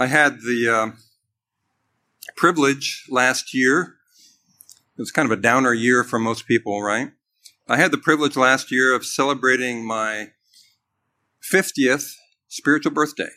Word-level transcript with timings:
I 0.00 0.06
had 0.06 0.42
the 0.42 0.68
uh, 0.68 0.90
privilege 2.36 3.04
last 3.10 3.52
year. 3.52 3.96
It 4.96 5.02
was 5.02 5.10
kind 5.10 5.26
of 5.26 5.36
a 5.36 5.42
downer 5.42 5.74
year 5.74 6.04
for 6.04 6.20
most 6.20 6.46
people, 6.46 6.80
right? 6.80 7.10
I 7.68 7.78
had 7.78 7.90
the 7.90 7.98
privilege 7.98 8.36
last 8.36 8.70
year 8.70 8.94
of 8.94 9.04
celebrating 9.04 9.84
my 9.84 10.28
50th 11.42 12.12
spiritual 12.46 12.92
birthday. 12.92 13.28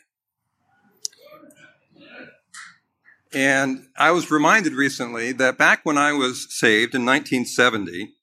And 3.34 3.88
I 3.96 4.12
was 4.12 4.30
reminded 4.30 4.74
recently 4.74 5.32
that 5.32 5.58
back 5.58 5.80
when 5.82 5.98
I 5.98 6.12
was 6.12 6.46
saved 6.56 6.94
in 6.94 7.04
1970, 7.04 8.14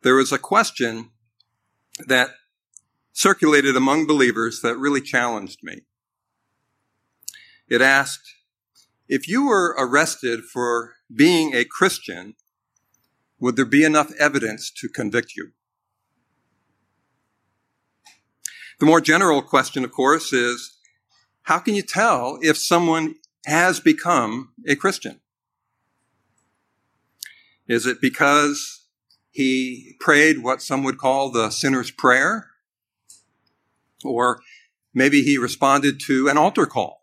there 0.00 0.14
was 0.14 0.32
a 0.32 0.38
question 0.38 1.10
that 2.06 2.30
circulated 3.12 3.76
among 3.76 4.06
believers 4.06 4.62
that 4.62 4.78
really 4.78 5.02
challenged 5.02 5.58
me. 5.62 5.82
It 7.68 7.82
asked, 7.82 8.34
if 9.08 9.28
you 9.28 9.46
were 9.46 9.74
arrested 9.78 10.44
for 10.44 10.94
being 11.14 11.54
a 11.54 11.64
Christian, 11.64 12.34
would 13.38 13.56
there 13.56 13.64
be 13.64 13.84
enough 13.84 14.12
evidence 14.18 14.70
to 14.70 14.88
convict 14.88 15.36
you? 15.36 15.52
The 18.78 18.86
more 18.86 19.00
general 19.00 19.42
question, 19.42 19.84
of 19.84 19.92
course, 19.92 20.32
is 20.32 20.78
how 21.42 21.58
can 21.58 21.74
you 21.74 21.82
tell 21.82 22.38
if 22.42 22.58
someone 22.58 23.14
has 23.46 23.80
become 23.80 24.52
a 24.66 24.74
Christian? 24.76 25.20
Is 27.68 27.86
it 27.86 28.00
because 28.00 28.86
he 29.30 29.96
prayed 29.98 30.42
what 30.42 30.62
some 30.62 30.84
would 30.84 30.98
call 30.98 31.30
the 31.30 31.50
sinner's 31.50 31.90
prayer? 31.90 32.50
Or 34.04 34.40
maybe 34.94 35.22
he 35.22 35.38
responded 35.38 36.00
to 36.06 36.28
an 36.28 36.36
altar 36.36 36.66
call? 36.66 36.95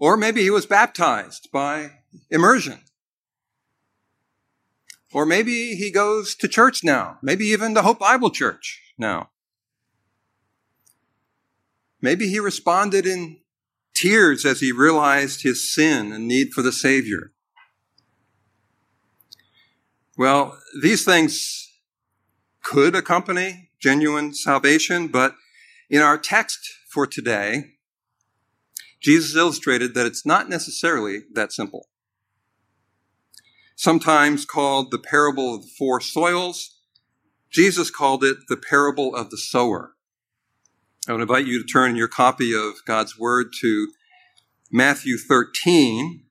Or 0.00 0.16
maybe 0.16 0.40
he 0.40 0.50
was 0.50 0.64
baptized 0.64 1.50
by 1.52 1.90
immersion? 2.30 2.80
Or 5.12 5.26
maybe 5.26 5.74
he 5.74 5.90
goes 5.90 6.34
to 6.36 6.48
church 6.48 6.82
now, 6.82 7.18
maybe 7.22 7.44
even 7.46 7.74
the 7.74 7.82
Hope 7.82 7.98
Bible 7.98 8.30
Church 8.30 8.80
now. 8.96 9.28
Maybe 12.00 12.28
he 12.28 12.40
responded 12.40 13.06
in 13.06 13.40
tears 13.94 14.46
as 14.46 14.60
he 14.60 14.72
realized 14.72 15.42
his 15.42 15.72
sin 15.72 16.12
and 16.12 16.26
need 16.26 16.54
for 16.54 16.62
the 16.62 16.72
Savior. 16.72 17.32
Well, 20.16 20.58
these 20.80 21.04
things 21.04 21.68
could 22.62 22.94
accompany 22.94 23.70
genuine 23.78 24.32
salvation, 24.32 25.08
but 25.08 25.34
in 25.90 26.00
our 26.00 26.16
text 26.16 26.60
for 26.88 27.06
today, 27.06 27.74
Jesus 29.00 29.34
illustrated 29.34 29.94
that 29.94 30.06
it's 30.06 30.26
not 30.26 30.48
necessarily 30.48 31.22
that 31.32 31.52
simple. 31.52 31.88
Sometimes 33.74 34.44
called 34.44 34.90
the 34.90 34.98
parable 34.98 35.54
of 35.54 35.62
the 35.62 35.70
four 35.78 36.00
soils, 36.00 36.80
Jesus 37.50 37.90
called 37.90 38.22
it 38.22 38.36
the 38.48 38.56
parable 38.56 39.14
of 39.16 39.30
the 39.30 39.38
sower. 39.38 39.94
I 41.08 41.12
would 41.12 41.22
invite 41.22 41.46
you 41.46 41.60
to 41.60 41.66
turn 41.66 41.96
your 41.96 42.08
copy 42.08 42.54
of 42.54 42.84
God's 42.86 43.18
Word 43.18 43.52
to 43.62 43.88
Matthew 44.70 45.16
13. 45.16 46.24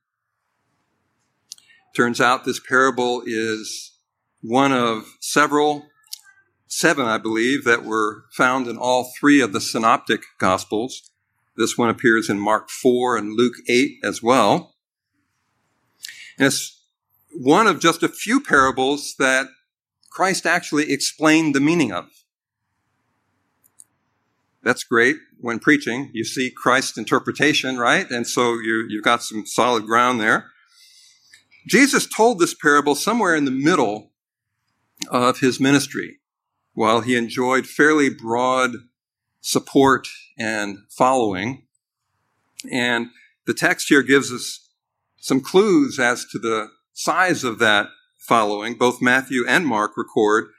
Turns 1.94 2.20
out 2.20 2.44
this 2.44 2.60
parable 2.60 3.22
is 3.26 3.98
one 4.42 4.72
of 4.72 5.16
several, 5.20 5.86
seven, 6.68 7.04
I 7.04 7.18
believe, 7.18 7.64
that 7.64 7.84
were 7.84 8.24
found 8.32 8.68
in 8.68 8.76
all 8.76 9.12
three 9.18 9.40
of 9.40 9.52
the 9.52 9.60
synoptic 9.60 10.22
gospels. 10.38 11.09
This 11.56 11.76
one 11.76 11.88
appears 11.88 12.28
in 12.30 12.38
Mark 12.38 12.70
4 12.70 13.16
and 13.16 13.36
Luke 13.36 13.56
8 13.68 13.98
as 14.02 14.22
well. 14.22 14.74
And 16.38 16.46
it's 16.46 16.82
one 17.32 17.66
of 17.66 17.80
just 17.80 18.02
a 18.02 18.08
few 18.08 18.40
parables 18.40 19.14
that 19.18 19.48
Christ 20.10 20.46
actually 20.46 20.90
explained 20.90 21.54
the 21.54 21.60
meaning 21.60 21.92
of. 21.92 22.06
That's 24.62 24.84
great. 24.84 25.16
When 25.38 25.58
preaching, 25.58 26.10
you 26.12 26.24
see 26.24 26.50
Christ's 26.50 26.98
interpretation, 26.98 27.78
right? 27.78 28.10
And 28.10 28.26
so 28.26 28.54
you, 28.54 28.86
you've 28.88 29.04
got 29.04 29.22
some 29.22 29.46
solid 29.46 29.86
ground 29.86 30.20
there. 30.20 30.50
Jesus 31.66 32.06
told 32.06 32.38
this 32.38 32.54
parable 32.54 32.94
somewhere 32.94 33.34
in 33.34 33.44
the 33.44 33.50
middle 33.50 34.12
of 35.08 35.40
his 35.40 35.60
ministry 35.60 36.18
while 36.74 37.00
he 37.00 37.16
enjoyed 37.16 37.66
fairly 37.66 38.10
broad 38.10 38.72
support 39.40 40.08
and 40.38 40.78
following. 40.90 41.66
And 42.70 43.08
the 43.46 43.54
text 43.54 43.88
here 43.88 44.02
gives 44.02 44.32
us 44.32 44.68
some 45.18 45.40
clues 45.40 45.98
as 45.98 46.24
to 46.26 46.38
the 46.38 46.68
size 46.92 47.44
of 47.44 47.58
that 47.58 47.88
following. 48.18 48.74
Both 48.74 49.02
Matthew 49.02 49.44
and 49.46 49.66
Mark 49.66 49.96
record 49.96 50.50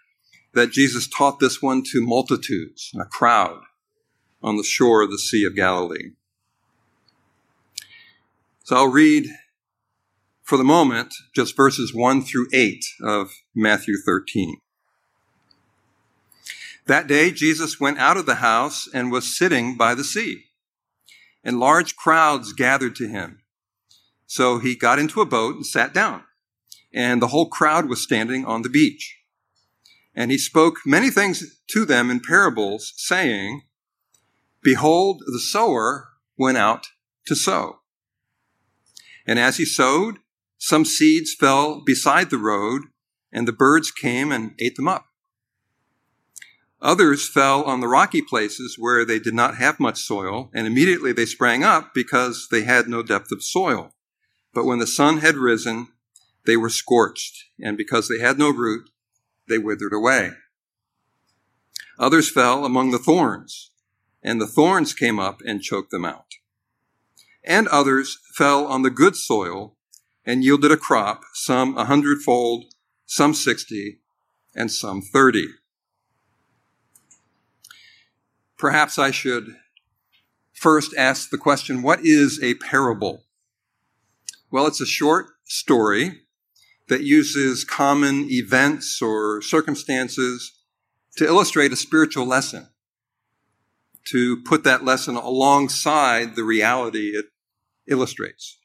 that 0.54 0.72
Jesus 0.72 1.08
taught 1.08 1.40
this 1.40 1.62
one 1.62 1.84
to 1.92 2.06
multitudes, 2.06 2.92
a 3.00 3.06
crowd 3.06 3.62
on 4.44 4.58
the 4.58 4.64
shore 4.64 5.02
of 5.02 5.12
the 5.12 5.20
Sea 5.20 5.46
of 5.46 5.56
Galilee. 5.56 6.12
So 8.64 8.76
I'll 8.76 8.92
read 8.92 9.28
for 10.44 10.58
the 10.58 10.64
moment 10.64 11.14
just 11.36 11.56
verses 11.56 11.94
1 11.94 12.24
through 12.24 12.48
8 12.54 12.84
of 13.04 13.32
Matthew 13.56 13.96
13. 14.06 14.58
That 16.88 17.08
day, 17.08 17.32
Jesus 17.32 17.80
went 17.80 18.00
out 18.00 18.18
of 18.18 18.26
the 18.26 18.36
house 18.36 18.88
and 18.94 19.12
was 19.12 19.38
sitting 19.38 19.78
by 19.78 19.94
the 19.96 20.04
sea, 20.04 20.46
and 21.44 21.60
large 21.60 21.96
crowds 21.96 22.54
gathered 22.54 22.96
to 22.96 23.08
him. 23.08 23.42
So 24.26 24.60
he 24.60 24.76
got 24.76 25.00
into 25.00 25.22
a 25.22 25.26
boat 25.26 25.56
and 25.56 25.66
sat 25.66 25.94
down, 25.94 26.24
and 26.94 27.22
the 27.22 27.28
whole 27.28 27.50
crowd 27.50 27.88
was 27.88 28.02
standing 28.02 28.46
on 28.46 28.62
the 28.62 28.70
beach. 28.70 29.20
And 30.16 30.32
he 30.32 30.38
spoke 30.38 30.78
many 30.86 31.10
things 31.10 31.62
to 31.68 31.86
them 31.86 32.10
in 32.10 32.20
parables, 32.20 32.94
saying, 32.98 33.62
Behold, 34.64 35.24
the 35.26 35.40
sower 35.40 36.10
went 36.38 36.58
out 36.58 36.88
to 37.28 37.36
sow. 37.36 37.80
And 39.26 39.38
as 39.40 39.58
he 39.58 39.66
sowed, 39.66 40.18
some 40.58 40.86
seeds 40.86 41.34
fell 41.34 41.82
beside 41.86 42.30
the 42.30 42.38
road, 42.38 42.84
and 43.32 43.48
the 43.48 43.54
birds 43.54 43.92
came 43.92 44.32
and 44.32 44.54
ate 44.60 44.76
them 44.76 44.88
up. 44.88 45.06
Others 46.82 47.30
fell 47.30 47.64
on 47.64 47.80
the 47.80 47.88
rocky 47.88 48.22
places 48.22 48.76
where 48.78 49.06
they 49.06 49.20
did 49.20 49.34
not 49.34 49.58
have 49.58 49.80
much 49.80 50.02
soil, 50.02 50.50
and 50.54 50.66
immediately 50.66 51.14
they 51.14 51.26
sprang 51.26 51.64
up 51.64 51.94
because 51.94 52.48
they 52.50 52.64
had 52.64 52.88
no 52.88 53.04
depth 53.04 53.32
of 53.32 53.44
soil. 53.44 53.94
But 54.54 54.66
when 54.66 54.80
the 54.80 54.88
sun 54.88 55.20
had 55.20 55.36
risen, 55.36 55.90
they 56.46 56.58
were 56.58 56.70
scorched, 56.70 57.46
and 57.60 57.78
because 57.78 58.08
they 58.08 58.20
had 58.20 58.40
no 58.40 58.50
root, 58.50 58.90
they 59.48 59.60
withered 59.60 59.94
away. 59.94 60.32
Others 62.00 62.32
fell 62.32 62.66
among 62.66 62.92
the 62.92 62.98
thorns 62.98 63.72
and 64.24 64.40
the 64.40 64.48
thorns 64.48 64.94
came 64.94 65.20
up 65.20 65.42
and 65.46 65.62
choked 65.62 65.92
them 65.92 66.06
out. 66.06 66.36
And 67.44 67.68
others 67.68 68.20
fell 68.36 68.68
on 68.68 68.84
the 68.84 68.90
good 68.90 69.16
soil 69.16 69.76
and 70.26 70.44
yielded 70.44 70.72
a 70.72 70.78
crop, 70.78 71.24
some 71.34 71.78
a 71.78 71.86
hundredfold, 71.86 72.66
some 73.06 73.34
sixty, 73.34 74.00
and 74.56 74.72
some 74.72 75.02
thirty. 75.02 75.48
Perhaps 78.62 79.00
I 79.00 79.10
should 79.10 79.56
first 80.54 80.94
ask 80.96 81.32
the 81.32 81.38
question, 81.40 81.82
what 81.82 82.02
is 82.04 82.40
a 82.44 82.54
parable? 82.54 83.24
Well, 84.52 84.68
it's 84.68 84.80
a 84.80 84.86
short 84.86 85.30
story 85.46 86.22
that 86.88 87.02
uses 87.02 87.64
common 87.64 88.28
events 88.30 89.02
or 89.02 89.42
circumstances 89.42 90.60
to 91.18 91.26
illustrate 91.26 91.74
a 91.74 91.76
spiritual 91.76 92.28
lesson 92.28 92.68
to 94.10 94.44
put 94.44 94.64
that 94.64 94.86
lesson 94.86 95.16
alongside 95.16 96.36
the 96.36 96.44
reality 96.44 97.18
it 97.18 97.26
illustrates. 97.90 98.60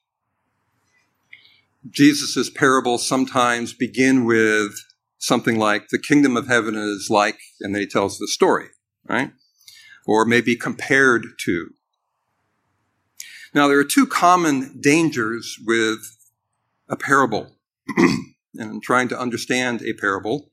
Jesus' 1.89 2.51
parables 2.51 3.09
sometimes 3.09 3.73
begin 3.73 4.27
with 4.27 4.75
something 5.17 5.59
like 5.59 5.89
the 5.89 5.99
kingdom 5.99 6.37
of 6.37 6.49
heaven 6.49 6.75
is 6.75 7.09
like, 7.09 7.39
and 7.63 7.75
then 7.75 7.81
he 7.81 7.89
tells 7.89 8.19
the 8.19 8.29
story, 8.29 8.67
right? 9.09 9.31
Or 10.07 10.25
maybe 10.25 10.57
compared 10.57 11.27
to. 11.45 11.71
Now, 13.55 13.69
there 13.69 13.79
are 13.79 13.85
two 13.85 14.07
common 14.07 14.81
dangers 14.81 15.59
with 15.67 15.99
a 16.89 16.97
parable 16.97 17.57
and 18.55 18.83
trying 18.83 19.09
to 19.09 19.19
understand 19.19 19.83
a 19.83 19.95
parable. 19.95 20.51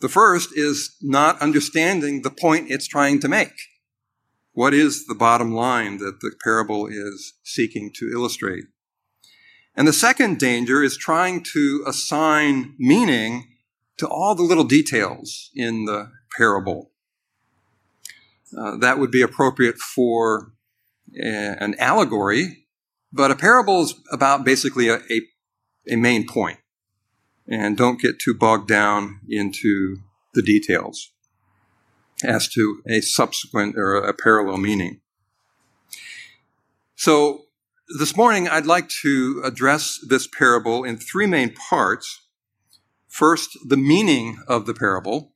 The 0.00 0.08
first 0.08 0.50
is 0.56 0.96
not 1.02 1.40
understanding 1.40 2.22
the 2.22 2.30
point 2.30 2.70
it's 2.70 2.86
trying 2.86 3.20
to 3.20 3.28
make. 3.28 3.52
What 4.52 4.72
is 4.72 5.06
the 5.06 5.14
bottom 5.14 5.52
line 5.52 5.98
that 5.98 6.20
the 6.20 6.32
parable 6.42 6.86
is 6.86 7.34
seeking 7.42 7.90
to 7.96 8.10
illustrate? 8.12 8.64
And 9.76 9.88
the 9.88 9.92
second 9.92 10.38
danger 10.38 10.82
is 10.82 10.96
trying 10.96 11.42
to 11.52 11.84
assign 11.86 12.74
meaning 12.78 13.48
to 13.98 14.08
all 14.08 14.34
the 14.34 14.42
little 14.42 14.64
details 14.64 15.50
in 15.54 15.84
the 15.84 16.10
parable. 16.36 16.92
Uh, 18.56 18.76
that 18.76 18.98
would 18.98 19.10
be 19.10 19.22
appropriate 19.22 19.78
for 19.78 20.52
an 21.14 21.74
allegory, 21.78 22.66
but 23.12 23.30
a 23.30 23.36
parable 23.36 23.82
is 23.82 23.94
about 24.10 24.44
basically 24.44 24.88
a, 24.88 24.96
a, 25.10 25.20
a 25.90 25.96
main 25.96 26.26
point. 26.26 26.58
And 27.46 27.76
don't 27.76 28.00
get 28.00 28.18
too 28.18 28.34
bogged 28.34 28.68
down 28.68 29.20
into 29.28 29.98
the 30.32 30.42
details 30.42 31.12
as 32.24 32.48
to 32.48 32.82
a 32.88 33.00
subsequent 33.00 33.76
or 33.76 33.96
a 33.96 34.14
parallel 34.14 34.56
meaning. 34.56 35.00
So 36.96 37.42
this 37.98 38.16
morning, 38.16 38.48
I'd 38.48 38.66
like 38.66 38.88
to 39.02 39.42
address 39.44 39.98
this 40.08 40.26
parable 40.26 40.84
in 40.84 40.96
three 40.96 41.26
main 41.26 41.52
parts. 41.52 42.22
First, 43.08 43.58
the 43.66 43.76
meaning 43.76 44.38
of 44.48 44.66
the 44.66 44.74
parable. 44.74 45.34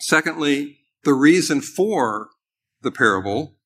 Secondly, 0.00 0.78
the 1.04 1.14
reason 1.14 1.60
for 1.60 2.30
the 2.82 2.90
parable. 2.90 3.56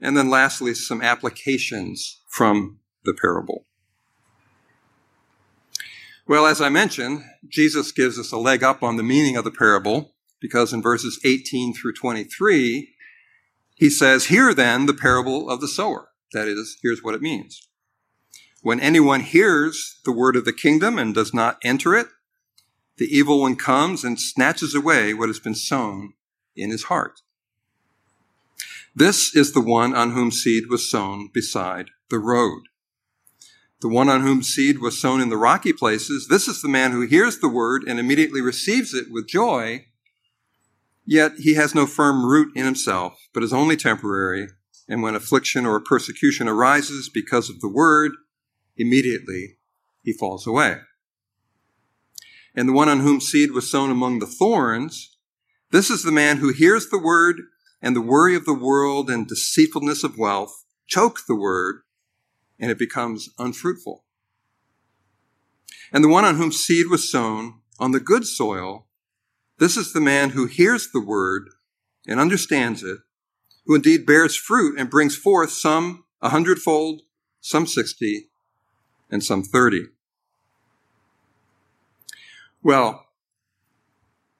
And 0.00 0.16
then 0.16 0.28
lastly, 0.28 0.74
some 0.74 1.02
applications 1.02 2.22
from 2.28 2.78
the 3.04 3.14
parable. 3.14 3.66
Well, 6.26 6.46
as 6.46 6.60
I 6.60 6.70
mentioned, 6.70 7.22
Jesus 7.48 7.92
gives 7.92 8.18
us 8.18 8.32
a 8.32 8.38
leg 8.38 8.62
up 8.62 8.82
on 8.82 8.96
the 8.96 9.02
meaning 9.02 9.36
of 9.36 9.44
the 9.44 9.50
parable 9.50 10.14
because 10.40 10.72
in 10.72 10.82
verses 10.82 11.20
18 11.24 11.74
through 11.74 11.94
23, 11.94 12.94
he 13.74 13.90
says, 13.90 14.26
Hear 14.26 14.54
then 14.54 14.86
the 14.86 14.94
parable 14.94 15.50
of 15.50 15.60
the 15.60 15.68
sower. 15.68 16.08
That 16.32 16.48
is, 16.48 16.78
here's 16.82 17.02
what 17.02 17.14
it 17.14 17.22
means. 17.22 17.68
When 18.62 18.80
anyone 18.80 19.20
hears 19.20 20.00
the 20.04 20.12
word 20.12 20.36
of 20.36 20.46
the 20.46 20.52
kingdom 20.52 20.98
and 20.98 21.14
does 21.14 21.34
not 21.34 21.58
enter 21.62 21.94
it, 21.94 22.06
the 22.96 23.04
evil 23.04 23.40
one 23.40 23.56
comes 23.56 24.04
and 24.04 24.18
snatches 24.18 24.74
away 24.74 25.12
what 25.12 25.28
has 25.28 25.38
been 25.38 25.54
sown 25.54 26.14
in 26.56 26.70
his 26.70 26.84
heart. 26.84 27.20
This 28.94 29.34
is 29.34 29.52
the 29.52 29.60
one 29.60 29.94
on 29.94 30.12
whom 30.12 30.30
seed 30.30 30.64
was 30.70 30.88
sown 30.88 31.28
beside 31.32 31.90
the 32.10 32.18
road. 32.18 32.62
The 33.80 33.88
one 33.88 34.08
on 34.08 34.22
whom 34.22 34.42
seed 34.42 34.78
was 34.78 35.00
sown 35.00 35.20
in 35.20 35.28
the 35.28 35.36
rocky 35.36 35.72
places, 35.72 36.28
this 36.28 36.48
is 36.48 36.62
the 36.62 36.68
man 36.68 36.92
who 36.92 37.02
hears 37.02 37.38
the 37.38 37.48
word 37.48 37.82
and 37.86 37.98
immediately 37.98 38.40
receives 38.40 38.94
it 38.94 39.06
with 39.10 39.26
joy, 39.26 39.86
yet 41.04 41.32
he 41.38 41.54
has 41.54 41.74
no 41.74 41.86
firm 41.86 42.24
root 42.24 42.50
in 42.54 42.64
himself, 42.64 43.18
but 43.34 43.42
is 43.42 43.52
only 43.52 43.76
temporary, 43.76 44.48
and 44.88 45.02
when 45.02 45.14
affliction 45.14 45.66
or 45.66 45.80
persecution 45.80 46.48
arises 46.48 47.10
because 47.12 47.50
of 47.50 47.60
the 47.60 47.68
word, 47.68 48.12
immediately 48.76 49.58
he 50.02 50.12
falls 50.12 50.46
away. 50.46 50.78
And 52.54 52.68
the 52.68 52.72
one 52.72 52.88
on 52.88 53.00
whom 53.00 53.20
seed 53.20 53.50
was 53.50 53.70
sown 53.70 53.90
among 53.90 54.20
the 54.20 54.26
thorns, 54.26 55.13
this 55.74 55.90
is 55.90 56.04
the 56.04 56.12
man 56.12 56.36
who 56.36 56.52
hears 56.52 56.88
the 56.88 57.02
word 57.02 57.40
and 57.82 57.96
the 57.96 58.00
worry 58.00 58.36
of 58.36 58.44
the 58.44 58.54
world 58.54 59.10
and 59.10 59.26
deceitfulness 59.26 60.04
of 60.04 60.16
wealth 60.16 60.64
choke 60.86 61.26
the 61.26 61.34
word 61.34 61.80
and 62.60 62.70
it 62.70 62.78
becomes 62.78 63.28
unfruitful. 63.40 64.04
And 65.92 66.04
the 66.04 66.08
one 66.08 66.24
on 66.24 66.36
whom 66.36 66.52
seed 66.52 66.86
was 66.88 67.10
sown 67.10 67.54
on 67.80 67.90
the 67.90 67.98
good 67.98 68.24
soil, 68.24 68.86
this 69.58 69.76
is 69.76 69.92
the 69.92 70.00
man 70.00 70.30
who 70.30 70.46
hears 70.46 70.92
the 70.92 71.04
word 71.04 71.48
and 72.06 72.20
understands 72.20 72.84
it, 72.84 72.98
who 73.66 73.74
indeed 73.74 74.06
bears 74.06 74.36
fruit 74.36 74.78
and 74.78 74.88
brings 74.88 75.16
forth 75.16 75.50
some 75.50 76.04
a 76.22 76.28
hundredfold, 76.28 77.02
some 77.40 77.66
sixty, 77.66 78.28
and 79.10 79.24
some 79.24 79.42
thirty. 79.42 79.86
Well, 82.62 83.06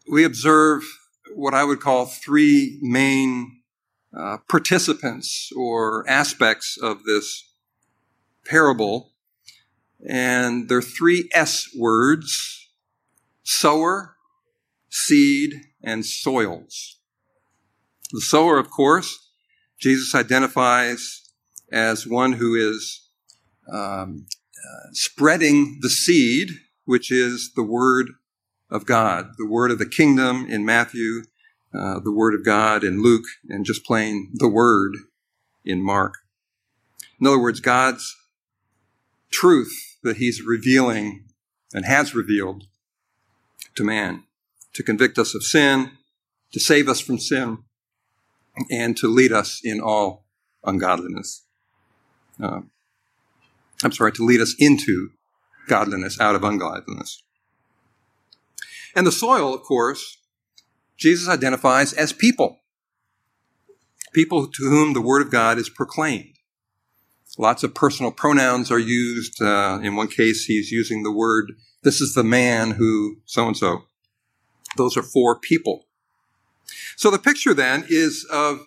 we 0.08 0.22
observe 0.22 0.84
what 1.34 1.54
I 1.54 1.64
would 1.64 1.80
call 1.80 2.06
three 2.06 2.78
main 2.80 3.60
uh, 4.16 4.38
participants 4.48 5.50
or 5.56 6.08
aspects 6.08 6.78
of 6.80 7.04
this 7.04 7.50
parable. 8.44 9.12
And 10.08 10.68
there 10.68 10.78
are 10.78 10.82
three 10.82 11.28
S 11.32 11.68
words 11.76 12.68
sower, 13.42 14.16
seed, 14.88 15.60
and 15.82 16.04
soils. 16.04 16.98
The 18.12 18.20
sower, 18.20 18.58
of 18.58 18.70
course, 18.70 19.30
Jesus 19.78 20.14
identifies 20.14 21.22
as 21.72 22.06
one 22.06 22.34
who 22.34 22.54
is 22.54 23.08
um, 23.70 24.26
uh, 24.56 24.88
spreading 24.92 25.78
the 25.82 25.90
seed, 25.90 26.50
which 26.84 27.10
is 27.10 27.52
the 27.54 27.62
word 27.62 28.10
of 28.74 28.84
God, 28.84 29.30
the 29.38 29.46
word 29.46 29.70
of 29.70 29.78
the 29.78 29.88
kingdom 29.88 30.46
in 30.48 30.64
Matthew, 30.64 31.22
uh, 31.72 32.00
the 32.00 32.12
word 32.12 32.34
of 32.34 32.44
God 32.44 32.82
in 32.82 33.02
Luke, 33.02 33.24
and 33.48 33.64
just 33.64 33.84
plain 33.84 34.30
the 34.34 34.48
word 34.48 34.96
in 35.64 35.80
Mark. 35.80 36.14
In 37.20 37.26
other 37.26 37.40
words, 37.40 37.60
God's 37.60 38.16
truth 39.30 39.96
that 40.02 40.16
he's 40.16 40.42
revealing 40.42 41.24
and 41.72 41.84
has 41.84 42.14
revealed 42.14 42.64
to 43.76 43.84
man 43.84 44.24
to 44.72 44.82
convict 44.82 45.18
us 45.18 45.36
of 45.36 45.44
sin, 45.44 45.92
to 46.52 46.58
save 46.58 46.88
us 46.88 47.00
from 47.00 47.18
sin, 47.18 47.58
and 48.70 48.96
to 48.96 49.06
lead 49.06 49.30
us 49.32 49.60
in 49.62 49.80
all 49.80 50.24
ungodliness. 50.64 51.44
Uh, 52.42 52.62
I'm 53.84 53.92
sorry, 53.92 54.12
to 54.12 54.24
lead 54.24 54.40
us 54.40 54.54
into 54.58 55.10
godliness 55.68 56.18
out 56.20 56.34
of 56.34 56.42
ungodliness. 56.42 57.22
And 58.94 59.06
the 59.06 59.12
soil, 59.12 59.54
of 59.54 59.62
course, 59.62 60.18
Jesus 60.96 61.28
identifies 61.28 61.92
as 61.92 62.12
people. 62.12 62.60
People 64.12 64.46
to 64.46 64.64
whom 64.64 64.92
the 64.92 65.00
Word 65.00 65.22
of 65.22 65.30
God 65.30 65.58
is 65.58 65.68
proclaimed. 65.68 66.34
Lots 67.38 67.64
of 67.64 67.74
personal 67.74 68.12
pronouns 68.12 68.70
are 68.70 68.78
used. 68.78 69.42
Uh, 69.42 69.80
in 69.82 69.96
one 69.96 70.08
case, 70.08 70.44
he's 70.44 70.70
using 70.70 71.02
the 71.02 71.10
word, 71.10 71.52
this 71.82 72.00
is 72.00 72.14
the 72.14 72.24
man 72.24 72.72
who 72.72 73.18
so 73.24 73.46
and 73.48 73.56
so. 73.56 73.82
Those 74.76 74.96
are 74.96 75.02
four 75.02 75.38
people. 75.38 75.86
So 76.96 77.10
the 77.10 77.18
picture 77.18 77.54
then 77.54 77.84
is 77.88 78.26
of 78.30 78.60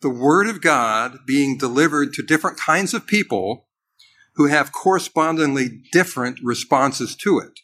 the 0.00 0.10
Word 0.10 0.48
of 0.48 0.60
God 0.60 1.18
being 1.26 1.58
delivered 1.58 2.12
to 2.14 2.22
different 2.22 2.58
kinds 2.58 2.94
of 2.94 3.06
people 3.06 3.66
who 4.34 4.46
have 4.46 4.72
correspondingly 4.72 5.82
different 5.92 6.38
responses 6.42 7.14
to 7.16 7.38
it, 7.38 7.60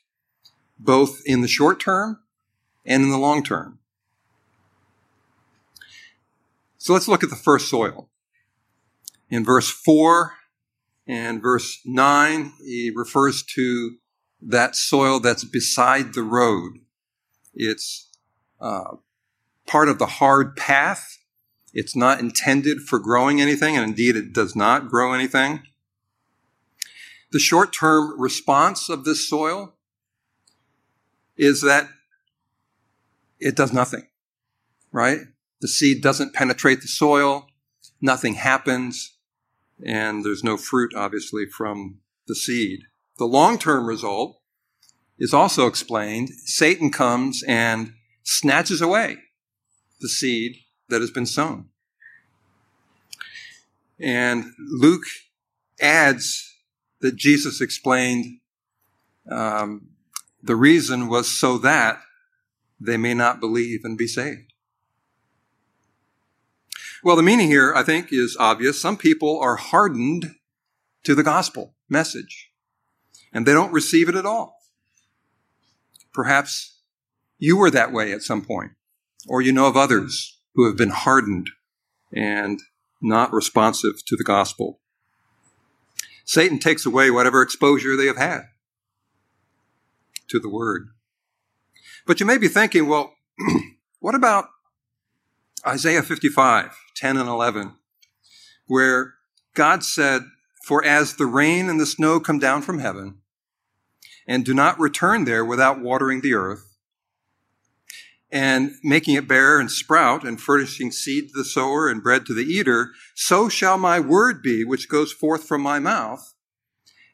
both 0.79 1.21
in 1.27 1.41
the 1.41 1.49
short 1.49 1.81
term 1.81 2.21
and 2.87 3.03
in 3.03 3.11
the 3.11 3.19
long 3.19 3.43
term. 3.43 3.79
So 6.79 6.93
let's 6.93 7.09
look 7.09 7.23
at 7.23 7.31
the 7.31 7.37
first 7.37 7.69
soil. 7.69 8.09
In 9.29 9.45
verse 9.45 9.69
4 9.69 10.35
and 11.07 11.43
verse 11.43 11.81
9, 11.85 12.53
he 12.61 12.91
refers 12.95 13.43
to 13.55 13.97
that 14.41 14.77
soil 14.77 15.21
that's 15.21 15.45
beside 15.45 16.15
the 16.15 16.23
road. 16.23 16.79
It's 17.55 18.09
uh, 18.61 18.97
part 19.67 19.89
of 19.89 19.99
the 19.99 20.07
hard 20.07 20.57
path. 20.57 21.19
It's 21.75 21.97
not 21.97 22.21
intended 22.21 22.81
for 22.81 22.99
growing 22.99 23.41
anything, 23.41 23.77
and 23.77 23.85
indeed 23.85 24.17
it 24.17 24.33
does 24.33 24.57
not 24.57 24.89
grow 24.89 25.13
anything. 25.13 25.63
The 27.33 27.39
short 27.39 27.73
term 27.73 28.19
response 28.19 28.89
of 28.89 29.05
this 29.05 29.29
soil 29.29 29.75
is 31.39 31.63
that 31.63 31.89
it 33.41 33.57
does 33.57 33.73
nothing, 33.73 34.07
right? 34.93 35.21
The 35.61 35.69
seed 35.69 36.03
doesn't 36.03 36.35
penetrate 36.35 36.83
the 36.83 36.89
soil, 36.89 37.47
nothing 38.01 38.35
happens 38.35 39.19
and 39.85 40.25
there's 40.25 40.45
no 40.45 40.57
fruit, 40.57 40.93
obviously, 40.95 41.47
from 41.47 41.99
the 42.27 42.35
seed. 42.35 42.81
The 43.19 43.27
long 43.27 43.59
term 43.59 43.87
result 43.87 44.41
is 45.19 45.35
also 45.35 45.67
explained. 45.67 46.31
Satan 46.45 46.91
comes 46.91 47.43
and 47.47 47.93
snatches 48.23 48.81
away 48.81 49.19
the 50.01 50.09
seed 50.09 50.57
that 50.89 51.01
has 51.01 51.11
been 51.11 51.27
sown. 51.27 51.69
And 54.01 54.53
Luke 54.59 55.07
adds 55.81 56.57
that 57.01 57.17
Jesus 57.17 57.61
explained 57.61 58.41
um, 59.31 59.88
the 60.43 60.57
reason 60.57 61.09
was 61.09 61.29
so 61.29 61.59
that 61.59 62.01
they 62.81 62.97
may 62.97 63.15
not 63.15 63.41
believe 63.41 63.81
and 63.85 63.99
be 63.99 64.07
saved. 64.07 64.53
Well, 67.03 67.17
the 67.17 67.23
meaning 67.23 67.49
here, 67.49 67.73
I 67.75 67.83
think, 67.83 68.09
is 68.13 68.37
obvious. 68.39 68.81
Some 68.81 68.97
people 68.97 69.39
are 69.41 69.57
hardened 69.57 70.35
to 71.05 71.15
the 71.15 71.23
gospel 71.23 71.75
message 71.89 72.51
and 73.33 73.47
they 73.47 73.53
don't 73.53 73.73
receive 73.73 74.09
it 74.09 74.15
at 74.15 74.27
all. 74.27 74.59
Perhaps 76.13 76.81
you 77.39 77.57
were 77.57 77.71
that 77.71 77.93
way 77.93 78.13
at 78.13 78.23
some 78.23 78.43
point, 78.43 78.73
or 79.29 79.41
you 79.41 79.53
know 79.53 79.67
of 79.67 79.77
others 79.77 80.41
who 80.55 80.67
have 80.67 80.77
been 80.77 80.91
hardened 80.91 81.51
and 82.13 82.61
not 83.01 83.33
responsive 83.33 84.05
to 84.07 84.17
the 84.17 84.25
gospel. 84.25 84.81
Satan 86.25 86.59
takes 86.59 86.85
away 86.85 87.11
whatever 87.11 87.43
exposure 87.43 87.97
they 87.97 88.07
have 88.07 88.17
had 88.17 88.43
to 90.29 90.39
the 90.39 90.49
word. 90.49 90.89
But 92.07 92.21
you 92.21 92.27
may 92.27 92.39
be 92.39 92.49
thinking, 92.49 92.87
well, 92.87 93.15
what 94.01 94.15
about 94.15 94.47
Isaiah 95.67 96.03
55, 96.03 96.77
10 96.97 97.17
and 97.17 97.29
11, 97.29 97.75
where 98.67 99.15
God 99.55 99.85
said, 99.85 100.23
For 100.65 100.85
as 100.85 101.15
the 101.15 101.27
rain 101.27 101.69
and 101.69 101.81
the 101.81 101.87
snow 101.87 102.21
come 102.21 102.39
down 102.39 102.63
from 102.63 102.79
heaven, 102.79 103.19
and 104.27 104.45
do 104.45 104.55
not 104.55 104.79
return 104.79 105.25
there 105.25 105.45
without 105.45 105.81
watering 105.81 106.21
the 106.21 106.35
earth, 106.35 106.77
and 108.31 108.73
making 108.85 109.15
it 109.15 109.27
bear 109.27 109.59
and 109.59 109.71
sprout, 109.71 110.25
and 110.25 110.41
furnishing 110.41 110.93
seed 110.93 111.29
to 111.29 111.39
the 111.39 111.45
sower 111.45 111.89
and 111.89 112.03
bread 112.03 112.27
to 112.27 112.35
the 112.35 112.45
eater, 112.45 112.93
so 113.15 113.49
shall 113.49 113.79
my 113.79 113.99
word 113.99 114.43
be 114.43 114.65
which 114.65 114.89
goes 114.89 115.13
forth 115.13 115.45
from 115.45 115.63
my 115.63 115.79
mouth. 115.79 116.35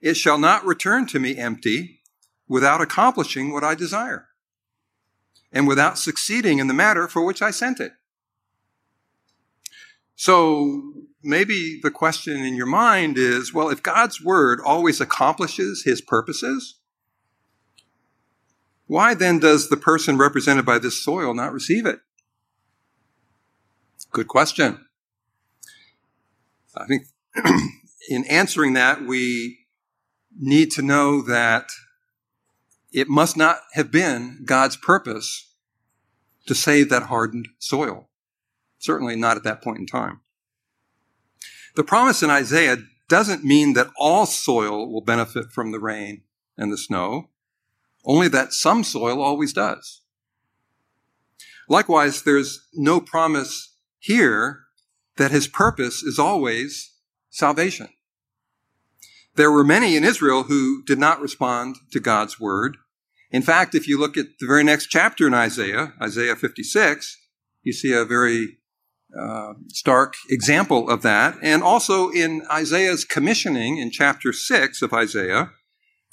It 0.02 0.16
shall 0.16 0.38
not 0.38 0.66
return 0.66 1.06
to 1.06 1.18
me 1.18 1.36
empty, 1.36 2.02
without 2.48 2.80
accomplishing 2.80 3.52
what 3.52 3.64
I 3.64 3.74
desire, 3.74 4.28
and 5.52 5.66
without 5.66 5.98
succeeding 5.98 6.58
in 6.58 6.66
the 6.66 6.74
matter 6.74 7.08
for 7.08 7.24
which 7.24 7.42
I 7.42 7.50
sent 7.50 7.80
it. 7.80 7.92
So 10.16 10.92
maybe 11.22 11.80
the 11.82 11.90
question 11.90 12.38
in 12.38 12.54
your 12.54 12.66
mind 12.66 13.18
is, 13.18 13.52
well, 13.52 13.68
if 13.68 13.82
God's 13.82 14.22
word 14.22 14.60
always 14.64 15.00
accomplishes 15.00 15.82
his 15.84 16.00
purposes, 16.00 16.76
why 18.86 19.14
then 19.14 19.38
does 19.38 19.68
the 19.68 19.76
person 19.76 20.18
represented 20.18 20.64
by 20.64 20.78
this 20.78 21.02
soil 21.02 21.34
not 21.34 21.52
receive 21.52 21.86
it? 21.86 22.00
Good 24.12 24.28
question. 24.28 24.86
I 26.76 26.86
think 26.86 27.06
in 28.08 28.24
answering 28.26 28.74
that, 28.74 29.04
we 29.04 29.58
need 30.38 30.70
to 30.72 30.82
know 30.82 31.22
that 31.22 31.68
it 32.94 33.08
must 33.08 33.36
not 33.36 33.58
have 33.72 33.90
been 33.90 34.44
God's 34.44 34.76
purpose 34.76 35.50
to 36.46 36.54
save 36.54 36.88
that 36.90 37.04
hardened 37.04 37.48
soil. 37.58 38.08
Certainly 38.78 39.16
not 39.16 39.36
at 39.36 39.42
that 39.42 39.62
point 39.62 39.78
in 39.78 39.86
time. 39.86 40.20
The 41.74 41.82
promise 41.82 42.22
in 42.22 42.30
Isaiah 42.30 42.78
doesn't 43.08 43.44
mean 43.44 43.72
that 43.72 43.90
all 43.98 44.26
soil 44.26 44.90
will 44.90 45.00
benefit 45.00 45.50
from 45.50 45.72
the 45.72 45.80
rain 45.80 46.22
and 46.56 46.72
the 46.72 46.78
snow, 46.78 47.30
only 48.04 48.28
that 48.28 48.52
some 48.52 48.84
soil 48.84 49.20
always 49.20 49.52
does. 49.52 50.02
Likewise, 51.68 52.22
there's 52.22 52.68
no 52.74 53.00
promise 53.00 53.74
here 53.98 54.60
that 55.16 55.32
his 55.32 55.48
purpose 55.48 56.02
is 56.02 56.18
always 56.18 56.92
salvation. 57.30 57.88
There 59.34 59.50
were 59.50 59.64
many 59.64 59.96
in 59.96 60.04
Israel 60.04 60.44
who 60.44 60.84
did 60.84 60.98
not 60.98 61.20
respond 61.20 61.76
to 61.90 61.98
God's 61.98 62.38
word. 62.38 62.76
In 63.34 63.42
fact, 63.42 63.74
if 63.74 63.88
you 63.88 63.98
look 63.98 64.16
at 64.16 64.26
the 64.38 64.46
very 64.46 64.62
next 64.62 64.86
chapter 64.86 65.26
in 65.26 65.34
Isaiah, 65.34 65.92
Isaiah 66.00 66.36
56, 66.36 67.18
you 67.64 67.72
see 67.72 67.92
a 67.92 68.04
very 68.04 68.58
uh, 69.20 69.54
stark 69.70 70.14
example 70.30 70.88
of 70.88 71.02
that. 71.02 71.34
And 71.42 71.60
also 71.60 72.10
in 72.10 72.42
Isaiah's 72.48 73.04
commissioning 73.04 73.78
in 73.78 73.90
chapter 73.90 74.32
6 74.32 74.82
of 74.82 74.92
Isaiah, 74.92 75.50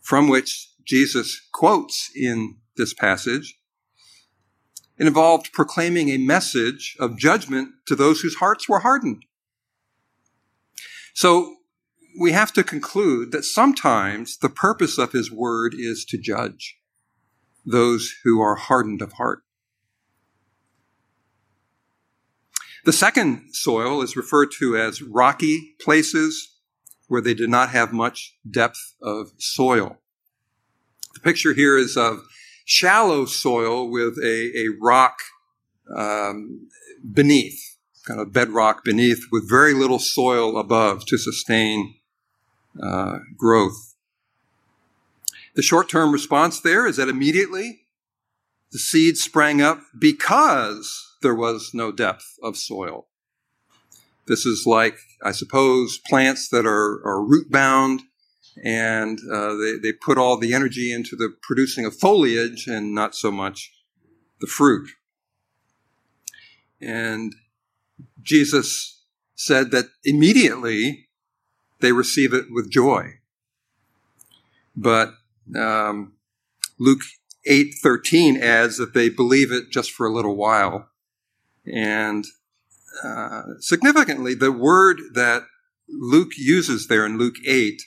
from 0.02 0.30
which 0.30 0.72
Jesus 0.84 1.40
quotes 1.54 2.10
in 2.16 2.56
this 2.76 2.92
passage, 2.92 3.60
it 4.98 5.06
involved 5.06 5.54
proclaiming 5.54 6.10
a 6.10 6.18
message 6.18 6.98
of 7.00 7.20
judgment 7.20 7.70
to 7.86 7.96
those 7.96 8.22
whose 8.22 8.38
hearts 8.38 8.68
were 8.68 8.80
hardened. 8.80 9.26
So 11.14 11.58
we 12.20 12.32
have 12.32 12.52
to 12.54 12.64
conclude 12.64 13.32
that 13.32 13.46
sometimes 13.46 14.40
the 14.40 14.50
purpose 14.50 14.98
of 14.98 15.12
his 15.12 15.32
word 15.32 15.76
is 15.78 16.04
to 16.06 16.18
judge 16.18 16.80
those 17.66 18.14
who 18.24 18.42
are 18.42 18.56
hardened 18.56 19.02
of 19.02 19.14
heart. 19.14 19.44
The 22.84 22.94
second 22.94 23.50
soil 23.54 24.02
is 24.02 24.16
referred 24.16 24.50
to 24.60 24.76
as 24.76 25.04
rocky 25.04 25.76
places 25.80 26.56
where 27.08 27.22
they 27.22 27.34
did 27.34 27.50
not 27.50 27.70
have 27.70 27.94
much 27.94 28.36
depth 28.50 28.96
of 29.02 29.32
soil. 29.38 29.98
The 31.14 31.20
picture 31.20 31.54
here 31.54 31.78
is 31.78 31.96
of 31.96 32.24
shallow 32.66 33.26
soil 33.26 33.92
with 33.92 34.18
a, 34.24 34.52
a 34.58 34.68
rock 34.82 35.18
um, 35.96 36.70
beneath, 37.14 37.78
kind 38.08 38.20
of 38.20 38.34
bedrock 38.34 38.84
beneath, 38.84 39.26
with 39.32 39.50
very 39.50 39.74
little 39.74 40.00
soil 40.00 40.58
above 40.58 41.06
to 41.08 41.18
sustain 41.18 41.96
uh, 42.82 43.20
growth. 43.38 43.91
The 45.56 45.62
short 45.62 45.90
term 45.90 46.12
response 46.12 46.60
there 46.62 46.86
is 46.88 46.98
that 46.98 47.10
immediately 47.10 47.82
the 48.72 48.80
seed 48.80 49.18
sprang 49.18 49.62
up 49.62 49.82
because 49.98 51.18
there 51.22 51.36
was 51.36 51.72
no 51.74 51.92
depth 51.92 52.38
of 52.42 52.58
soil. 52.58 53.08
This 54.28 54.46
is 54.46 54.66
like, 54.66 54.98
I 55.24 55.32
suppose, 55.32 56.00
plants 56.08 56.50
that 56.50 56.66
are, 56.66 57.06
are 57.06 57.24
root 57.24 57.52
bound 57.52 58.02
and 58.64 59.20
uh, 59.32 59.56
they, 59.56 59.78
they 59.78 59.94
put 59.94 60.18
all 60.18 60.38
the 60.38 60.54
energy 60.54 60.92
into 60.92 61.16
the 61.16 61.34
producing 61.42 61.86
of 61.86 61.96
foliage 61.96 62.68
and 62.68 62.94
not 62.94 63.16
so 63.16 63.32
much 63.32 63.74
the 64.40 64.48
fruit. 64.48 64.90
And 66.82 67.36
Jesus 68.22 69.04
said 69.36 69.72
that 69.72 69.86
immediately 70.04 71.10
they 71.80 71.92
receive 71.92 72.34
it 72.34 72.46
with 72.50 72.72
joy. 72.72 73.14
But 74.76 75.14
um, 75.56 76.14
Luke 76.80 77.02
8:13 77.50 78.40
adds 78.40 78.78
that 78.78 78.94
they 78.94 79.10
believe 79.10 79.52
it 79.52 79.72
just 79.72 79.92
for 79.92 80.06
a 80.06 80.14
little 80.14 80.36
while 80.36 80.92
and 81.66 82.26
uh, 83.04 83.44
significantly, 83.60 84.34
the 84.34 84.52
word 84.52 85.00
that 85.14 85.44
Luke 85.88 86.32
uses 86.38 86.88
there 86.88 87.06
in 87.06 87.18
Luke 87.18 87.36
8, 87.46 87.82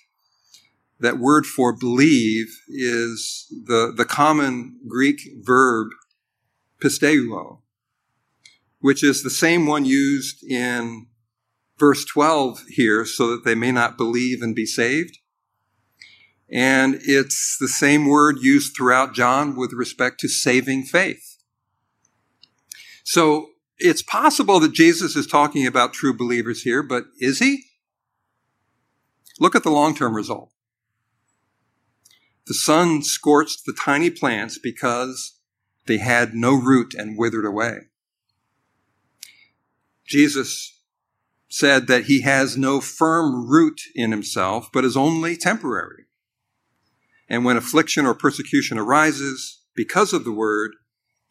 that 1.01 1.19
word 1.19 1.47
for 1.47 1.73
believe 1.73 2.47
is 2.69 3.47
the, 3.67 3.93
the 3.95 4.05
common 4.05 4.79
Greek 4.89 5.21
verb 5.43 5.89
pisteuo, 6.81 7.61
which 8.81 9.03
is 9.03 9.23
the 9.23 9.31
same 9.31 9.67
one 9.67 9.85
used 9.85 10.45
in 10.45 11.07
verse 11.79 12.05
12 12.05 12.65
here, 12.69 13.05
so 13.05 13.29
that 13.31 13.45
they 13.45 13.55
may 13.55 13.73
not 13.73 13.97
believe 13.99 14.41
and 14.41 14.55
be 14.55 14.67
saved. 14.67 15.19
And 16.51 16.99
it's 17.03 17.57
the 17.59 17.69
same 17.69 18.07
word 18.07 18.37
used 18.41 18.77
throughout 18.77 19.15
John 19.15 19.57
with 19.57 19.73
respect 19.73 20.21
to 20.21 20.29
saving 20.29 20.85
faith. 20.85 21.39
So 23.03 23.49
it's 23.79 24.03
possible 24.03 24.61
that 24.61 24.73
Jesus 24.73 25.17
is 25.17 25.27
talking 25.27 25.67
about 25.67 25.93
true 25.93 26.17
believers 26.17 26.63
here, 26.63 26.83
but 26.83 27.05
is 27.19 27.39
he? 27.39 27.65
Look 29.41 29.55
at 29.55 29.63
the 29.63 29.71
long 29.71 29.95
term 29.95 30.15
result. 30.15 30.51
The 32.47 32.55
sun 32.55 33.03
scorched 33.03 33.65
the 33.65 33.77
tiny 33.85 34.11
plants 34.11 34.59
because 34.59 35.39
they 35.87 35.99
had 35.99 36.35
no 36.35 36.55
root 36.55 36.95
and 36.95 37.19
withered 37.19 37.47
away. 37.47 37.79
Jesus 40.07 40.81
said 41.49 41.87
that 41.87 42.05
he 42.05 42.21
has 42.23 42.57
no 42.57 42.81
firm 42.81 43.49
root 43.49 43.81
in 43.95 44.11
himself, 44.11 44.69
but 44.73 44.85
is 44.85 44.97
only 44.97 45.37
temporary. 45.37 46.05
And 47.29 47.45
when 47.45 47.57
affliction 47.57 48.07
or 48.07 48.15
persecution 48.15 48.79
arises 48.79 49.63
because 49.75 50.13
of 50.13 50.25
the 50.25 50.33
word, 50.33 50.73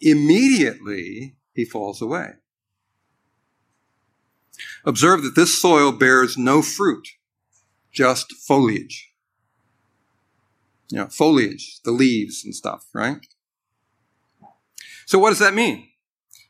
immediately 0.01 1.35
he 1.53 1.65
falls 1.65 2.01
away. 2.01 2.31
Observe 4.85 5.23
that 5.23 5.35
this 5.35 5.59
soil 5.59 5.91
bears 5.91 6.37
no 6.37 6.61
fruit, 6.61 7.07
just 7.91 8.33
foliage. 8.33 9.11
You 10.89 10.99
know, 10.99 11.07
foliage, 11.07 11.79
the 11.83 11.91
leaves 11.91 12.43
and 12.43 12.53
stuff, 12.53 12.85
right? 12.93 13.25
So 15.05 15.19
what 15.19 15.29
does 15.29 15.39
that 15.39 15.53
mean? 15.53 15.87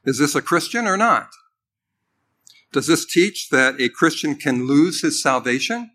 Is 0.05 0.19
this 0.19 0.35
a 0.35 0.41
Christian 0.41 0.87
or 0.87 0.97
not? 0.97 1.29
Does 2.71 2.87
this 2.87 3.05
teach 3.05 3.49
that 3.49 3.79
a 3.79 3.87
Christian 3.87 4.35
can 4.35 4.67
lose 4.67 5.01
his 5.01 5.21
salvation? 5.21 5.91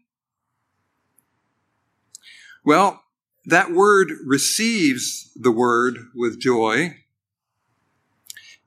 Well, 2.65 3.03
that 3.47 3.71
word 3.71 4.13
receives 4.25 5.33
the 5.35 5.53
word 5.53 5.99
with 6.15 6.41
joy 6.41 6.97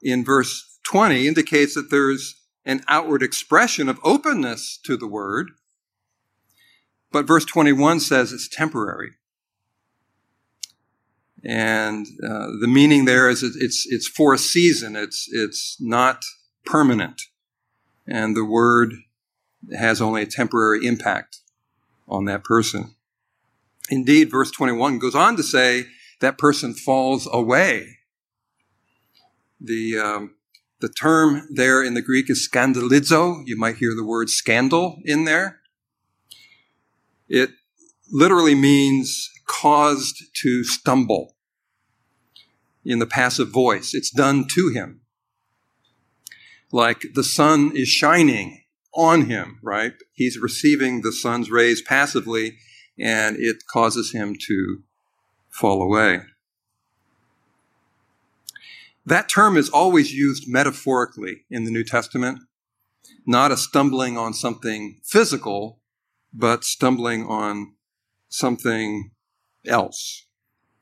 in 0.02 0.26
verse 0.26 0.80
20 0.84 1.28
indicates 1.28 1.76
that 1.76 1.92
there's 1.92 2.42
an 2.66 2.84
outward 2.88 3.24
expression 3.24 3.90
of 3.90 4.00
openness 4.04 4.80
to 4.84 4.98
the 4.98 5.08
word. 5.08 5.52
But 7.12 7.28
verse 7.28 7.46
21 7.46 8.00
says 8.00 8.32
it's 8.32 8.48
temporary. 8.48 9.12
And 11.44 12.06
uh, 12.24 12.48
the 12.60 12.68
meaning 12.68 13.06
there 13.06 13.30
is 13.30 13.42
it's, 13.44 13.86
it's 13.90 14.08
for 14.08 14.34
a 14.34 14.38
season. 14.38 14.96
It's, 14.96 15.28
it's 15.32 15.78
not 15.80 16.24
permanent. 16.66 17.22
And 18.08 18.36
the 18.36 18.46
word 18.46 18.94
has 19.78 20.02
only 20.02 20.24
a 20.24 20.28
temporary 20.28 20.86
impact 20.86 21.38
on 22.08 22.26
that 22.26 22.44
person. 22.44 22.96
Indeed, 23.90 24.32
verse 24.32 24.52
21 24.52 25.00
goes 25.00 25.16
on 25.16 25.36
to 25.38 25.44
say 25.44 25.86
that 26.20 26.38
person 26.38 26.74
falls 26.74 27.28
away. 27.32 27.98
The, 29.60 29.98
um, 29.98 30.36
the 30.80 30.90
term 30.90 31.48
there 31.52 31.84
in 31.84 31.94
the 31.94 32.02
Greek 32.02 32.30
is 32.30 32.48
scandalizo. 32.48 33.44
You 33.46 33.58
might 33.58 33.78
hear 33.78 33.94
the 33.96 34.06
word 34.06 34.30
scandal 34.30 35.00
in 35.04 35.26
there. 35.26 35.60
It 37.28 37.52
literally 38.12 38.56
means 38.56 39.30
caused 39.48 40.24
to 40.42 40.64
stumble 40.64 41.36
in 42.84 43.00
the 43.00 43.06
passive 43.06 43.50
voice. 43.50 43.94
It's 43.94 44.10
done 44.10 44.48
to 44.50 44.70
him. 44.70 45.02
Like 46.72 47.06
the 47.14 47.24
sun 47.24 47.72
is 47.76 47.88
shining 47.88 48.64
on 48.94 49.26
him, 49.30 49.60
right? 49.62 49.94
He's 50.14 50.38
receiving 50.38 51.02
the 51.02 51.12
sun's 51.12 51.50
rays 51.50 51.82
passively 51.82 52.58
and 53.02 53.36
it 53.40 53.64
causes 53.72 54.12
him 54.12 54.36
to 54.48 54.84
fall 55.50 55.82
away. 55.82 56.22
That 59.06 59.28
term 59.28 59.58
is 59.58 59.70
always 59.70 60.14
used 60.14 60.48
metaphorically 60.48 61.46
in 61.50 61.64
the 61.64 61.72
New 61.72 61.84
Testament, 61.84 62.40
not 63.26 63.52
a 63.52 63.58
stumbling 63.58 64.18
on 64.18 64.34
something 64.34 65.02
physical, 65.04 65.80
but 66.34 66.64
stumbling 66.64 67.26
on 67.26 67.74
something 68.30 69.12
else. 69.66 70.28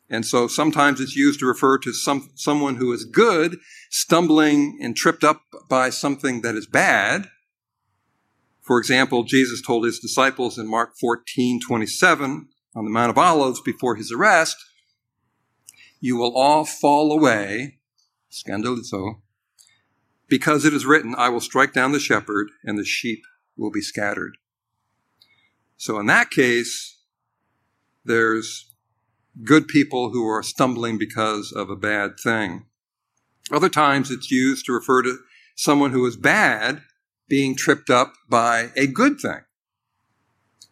And 0.09 0.25
so 0.25 0.47
sometimes 0.47 0.99
it's 0.99 1.15
used 1.15 1.39
to 1.39 1.45
refer 1.45 1.77
to 1.79 1.93
some, 1.93 2.31
someone 2.35 2.75
who 2.75 2.91
is 2.91 3.05
good 3.05 3.57
stumbling 3.89 4.79
and 4.81 4.95
tripped 4.95 5.23
up 5.23 5.43
by 5.69 5.89
something 5.89 6.41
that 6.41 6.55
is 6.55 6.65
bad. 6.65 7.29
For 8.69 8.77
example, 8.77 9.23
Jesus 9.23 9.63
told 9.63 9.83
his 9.83 9.97
disciples 9.97 10.59
in 10.59 10.69
Mark 10.69 10.91
14, 11.01 11.59
27 11.59 12.49
on 12.75 12.85
the 12.85 12.91
Mount 12.91 13.09
of 13.09 13.17
Olives 13.17 13.59
before 13.61 13.95
his 13.95 14.11
arrest, 14.11 14.57
you 15.99 16.15
will 16.15 16.37
all 16.37 16.65
fall 16.65 17.11
away 17.11 17.79
scandalizo, 18.31 19.21
because 20.27 20.65
it 20.65 20.73
is 20.75 20.85
written, 20.85 21.15
I 21.17 21.29
will 21.29 21.39
strike 21.39 21.73
down 21.73 21.93
the 21.93 21.99
shepherd 21.99 22.49
and 22.63 22.77
the 22.77 22.85
sheep 22.85 23.23
will 23.57 23.71
be 23.71 23.81
scattered. 23.81 24.37
So 25.77 25.99
in 25.99 26.05
that 26.05 26.29
case, 26.29 27.01
there's 28.05 28.71
good 29.43 29.67
people 29.67 30.11
who 30.11 30.27
are 30.27 30.43
stumbling 30.43 30.99
because 30.99 31.51
of 31.51 31.71
a 31.71 31.75
bad 31.75 32.19
thing. 32.19 32.67
Other 33.51 33.69
times 33.69 34.11
it's 34.11 34.29
used 34.29 34.67
to 34.67 34.73
refer 34.73 35.01
to 35.01 35.17
someone 35.55 35.91
who 35.91 36.05
is 36.05 36.15
bad 36.15 36.83
being 37.29 37.55
tripped 37.55 37.89
up 37.89 38.13
by 38.27 38.71
a 38.75 38.87
good 38.87 39.19
thing. 39.19 39.41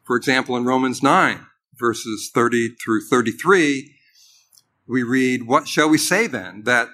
For 0.04 0.16
example, 0.16 0.58
in 0.58 0.66
Romans 0.66 1.04
9, 1.04 1.46
verses 1.76 2.32
30 2.34 2.76
through 2.84 3.06
33, 3.06 3.94
we 4.88 5.04
read, 5.04 5.48
What 5.48 5.68
shall 5.68 5.90
we 5.90 5.98
say 5.98 6.28
then? 6.28 6.64
That 6.64 6.90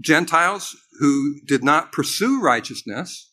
Gentiles 0.00 0.76
who 1.00 1.40
did 1.46 1.64
not 1.64 1.92
pursue 1.92 2.40
righteousness 2.40 3.30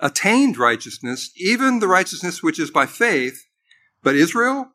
attained 0.00 0.58
righteousness, 0.58 1.30
even 1.36 1.78
the 1.78 1.88
righteousness 1.88 2.42
which 2.42 2.58
is 2.58 2.70
by 2.70 2.86
faith, 2.86 3.46
but 4.02 4.14
Israel, 4.14 4.72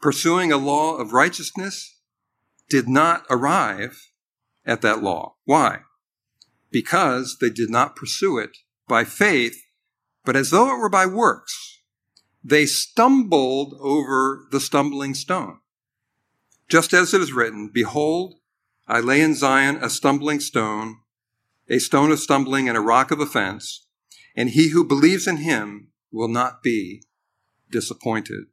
pursuing 0.00 0.52
a 0.52 0.56
law 0.56 0.96
of 0.96 1.12
righteousness, 1.12 1.98
did 2.68 2.88
not 2.88 3.24
arrive 3.30 4.10
at 4.64 4.82
that 4.82 5.02
law. 5.02 5.34
Why? 5.44 5.80
Because 6.70 7.38
they 7.40 7.50
did 7.50 7.70
not 7.70 7.96
pursue 7.96 8.38
it 8.38 8.58
by 8.90 9.04
faith, 9.04 9.56
but 10.24 10.36
as 10.36 10.50
though 10.50 10.74
it 10.74 10.78
were 10.78 10.90
by 10.90 11.06
works. 11.06 11.78
They 12.42 12.66
stumbled 12.66 13.74
over 13.80 14.46
the 14.50 14.60
stumbling 14.60 15.14
stone. 15.14 15.60
Just 16.68 16.92
as 16.92 17.14
it 17.14 17.20
is 17.20 17.32
written, 17.32 17.70
Behold, 17.72 18.40
I 18.88 19.00
lay 19.00 19.20
in 19.20 19.34
Zion 19.34 19.76
a 19.76 19.88
stumbling 19.88 20.40
stone, 20.40 20.98
a 21.68 21.78
stone 21.78 22.10
of 22.10 22.18
stumbling 22.18 22.68
and 22.68 22.76
a 22.76 22.80
rock 22.80 23.10
of 23.10 23.20
offense, 23.20 23.86
and 24.36 24.50
he 24.50 24.70
who 24.70 24.84
believes 24.84 25.26
in 25.26 25.38
him 25.38 25.88
will 26.10 26.28
not 26.28 26.62
be 26.62 27.04
disappointed. 27.70 28.46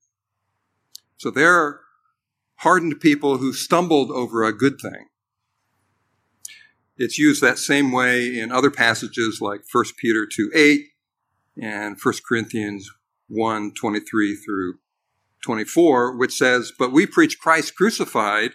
So 1.18 1.32
there 1.32 1.54
are 1.54 1.82
hardened 2.58 3.00
people 3.00 3.38
who 3.38 3.54
stumbled 3.54 4.12
over 4.12 4.44
a 4.44 4.56
good 4.56 4.80
thing. 4.80 5.08
It's 6.98 7.20
used 7.20 7.42
that 7.42 7.60
same 7.60 7.92
way 7.92 8.38
in 8.38 8.52
other 8.52 8.72
passages 8.72 9.40
like 9.40 9.62
1 9.72 9.84
Peter 9.98 10.26
2 10.26 10.52
8 10.54 10.82
and 11.62 11.98
1 12.02 12.14
Corinthians 12.28 12.90
1 13.30 13.74
23 13.74 14.36
through 14.36 14.80
24, 15.44 16.18
which 16.18 16.34
says, 16.34 16.72
But 16.78 16.92
we 16.92 17.06
preach 17.06 17.40
Christ 17.40 17.76
crucified 17.76 18.52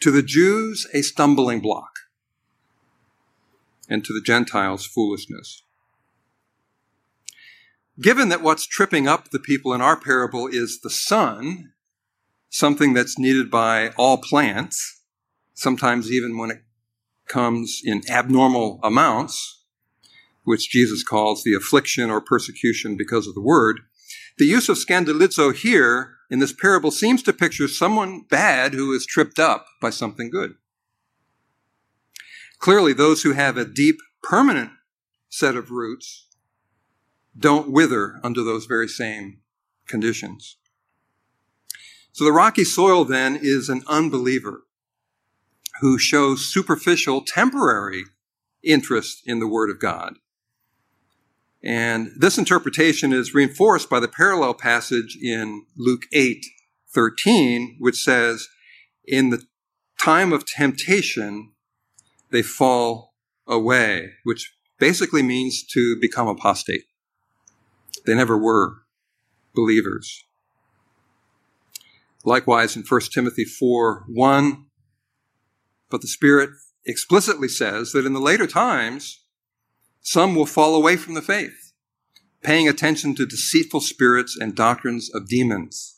to 0.00 0.10
the 0.10 0.22
Jews, 0.22 0.86
a 0.92 1.02
stumbling 1.02 1.60
block, 1.60 1.90
and 3.88 4.04
to 4.04 4.12
the 4.12 4.20
Gentiles, 4.20 4.84
foolishness. 4.84 5.62
Given 8.00 8.28
that 8.28 8.42
what's 8.42 8.66
tripping 8.66 9.08
up 9.08 9.30
the 9.30 9.38
people 9.38 9.72
in 9.72 9.80
our 9.80 9.98
parable 9.98 10.48
is 10.48 10.80
the 10.80 10.90
sun, 10.90 11.72
something 12.50 12.92
that's 12.92 13.18
needed 13.18 13.50
by 13.50 13.90
all 13.96 14.18
plants, 14.18 15.00
sometimes 15.54 16.12
even 16.12 16.36
when 16.36 16.50
it 16.50 16.65
comes 17.28 17.80
in 17.84 18.02
abnormal 18.10 18.80
amounts, 18.82 19.64
which 20.44 20.70
Jesus 20.70 21.02
calls 21.02 21.42
the 21.42 21.54
affliction 21.54 22.10
or 22.10 22.20
persecution 22.20 22.96
because 22.96 23.26
of 23.26 23.34
the 23.34 23.40
word, 23.40 23.80
the 24.38 24.44
use 24.44 24.68
of 24.68 24.76
scandalizo 24.76 25.54
here 25.54 26.16
in 26.30 26.38
this 26.38 26.52
parable 26.52 26.90
seems 26.90 27.22
to 27.22 27.32
picture 27.32 27.68
someone 27.68 28.24
bad 28.28 28.74
who 28.74 28.92
is 28.92 29.06
tripped 29.06 29.38
up 29.38 29.66
by 29.80 29.90
something 29.90 30.30
good. 30.30 30.54
Clearly, 32.58 32.92
those 32.92 33.22
who 33.22 33.32
have 33.32 33.56
a 33.56 33.64
deep, 33.64 33.98
permanent 34.22 34.70
set 35.28 35.56
of 35.56 35.70
roots 35.70 36.26
don't 37.38 37.70
wither 37.70 38.20
under 38.22 38.42
those 38.42 38.66
very 38.66 38.88
same 38.88 39.38
conditions. 39.86 40.56
So 42.12 42.24
the 42.24 42.32
rocky 42.32 42.64
soil 42.64 43.04
then 43.04 43.38
is 43.40 43.68
an 43.68 43.82
unbeliever 43.86 44.65
who 45.80 45.98
shows 45.98 46.46
superficial, 46.46 47.22
temporary 47.22 48.04
interest 48.62 49.22
in 49.26 49.38
the 49.38 49.48
Word 49.48 49.70
of 49.70 49.80
God. 49.80 50.14
And 51.62 52.12
this 52.16 52.38
interpretation 52.38 53.12
is 53.12 53.34
reinforced 53.34 53.90
by 53.90 54.00
the 54.00 54.08
parallel 54.08 54.54
passage 54.54 55.16
in 55.20 55.64
Luke 55.76 56.02
8, 56.12 56.44
13, 56.94 57.76
which 57.80 57.96
says, 57.96 58.48
in 59.06 59.30
the 59.30 59.42
time 60.00 60.32
of 60.32 60.46
temptation, 60.46 61.52
they 62.30 62.42
fall 62.42 63.14
away, 63.46 64.10
which 64.24 64.54
basically 64.78 65.22
means 65.22 65.64
to 65.64 65.98
become 66.00 66.28
apostate. 66.28 66.84
They 68.04 68.14
never 68.14 68.38
were 68.38 68.82
believers. 69.54 70.24
Likewise, 72.24 72.76
in 72.76 72.82
1 72.82 73.00
Timothy 73.12 73.44
4, 73.44 74.04
1, 74.08 74.65
but 75.90 76.00
the 76.00 76.08
Spirit 76.08 76.50
explicitly 76.84 77.48
says 77.48 77.92
that 77.92 78.06
in 78.06 78.12
the 78.12 78.20
later 78.20 78.46
times, 78.46 79.20
some 80.00 80.34
will 80.34 80.46
fall 80.46 80.74
away 80.74 80.96
from 80.96 81.14
the 81.14 81.22
faith, 81.22 81.72
paying 82.42 82.68
attention 82.68 83.14
to 83.16 83.26
deceitful 83.26 83.80
spirits 83.80 84.36
and 84.38 84.54
doctrines 84.54 85.10
of 85.12 85.28
demons. 85.28 85.94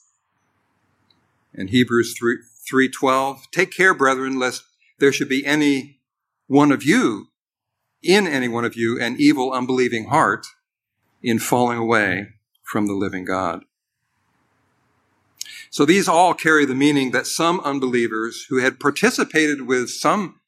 In 1.53 1.69
Hebrews 1.69 2.17
3, 2.19 2.39
3:12, 2.71 3.51
take 3.51 3.71
care, 3.71 3.95
brethren, 3.95 4.39
lest 4.39 4.65
there 4.99 5.13
should 5.13 5.29
be 5.29 5.45
any 5.45 6.01
one 6.47 6.73
of 6.73 6.83
you, 6.83 7.29
in 8.03 8.27
any 8.27 8.49
one 8.49 8.65
of 8.65 8.77
you, 8.77 9.01
an 9.01 9.17
evil, 9.19 9.53
unbelieving 9.53 10.07
heart 10.07 10.47
in 11.23 11.39
falling 11.39 11.79
away 11.79 12.35
from 12.63 12.87
the 12.87 12.95
living 12.95 13.25
God. 13.25 13.65
So 15.71 15.85
these 15.85 16.09
all 16.09 16.35
carry 16.35 16.65
the 16.65 16.75
meaning 16.75 17.11
that 17.11 17.27
some 17.27 17.61
unbelievers 17.61 18.47
who 18.49 18.59
had 18.59 18.81
participated 18.81 19.67
with 19.67 19.91
some 19.91 20.41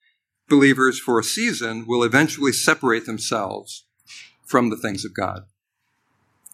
believers 0.49 0.99
for 0.99 1.19
a 1.19 1.25
season 1.25 1.87
will 1.87 2.03
eventually 2.03 2.53
separate 2.53 3.07
themselves 3.07 3.87
from 4.45 4.71
the 4.71 4.77
things 4.77 5.05
of 5.05 5.15
God, 5.15 5.43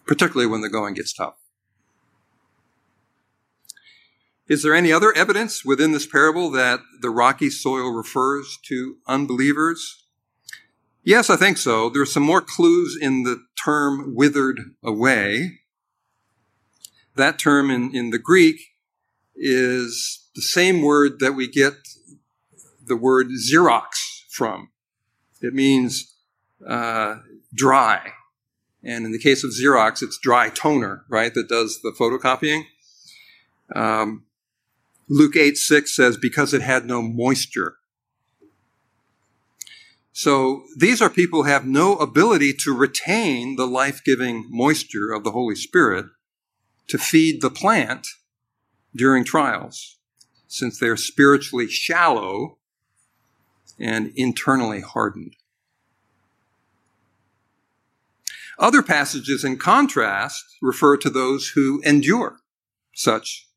particularly 0.07 0.47
when 0.47 0.61
the 0.61 0.69
going 0.69 0.95
gets 0.95 1.13
tough. 1.13 1.37
Is 4.49 4.63
there 4.63 4.75
any 4.75 4.93
other 4.93 5.13
evidence 5.17 5.65
within 5.65 5.91
this 5.91 6.07
parable 6.07 6.51
that 6.51 6.81
the 7.01 7.11
rocky 7.11 7.51
soil 7.51 7.91
refers 7.91 8.59
to 8.67 8.97
unbelievers? 9.09 10.05
Yes, 11.03 11.31
I 11.31 11.37
think 11.37 11.57
so. 11.57 11.89
There 11.89 12.03
are 12.03 12.07
some 12.07 12.23
more 12.23 12.41
clues 12.41 12.97
in 13.01 13.25
the 13.25 13.45
term 13.65 14.15
withered 14.15 14.61
away. 14.85 15.61
That 17.17 17.39
term 17.39 17.71
in, 17.71 17.95
in 17.95 18.11
the 18.11 18.19
Greek 18.19 18.61
is 19.35 20.29
the 20.35 20.43
same 20.43 20.83
word 20.83 21.19
that 21.21 21.33
we 21.33 21.49
get 21.49 21.75
the 22.85 22.97
word 22.97 23.29
Xerox 23.29 23.89
from. 24.31 24.71
It 25.41 25.55
means 25.55 26.15
uh, 26.67 27.17
dry. 27.55 28.13
And 28.85 29.05
in 29.05 29.13
the 29.13 29.19
case 29.19 29.43
of 29.45 29.51
Xerox, 29.51 30.03
it's 30.03 30.19
dry 30.19 30.49
toner, 30.49 31.05
right, 31.09 31.33
that 31.35 31.49
does 31.49 31.81
the 31.83 31.91
photocopying. 31.91 32.65
Um, 33.75 34.27
Luke 35.09 35.37
8 35.37 35.57
6 35.57 35.95
says, 35.95 36.17
because 36.17 36.55
it 36.55 36.63
had 36.63 36.85
no 36.85 37.03
moisture. 37.03 37.77
So 40.13 40.65
these 40.77 41.03
are 41.03 41.11
people 41.11 41.43
who 41.43 41.49
have 41.49 41.67
no 41.67 41.97
ability 41.97 42.55
to 42.61 42.75
retain 42.75 43.57
the 43.57 43.67
life 43.67 44.03
giving 44.05 44.47
moisture 44.49 45.13
of 45.13 45.25
the 45.25 45.33
Holy 45.33 45.57
Spirit 45.57 46.07
to 46.89 46.99
feed 46.99 47.41
the 47.41 47.51
plant 47.51 48.07
during 48.95 49.25
trials, 49.25 49.99
since 50.47 50.79
they're 50.79 50.97
spiritually 50.97 51.69
shallow 51.69 52.59
and 53.79 54.13
internally 54.17 54.81
hardened. 54.81 55.37
Other 58.59 58.83
passages, 58.83 59.45
in 59.45 59.59
contrast, 59.59 60.45
refer 60.63 60.97
to 60.99 61.11
those 61.11 61.49
who 61.49 61.83
endure 61.83 62.39
such 62.95 63.49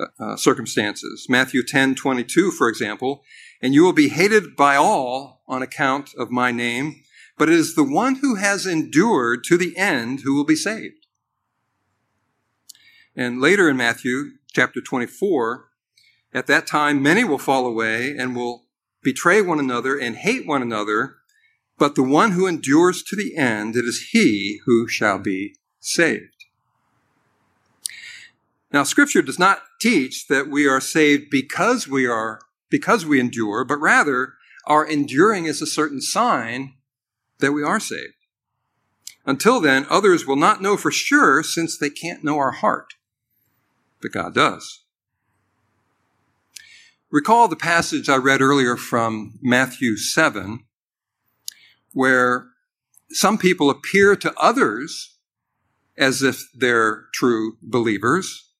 uh, 0.00 0.06
uh, 0.18 0.36
circumstances. 0.36 1.26
Matthew 1.28 1.62
10 1.64 1.94
22, 1.94 2.50
for 2.50 2.68
example, 2.68 3.22
and 3.62 3.74
you 3.74 3.84
will 3.84 3.92
be 3.92 4.08
hated 4.08 4.56
by 4.56 4.74
all 4.74 5.42
on 5.46 5.62
account 5.62 6.10
of 6.18 6.30
my 6.30 6.50
name, 6.50 7.02
but 7.36 7.48
it 7.48 7.54
is 7.54 7.74
the 7.74 7.84
one 7.84 8.16
who 8.16 8.34
has 8.34 8.66
endured 8.66 9.44
to 9.44 9.56
the 9.56 9.76
end 9.76 10.20
who 10.24 10.34
will 10.34 10.44
be 10.44 10.56
saved. 10.56 11.06
And 13.18 13.40
later 13.40 13.68
in 13.68 13.76
Matthew 13.76 14.34
chapter 14.52 14.80
24, 14.80 15.64
at 16.32 16.46
that 16.46 16.68
time 16.68 17.02
many 17.02 17.24
will 17.24 17.36
fall 17.36 17.66
away 17.66 18.16
and 18.16 18.36
will 18.36 18.66
betray 19.02 19.42
one 19.42 19.58
another 19.58 19.98
and 19.98 20.14
hate 20.14 20.46
one 20.46 20.62
another, 20.62 21.16
but 21.78 21.96
the 21.96 22.04
one 22.04 22.30
who 22.30 22.46
endures 22.46 23.02
to 23.02 23.16
the 23.16 23.36
end, 23.36 23.74
it 23.74 23.84
is 23.84 24.10
he 24.12 24.60
who 24.66 24.86
shall 24.86 25.18
be 25.18 25.56
saved. 25.80 26.44
Now, 28.72 28.84
scripture 28.84 29.22
does 29.22 29.38
not 29.38 29.62
teach 29.80 30.28
that 30.28 30.46
we 30.46 30.68
are 30.68 30.80
saved 30.80 31.24
because 31.28 31.88
we 31.88 32.06
are, 32.06 32.38
because 32.70 33.04
we 33.04 33.18
endure, 33.18 33.64
but 33.64 33.80
rather 33.80 34.34
our 34.64 34.86
enduring 34.86 35.46
is 35.46 35.60
a 35.60 35.66
certain 35.66 36.00
sign 36.00 36.74
that 37.40 37.50
we 37.50 37.64
are 37.64 37.80
saved. 37.80 38.14
Until 39.26 39.60
then, 39.60 39.86
others 39.90 40.24
will 40.24 40.36
not 40.36 40.62
know 40.62 40.76
for 40.76 40.92
sure 40.92 41.42
since 41.42 41.76
they 41.76 41.90
can't 41.90 42.22
know 42.22 42.38
our 42.38 42.52
heart. 42.52 42.94
But 44.00 44.12
God 44.12 44.34
does. 44.34 44.84
Recall 47.10 47.48
the 47.48 47.56
passage 47.56 48.08
I 48.08 48.16
read 48.16 48.42
earlier 48.42 48.76
from 48.76 49.38
Matthew 49.40 49.96
7, 49.96 50.64
where 51.92 52.48
some 53.10 53.38
people 53.38 53.70
appear 53.70 54.14
to 54.16 54.34
others 54.36 55.16
as 55.96 56.22
if 56.22 56.42
they're 56.54 57.06
true 57.14 57.56
believers, 57.62 58.50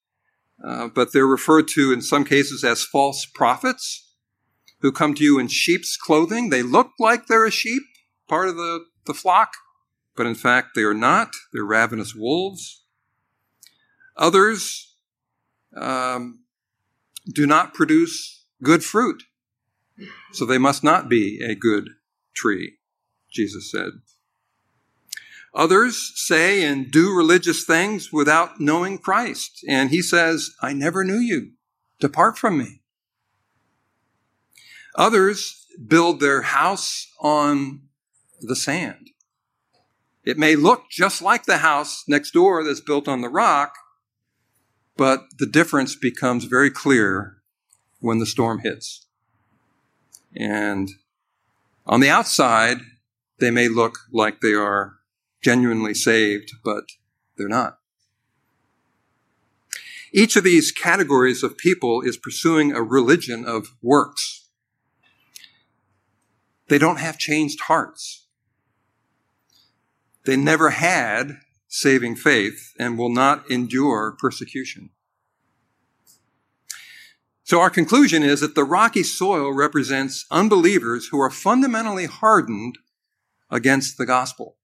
uh, 0.64 0.88
but 0.88 1.12
they're 1.12 1.26
referred 1.26 1.68
to 1.68 1.92
in 1.92 2.00
some 2.00 2.24
cases 2.24 2.64
as 2.64 2.82
false 2.82 3.26
prophets 3.26 4.14
who 4.80 4.90
come 4.90 5.14
to 5.14 5.22
you 5.24 5.38
in 5.38 5.48
sheep's 5.48 5.96
clothing. 5.96 6.48
They 6.48 6.62
look 6.62 6.92
like 6.98 7.26
they're 7.26 7.44
a 7.44 7.50
sheep, 7.50 7.82
part 8.28 8.48
of 8.48 8.56
the, 8.56 8.86
the 9.04 9.14
flock, 9.14 9.52
but 10.16 10.26
in 10.26 10.34
fact 10.34 10.68
they 10.74 10.82
are 10.82 10.94
not. 10.94 11.32
They're 11.52 11.64
ravenous 11.64 12.14
wolves. 12.14 12.82
Others 14.16 14.87
um, 15.80 16.40
do 17.32 17.46
not 17.46 17.74
produce 17.74 18.44
good 18.62 18.84
fruit, 18.84 19.24
so 20.32 20.44
they 20.44 20.58
must 20.58 20.82
not 20.82 21.08
be 21.08 21.40
a 21.42 21.54
good 21.54 21.90
tree, 22.34 22.78
Jesus 23.30 23.70
said. 23.70 23.90
Others 25.54 26.12
say 26.14 26.64
and 26.64 26.90
do 26.90 27.14
religious 27.14 27.64
things 27.64 28.12
without 28.12 28.60
knowing 28.60 28.98
Christ. 28.98 29.64
And 29.68 29.90
he 29.90 30.02
says, 30.02 30.50
I 30.62 30.72
never 30.72 31.04
knew 31.04 31.18
you. 31.18 31.52
Depart 31.98 32.38
from 32.38 32.58
me. 32.58 32.82
Others 34.94 35.66
build 35.86 36.20
their 36.20 36.42
house 36.42 37.10
on 37.20 37.82
the 38.40 38.56
sand. 38.56 39.10
It 40.24 40.38
may 40.38 40.56
look 40.56 40.90
just 40.90 41.22
like 41.22 41.46
the 41.46 41.58
house 41.58 42.04
next 42.06 42.32
door 42.32 42.62
that's 42.62 42.80
built 42.80 43.08
on 43.08 43.22
the 43.22 43.28
rock, 43.28 43.74
but 44.98 45.26
the 45.38 45.46
difference 45.46 45.94
becomes 45.94 46.44
very 46.44 46.70
clear 46.70 47.36
when 48.00 48.18
the 48.18 48.26
storm 48.26 48.58
hits. 48.58 49.06
And 50.36 50.90
on 51.86 52.00
the 52.00 52.10
outside, 52.10 52.78
they 53.38 53.52
may 53.52 53.68
look 53.68 53.96
like 54.12 54.40
they 54.40 54.54
are 54.54 54.96
genuinely 55.40 55.94
saved, 55.94 56.50
but 56.64 56.84
they're 57.36 57.48
not. 57.48 57.78
Each 60.12 60.34
of 60.34 60.42
these 60.42 60.72
categories 60.72 61.44
of 61.44 61.56
people 61.56 62.00
is 62.00 62.16
pursuing 62.16 62.72
a 62.72 62.82
religion 62.82 63.44
of 63.44 63.76
works. 63.80 64.48
They 66.68 66.78
don't 66.78 66.98
have 66.98 67.18
changed 67.18 67.60
hearts. 67.62 68.26
They 70.24 70.36
never 70.36 70.70
had 70.70 71.38
saving 71.68 72.16
faith 72.16 72.72
and 72.78 72.98
will 72.98 73.12
not 73.12 73.48
endure 73.50 74.16
persecution. 74.18 74.90
So 77.44 77.60
our 77.60 77.70
conclusion 77.70 78.22
is 78.22 78.40
that 78.40 78.54
the 78.54 78.64
rocky 78.64 79.02
soil 79.02 79.52
represents 79.52 80.26
unbelievers 80.30 81.08
who 81.08 81.20
are 81.20 81.30
fundamentally 81.30 82.06
hardened 82.06 82.76
against 83.50 83.96
the 83.96 84.04
gospel. 84.04 84.56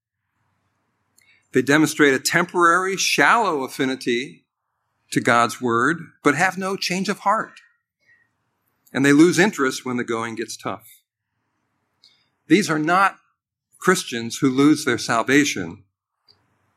They 1.52 1.62
demonstrate 1.62 2.12
a 2.12 2.18
temporary, 2.18 2.96
shallow 2.96 3.62
affinity 3.62 4.44
to 5.12 5.20
God's 5.20 5.60
word, 5.60 5.98
but 6.22 6.34
have 6.34 6.58
no 6.58 6.76
change 6.76 7.08
of 7.08 7.20
heart. 7.20 7.60
And 8.92 9.04
they 9.04 9.12
lose 9.12 9.38
interest 9.38 9.84
when 9.84 9.96
the 9.96 10.04
going 10.04 10.34
gets 10.34 10.56
tough. 10.56 10.88
These 12.48 12.68
are 12.68 12.78
not 12.78 13.18
Christians 13.78 14.38
who 14.38 14.50
lose 14.50 14.84
their 14.84 14.98
salvation, 14.98 15.84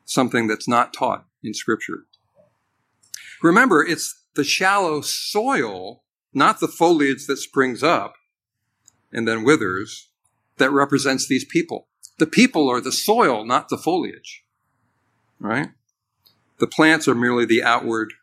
something 0.08 0.46
that's 0.46 0.68
not 0.68 0.92
taught 0.92 1.26
in 1.42 1.54
Scripture. 1.54 2.04
Remember, 3.42 3.84
it's 3.84 4.24
the 4.34 4.44
shallow 4.44 5.00
soil, 5.00 6.02
not 6.32 6.60
the 6.60 6.68
foliage 6.68 7.26
that 7.26 7.36
springs 7.36 7.82
up 7.82 8.14
and 9.12 9.26
then 9.26 9.44
withers, 9.44 10.10
that 10.58 10.70
represents 10.70 11.28
these 11.28 11.44
people. 11.44 11.88
The 12.18 12.26
people 12.26 12.68
are 12.68 12.80
the 12.80 12.92
soil, 12.92 13.44
not 13.44 13.68
the 13.68 13.78
foliage 13.78 14.44
right? 15.40 15.68
The 16.58 16.66
plants 16.66 17.06
are 17.08 17.14
merely 17.14 17.44
the 17.44 17.62
outward, 17.62 18.14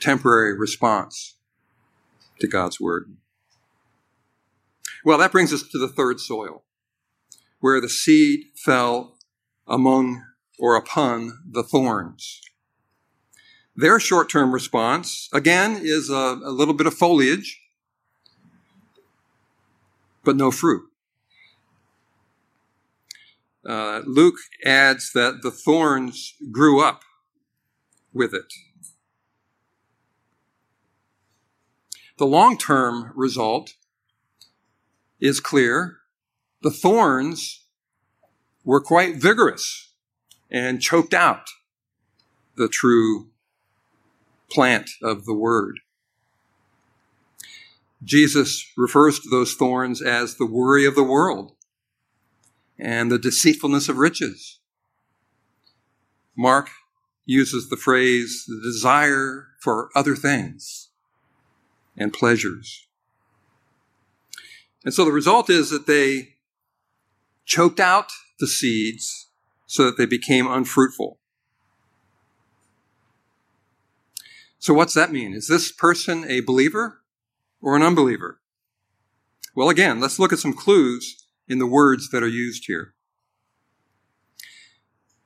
temporary 0.00 0.58
response 0.58 1.36
to 2.40 2.46
God's 2.46 2.80
word. 2.80 3.16
Well, 5.04 5.18
that 5.18 5.32
brings 5.32 5.52
us 5.52 5.62
to 5.62 5.78
the 5.78 5.88
third 5.88 6.20
soil, 6.20 6.64
where 7.60 7.80
the 7.80 7.88
seed 7.88 8.46
fell 8.56 9.18
among 9.66 10.24
or 10.62 10.76
upon 10.76 11.40
the 11.44 11.64
thorns. 11.64 12.40
Their 13.74 13.98
short 13.98 14.30
term 14.30 14.54
response, 14.54 15.28
again, 15.32 15.80
is 15.82 16.08
a, 16.08 16.38
a, 16.44 16.52
little 16.52 16.72
bit 16.72 16.86
of 16.86 16.94
foliage, 16.94 17.60
but 20.22 20.36
no 20.36 20.52
fruit. 20.52 20.84
Uh, 23.68 24.02
Luke 24.06 24.36
adds 24.64 25.12
that 25.14 25.42
the 25.42 25.50
thorns 25.50 26.34
grew 26.52 26.80
up 26.80 27.02
with 28.12 28.32
it. 28.32 28.52
The 32.18 32.26
long 32.26 32.56
term 32.56 33.12
result 33.16 33.74
is 35.18 35.40
clear. 35.40 35.96
The 36.62 36.70
thorns 36.70 37.64
were 38.62 38.80
quite 38.80 39.16
vigorous 39.16 39.91
and 40.52 40.82
choked 40.82 41.14
out 41.14 41.46
the 42.56 42.68
true 42.68 43.30
plant 44.50 44.90
of 45.02 45.24
the 45.24 45.34
word. 45.34 45.80
Jesus 48.04 48.70
refers 48.76 49.18
to 49.20 49.30
those 49.30 49.54
thorns 49.54 50.02
as 50.02 50.36
the 50.36 50.46
worry 50.46 50.84
of 50.84 50.94
the 50.94 51.02
world 51.02 51.52
and 52.78 53.10
the 53.10 53.18
deceitfulness 53.18 53.88
of 53.88 53.96
riches. 53.96 54.58
Mark 56.36 56.68
uses 57.24 57.70
the 57.70 57.76
phrase 57.76 58.44
the 58.46 58.60
desire 58.62 59.48
for 59.60 59.90
other 59.94 60.16
things 60.16 60.90
and 61.96 62.12
pleasures. 62.12 62.86
And 64.84 64.92
so 64.92 65.04
the 65.04 65.12
result 65.12 65.48
is 65.48 65.70
that 65.70 65.86
they 65.86 66.34
choked 67.46 67.78
out 67.78 68.10
the 68.40 68.48
seeds 68.48 69.28
so 69.72 69.86
that 69.86 69.96
they 69.96 70.04
became 70.04 70.46
unfruitful. 70.46 71.18
So 74.58 74.74
what's 74.74 74.92
that 74.92 75.10
mean? 75.10 75.32
Is 75.32 75.48
this 75.48 75.72
person 75.72 76.26
a 76.28 76.40
believer 76.40 77.00
or 77.62 77.74
an 77.74 77.82
unbeliever? 77.82 78.42
Well, 79.56 79.70
again, 79.70 79.98
let's 79.98 80.18
look 80.18 80.30
at 80.30 80.40
some 80.40 80.52
clues 80.52 81.26
in 81.48 81.58
the 81.58 81.66
words 81.66 82.10
that 82.10 82.22
are 82.22 82.28
used 82.28 82.64
here. 82.66 82.92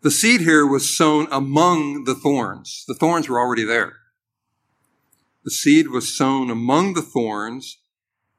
The 0.02 0.12
seed 0.12 0.42
here 0.42 0.64
was 0.64 0.96
sown 0.96 1.26
among 1.32 2.04
the 2.04 2.14
thorns. 2.14 2.84
The 2.86 2.94
thorns 2.94 3.28
were 3.28 3.40
already 3.40 3.64
there. 3.64 3.94
The 5.42 5.50
seed 5.50 5.88
was 5.88 6.16
sown 6.16 6.50
among 6.50 6.94
the 6.94 7.02
thorns. 7.02 7.78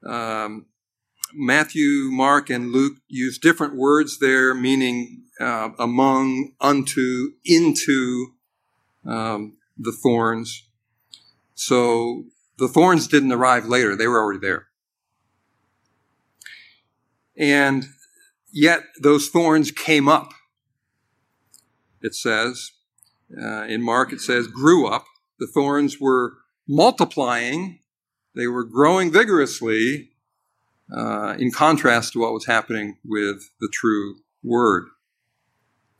Um, 0.05 0.67
Matthew, 1.33 2.09
Mark, 2.11 2.49
and 2.49 2.71
Luke 2.71 2.99
use 3.09 3.37
different 3.37 3.75
words 3.75 4.19
there, 4.19 4.53
meaning 4.53 5.26
uh, 5.39 5.69
among, 5.80 6.54
unto, 6.60 7.32
into. 7.45 8.34
um, 9.08 9.58
the 9.78 9.91
thorns. 9.91 10.67
So 11.56 12.26
the 12.58 12.67
thorns 12.67 13.08
didn't 13.08 13.32
arrive 13.32 13.65
later, 13.65 13.95
they 13.95 14.08
were 14.08 14.19
already 14.19 14.39
there. 14.39 14.67
And 17.38 17.86
yet 18.52 18.82
those 19.02 19.30
thorns 19.30 19.71
came 19.71 20.08
up. 20.08 20.32
It 22.02 22.15
says, 22.15 22.71
uh, 23.39 23.63
in 23.63 23.84
Mark, 23.84 24.12
it 24.12 24.21
says, 24.21 24.47
grew 24.47 24.88
up. 24.88 25.06
The 25.39 25.47
thorns 25.47 26.00
were 26.00 26.34
multiplying, 26.67 27.80
they 28.36 28.47
were 28.47 28.63
growing 28.63 29.12
vigorously, 29.12 30.12
uh, 30.95 31.36
in 31.38 31.52
contrast 31.52 32.13
to 32.13 32.19
what 32.19 32.34
was 32.34 32.45
happening 32.45 32.97
with 33.06 33.50
the 33.60 33.69
true 33.71 34.15
word. 34.43 34.88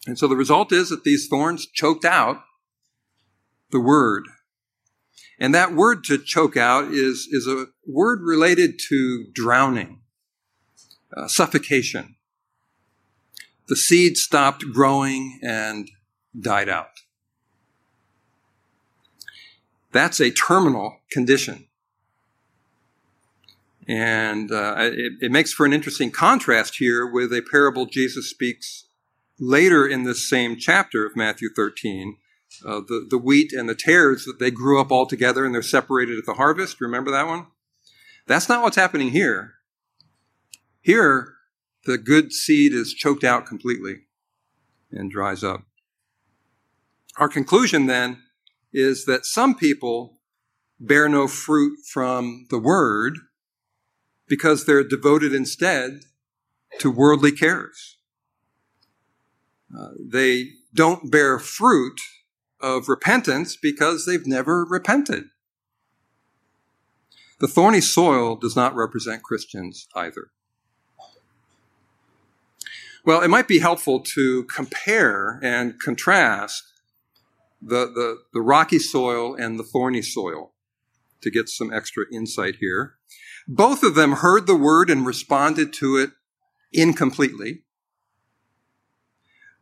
And 0.08 0.18
so 0.18 0.28
the 0.28 0.38
result 0.38 0.72
is 0.72 0.90
that 0.90 1.04
these 1.04 1.28
thorns 1.28 1.68
choked 1.68 2.06
out 2.06 2.42
the 3.72 3.82
word. 3.82 4.24
And 5.38 5.54
that 5.54 5.74
word 5.76 6.06
to 6.06 6.18
choke 6.18 6.56
out 6.56 6.86
is, 6.86 7.28
is 7.30 7.46
a 7.46 7.68
word 7.86 8.22
related 8.22 8.80
to 8.88 9.26
drowning, 9.34 10.00
uh, 11.16 11.28
suffocation. 11.28 12.16
The 13.68 13.76
seed 13.76 14.18
stopped 14.18 14.64
growing 14.72 15.40
and 15.44 15.90
died 16.40 16.70
out. 16.70 16.88
That's 19.92 20.22
a 20.22 20.32
terminal 20.32 21.02
condition. 21.12 21.68
And 23.90 24.52
uh, 24.52 24.76
it, 24.78 25.14
it, 25.22 25.32
makes 25.32 25.54
for 25.54 25.66
an 25.66 25.74
interesting 25.74 26.12
contrast 26.12 26.76
here 26.78 27.06
with 27.06 27.32
a 27.32 27.42
parable 27.42 27.86
Jesus 27.86 28.30
speaks 28.30 28.87
later 29.40 29.88
in 29.88 30.04
this 30.04 30.28
same 30.28 30.58
chapter 30.58 31.06
of 31.06 31.16
Matthew 31.16 31.50
13. 31.56 32.18
Uh, 32.66 32.80
the, 32.80 33.06
the 33.10 33.18
wheat 33.18 33.52
and 33.52 33.68
the 33.68 33.76
tares, 33.76 34.26
that 34.26 34.40
they 34.40 34.50
grew 34.50 34.80
up 34.80 34.92
all 34.92 35.06
together 35.06 35.46
and 35.46 35.54
they're 35.54 35.62
separated 35.62 36.18
at 36.18 36.26
the 36.26 36.36
harvest. 36.36 36.80
Remember 36.80 37.12
that 37.12 37.28
one? 37.28 37.48
That's 38.26 38.50
not 38.50 38.64
what's 38.64 38.78
happening 38.78 39.12
here. 39.12 39.56
Here, 40.82 41.34
the 41.86 41.98
good 41.98 42.32
seed 42.32 42.74
is 42.74 42.94
choked 42.94 43.24
out 43.24 43.46
completely 43.46 44.04
and 44.92 45.12
dries 45.12 45.44
up. 45.44 45.64
Our 47.18 47.28
conclusion 47.28 47.88
then 47.88 48.24
is 48.74 49.06
that 49.06 49.26
some 49.26 49.56
people 49.56 50.20
bear 50.80 51.10
no 51.10 51.28
fruit 51.28 51.80
from 51.92 52.48
the 52.50 52.60
word 52.60 53.18
because 54.28 54.66
they're 54.66 54.88
devoted 54.88 55.34
instead 55.34 56.02
to 56.80 56.92
worldly 56.92 57.32
cares. 57.32 57.97
Uh, 59.76 59.90
they 60.00 60.52
don't 60.74 61.12
bear 61.12 61.40
fruit 61.40 62.00
of 62.60 62.90
repentance 62.90 63.56
because 63.56 64.06
they've 64.06 64.28
never 64.28 64.66
repented. 64.66 65.26
The 67.40 67.48
thorny 67.48 67.82
soil 67.82 68.36
does 68.36 68.56
not 68.56 68.76
represent 68.76 69.24
Christians 69.24 69.88
either. 69.96 70.30
Well, 73.06 73.22
it 73.22 73.30
might 73.30 73.48
be 73.48 73.60
helpful 73.60 74.02
to 74.02 74.44
compare 74.46 75.40
and 75.42 75.80
contrast 75.80 76.64
the, 77.62 77.86
the, 77.86 78.18
the 78.34 78.42
rocky 78.42 78.80
soil 78.80 79.36
and 79.36 79.58
the 79.58 79.64
thorny 79.64 80.02
soil 80.02 80.52
to 81.22 81.32
get 81.32 81.48
some 81.48 81.72
extra 81.72 82.06
insight 82.12 82.58
here. 82.60 82.96
Both 83.48 83.84
of 83.84 83.96
them 83.96 84.14
heard 84.14 84.46
the 84.46 84.58
word 84.58 84.90
and 84.90 85.06
responded 85.06 85.72
to 85.74 85.96
it 85.98 86.12
incompletely. 86.74 87.64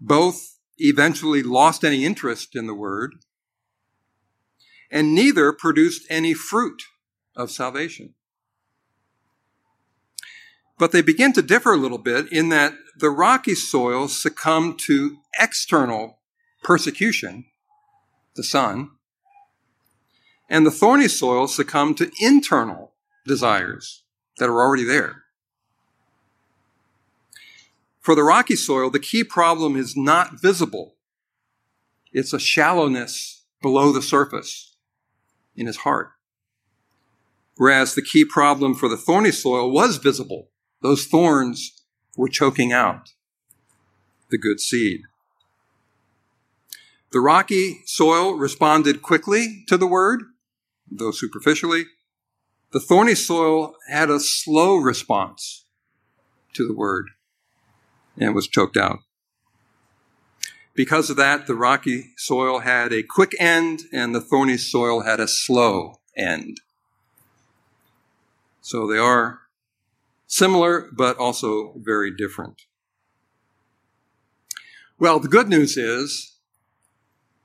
Both 0.06 0.60
eventually 0.78 1.42
lost 1.42 1.84
any 1.84 2.06
interest 2.06 2.56
in 2.56 2.68
the 2.68 2.76
word. 2.76 3.16
And 4.92 5.16
neither 5.16 5.52
produced 5.52 6.06
any 6.12 6.36
fruit 6.36 6.84
of 7.36 7.50
salvation. 7.50 8.14
But 10.78 10.92
they 10.92 11.02
begin 11.02 11.34
to 11.34 11.42
differ 11.42 11.74
a 11.74 11.78
little 11.78 11.98
bit 11.98 12.32
in 12.32 12.50
that 12.50 12.74
the 13.00 13.10
rocky 13.10 13.56
soil 13.56 14.08
succumbed 14.08 14.78
to 14.86 15.18
external 15.40 16.20
persecution, 16.64 17.46
the 18.36 18.44
sun, 18.44 18.92
and 20.50 20.68
the 20.68 20.72
thorny 20.72 21.08
soil 21.08 21.48
succumbed 21.48 21.98
to 21.98 22.12
internal 22.20 22.94
desires 23.26 24.04
that 24.38 24.50
are 24.50 24.62
already 24.62 24.84
there. 24.84 25.25
For 28.06 28.14
the 28.14 28.22
rocky 28.22 28.56
soil, 28.56 28.92
the 28.92 29.00
key 29.00 29.24
problem 29.24 29.76
is 29.76 29.98
not 29.98 30.40
visible. 30.40 30.94
It's 32.14 32.34
a 32.34 32.40
shallowness 32.40 33.46
below 33.64 33.92
the 33.92 34.04
surface 34.04 34.76
in 35.56 35.66
his 35.66 35.78
heart. 35.78 36.12
Whereas 37.58 37.96
the 37.96 38.04
key 38.04 38.24
problem 38.24 38.76
for 38.76 38.88
the 38.88 38.96
thorny 38.96 39.32
soil 39.32 39.72
was 39.72 39.98
visible. 39.98 40.52
Those 40.84 41.06
thorns 41.08 41.82
were 42.16 42.30
choking 42.30 42.72
out 42.72 43.10
the 44.30 44.38
good 44.38 44.60
seed. 44.60 45.02
The 47.12 47.22
rocky 47.22 47.82
soil 47.88 48.36
responded 48.36 49.02
quickly 49.02 49.64
to 49.68 49.78
the 49.78 49.88
word, 49.88 50.26
though 50.92 51.10
superficially. 51.10 51.86
The 52.72 52.80
thorny 52.80 53.16
soil 53.16 53.74
had 53.90 54.12
a 54.12 54.20
slow 54.20 54.76
response 54.76 55.66
to 56.54 56.68
the 56.68 56.76
word 56.76 57.10
and 58.18 58.36
was 58.36 58.48
choked 58.48 58.78
out. 58.78 59.00
Because 60.74 61.10
of 61.10 61.16
that, 61.16 61.48
the 61.48 61.56
rocky 61.56 62.12
soil 62.18 62.60
had 62.60 62.92
a 62.92 63.02
quick 63.02 63.34
end 63.40 63.84
and 63.94 64.14
the 64.14 64.22
thorny 64.22 64.58
soil 64.58 65.02
had 65.02 65.20
a 65.20 65.28
slow 65.28 66.02
end. 66.18 66.60
So 68.62 68.86
they 68.86 68.98
are 68.98 69.40
similar, 70.28 70.90
but 70.92 71.18
also 71.18 71.74
very 71.78 72.12
different. 72.16 72.64
Well, 75.00 75.20
the 75.20 75.28
good 75.28 75.48
news 75.48 75.78
is 75.78 76.38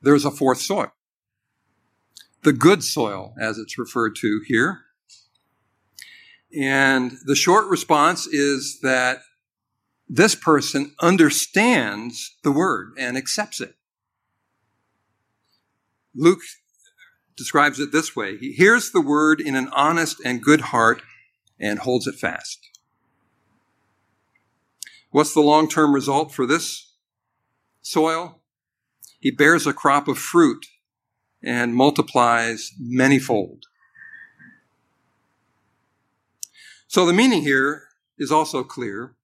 there's 0.03 0.25
a 0.25 0.31
fourth 0.31 0.61
soil. 0.61 0.93
The 2.43 2.53
good 2.53 2.83
soil, 2.83 3.35
as 3.41 3.59
it's 3.59 3.79
referred 3.79 4.17
to 4.17 4.41
here. 4.47 4.81
And 6.59 7.13
the 7.27 7.37
short 7.37 7.69
response 7.69 8.27
is 8.27 8.81
that 8.81 9.21
this 10.13 10.35
person 10.35 10.93
understands 11.01 12.37
the 12.43 12.51
word 12.51 12.95
and 12.99 13.17
accepts 13.17 13.61
it. 13.61 13.77
Luke 16.13 16.41
describes 17.37 17.79
it 17.79 17.93
this 17.93 18.17
way. 18.17 18.37
He 18.37 18.51
hears 18.51 18.91
the 18.91 19.01
word 19.01 19.41
in 19.41 19.55
an 19.55 19.69
honest 19.69 20.17
and 20.25 20.43
good 20.43 20.63
heart 20.63 21.01
and 21.61 21.79
holds 21.79 22.09
it 22.09 22.17
fast. 22.17 22.59
What's 25.13 25.33
the 25.33 25.41
long-term 25.41 25.95
result 25.95 26.35
for 26.35 26.45
this 26.45 26.93
soil? 27.81 28.41
He 29.21 29.31
bears 29.31 29.65
a 29.65 29.73
crop 29.73 30.09
of 30.09 30.19
fruit 30.19 30.67
and 31.41 31.73
multiplies 31.73 32.73
manyfold. 32.83 33.63
So 36.89 37.07
the 37.07 37.13
meaning 37.13 37.43
here 37.43 37.85
is 38.19 38.33
also 38.33 38.65
clear. 38.65 39.15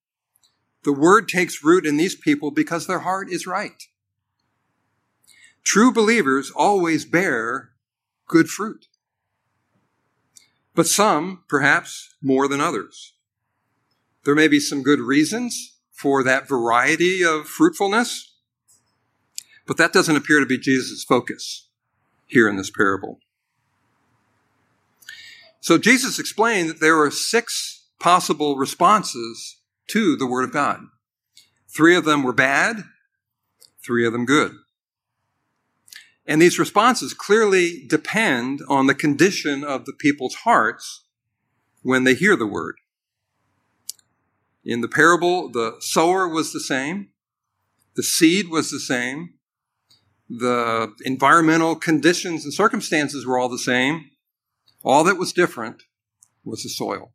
The 0.87 0.92
word 0.92 1.27
takes 1.27 1.64
root 1.64 1.85
in 1.85 1.96
these 1.96 2.14
people 2.14 2.53
because 2.53 2.87
their 2.87 3.01
heart 3.01 3.29
is 3.29 3.44
right. 3.44 3.83
True 5.64 5.92
believers 5.92 6.53
always 6.55 7.05
bear 7.05 7.70
good 8.29 8.49
fruit. 8.49 8.87
But 10.77 10.87
some, 10.87 11.42
perhaps 11.49 12.14
more 12.22 12.46
than 12.46 12.61
others. 12.61 13.14
There 14.25 14.37
may 14.37 14.46
be 14.46 14.61
some 14.61 14.85
good 14.85 15.01
reasons 15.01 15.75
for 15.90 16.22
that 16.22 16.46
variety 16.46 17.25
of 17.25 17.49
fruitfulness, 17.49 18.37
but 19.66 19.79
that 19.79 19.92
doesn't 19.92 20.14
appear 20.14 20.38
to 20.38 20.46
be 20.46 20.57
Jesus' 20.57 21.03
focus 21.03 21.66
here 22.27 22.49
in 22.49 22.55
this 22.55 22.70
parable. 22.70 23.18
So 25.61 25.79
Jesus 25.79 26.20
explained 26.20 26.70
that 26.70 26.81
there 26.81 27.03
are 27.03 27.11
six 27.11 27.88
possible 27.99 28.57
responses 28.57 29.57
to 29.88 30.16
the 30.16 30.27
Word 30.27 30.44
of 30.44 30.53
God. 30.53 30.81
Three 31.68 31.96
of 31.96 32.05
them 32.05 32.22
were 32.22 32.33
bad, 32.33 32.85
three 33.85 34.07
of 34.07 34.12
them 34.12 34.25
good. 34.25 34.53
And 36.27 36.42
these 36.42 36.59
responses 36.59 37.14
clearly 37.14 37.85
depend 37.87 38.61
on 38.68 38.87
the 38.87 38.94
condition 38.94 39.62
of 39.62 39.85
the 39.85 39.92
people's 39.92 40.37
hearts 40.37 41.05
when 41.83 42.05
they 42.05 42.14
hear 42.14 42.37
the 42.37 42.46
Word. 42.46 42.77
In 44.64 44.81
the 44.81 44.88
parable, 44.88 45.49
the 45.51 45.77
sower 45.79 46.27
was 46.27 46.53
the 46.53 46.61
same, 46.61 47.11
the 47.94 48.03
seed 48.03 48.49
was 48.49 48.70
the 48.70 48.81
same, 48.81 49.35
the 50.29 50.92
environmental 51.05 51.77
conditions 51.77 52.44
and 52.44 52.53
circumstances 52.53 53.25
were 53.25 53.38
all 53.38 53.49
the 53.49 53.59
same, 53.59 54.11
all 54.83 55.05
that 55.05 55.18
was 55.18 55.33
different 55.33 55.85
was 56.44 56.64
the 56.64 56.68
soil. 56.68 57.12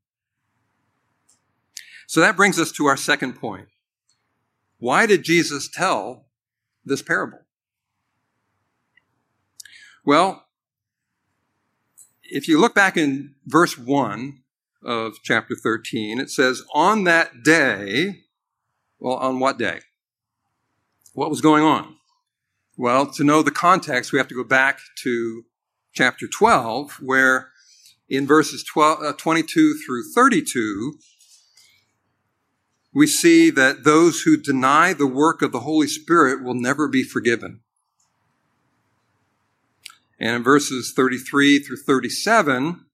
So 2.12 2.20
that 2.20 2.36
brings 2.36 2.60
us 2.60 2.74
to 2.74 2.88
our 2.88 2.98
second 2.98 3.40
point. 3.40 3.70
Why 4.80 5.06
did 5.06 5.24
Jesus 5.24 5.70
tell 5.70 6.26
this 6.84 7.02
parable? 7.02 7.40
Well, 10.04 10.44
if 12.22 12.50
you 12.50 12.60
look 12.60 12.76
back 12.76 12.98
in 12.98 13.36
verse 13.46 13.78
1 13.78 14.42
of 14.84 15.20
chapter 15.24 15.56
13, 15.56 16.20
it 16.20 16.30
says, 16.30 16.64
On 16.74 17.06
that 17.06 17.44
day, 17.44 18.24
well, 19.00 19.16
on 19.16 19.40
what 19.40 19.58
day? 19.58 19.80
What 21.14 21.30
was 21.30 21.40
going 21.40 21.64
on? 21.64 21.96
Well, 22.76 23.10
to 23.14 23.24
know 23.24 23.42
the 23.42 23.52
context, 23.52 24.12
we 24.12 24.20
have 24.20 24.28
to 24.28 24.36
go 24.36 24.44
back 24.44 24.82
to 25.04 25.46
chapter 25.94 26.28
12, 26.28 26.98
where 27.02 27.52
in 28.10 28.28
verses 28.28 28.66
12, 28.66 29.02
uh, 29.02 29.14
22 29.14 29.76
through 29.76 30.12
32, 30.14 31.00
we 32.94 33.08
see 33.08 33.50
that 33.50 33.84
those 33.84 34.22
who 34.22 34.36
deny 34.36 34.94
the 34.94 35.08
work 35.08 35.42
of 35.42 35.52
the 35.52 35.62
Holy 35.62 35.88
Spirit 35.88 36.44
will 36.44 36.54
never 36.54 36.88
be 36.88 37.04
forgiven. 37.04 37.62
And 40.20 40.36
in 40.36 40.44
verses 40.44 40.94
33 40.96 41.60
through 41.60 41.78
37, 41.78 42.86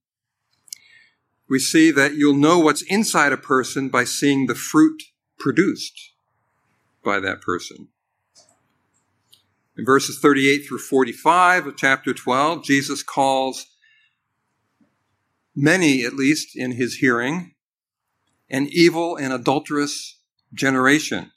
we 1.48 1.58
see 1.58 1.90
that 1.90 2.14
you'll 2.14 2.34
know 2.34 2.58
what's 2.58 2.82
inside 2.82 3.32
a 3.32 3.36
person 3.36 3.88
by 3.88 4.04
seeing 4.04 4.46
the 4.46 4.54
fruit 4.54 5.02
produced 5.38 6.12
by 7.04 7.20
that 7.20 7.40
person. 7.40 7.88
In 9.76 9.84
verses 9.84 10.18
38 10.20 10.64
through 10.66 10.78
45 10.78 11.66
of 11.66 11.76
chapter 11.76 12.12
12, 12.12 12.64
Jesus 12.64 13.02
calls 13.02 13.66
many, 15.54 16.04
at 16.04 16.14
least 16.14 16.56
in 16.56 16.72
his 16.72 16.96
hearing, 16.96 17.54
an 18.50 18.68
evil 18.70 19.16
and 19.16 19.32
adulterous 19.32 20.18
generation 20.54 21.30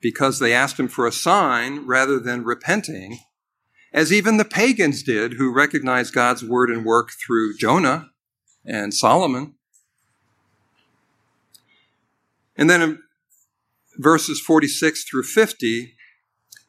because 0.00 0.38
they 0.38 0.52
asked 0.52 0.78
him 0.78 0.88
for 0.88 1.06
a 1.06 1.12
sign 1.12 1.86
rather 1.86 2.18
than 2.18 2.44
repenting, 2.44 3.18
as 3.92 4.12
even 4.12 4.36
the 4.36 4.44
pagans 4.44 5.02
did 5.02 5.34
who 5.34 5.52
recognized 5.52 6.14
God's 6.14 6.44
word 6.44 6.70
and 6.70 6.84
work 6.84 7.10
through 7.24 7.56
Jonah 7.56 8.10
and 8.64 8.92
Solomon. 8.92 9.54
And 12.56 12.68
then 12.68 12.82
in 12.82 12.98
verses 13.96 14.40
46 14.40 15.04
through 15.04 15.22
50, 15.24 15.94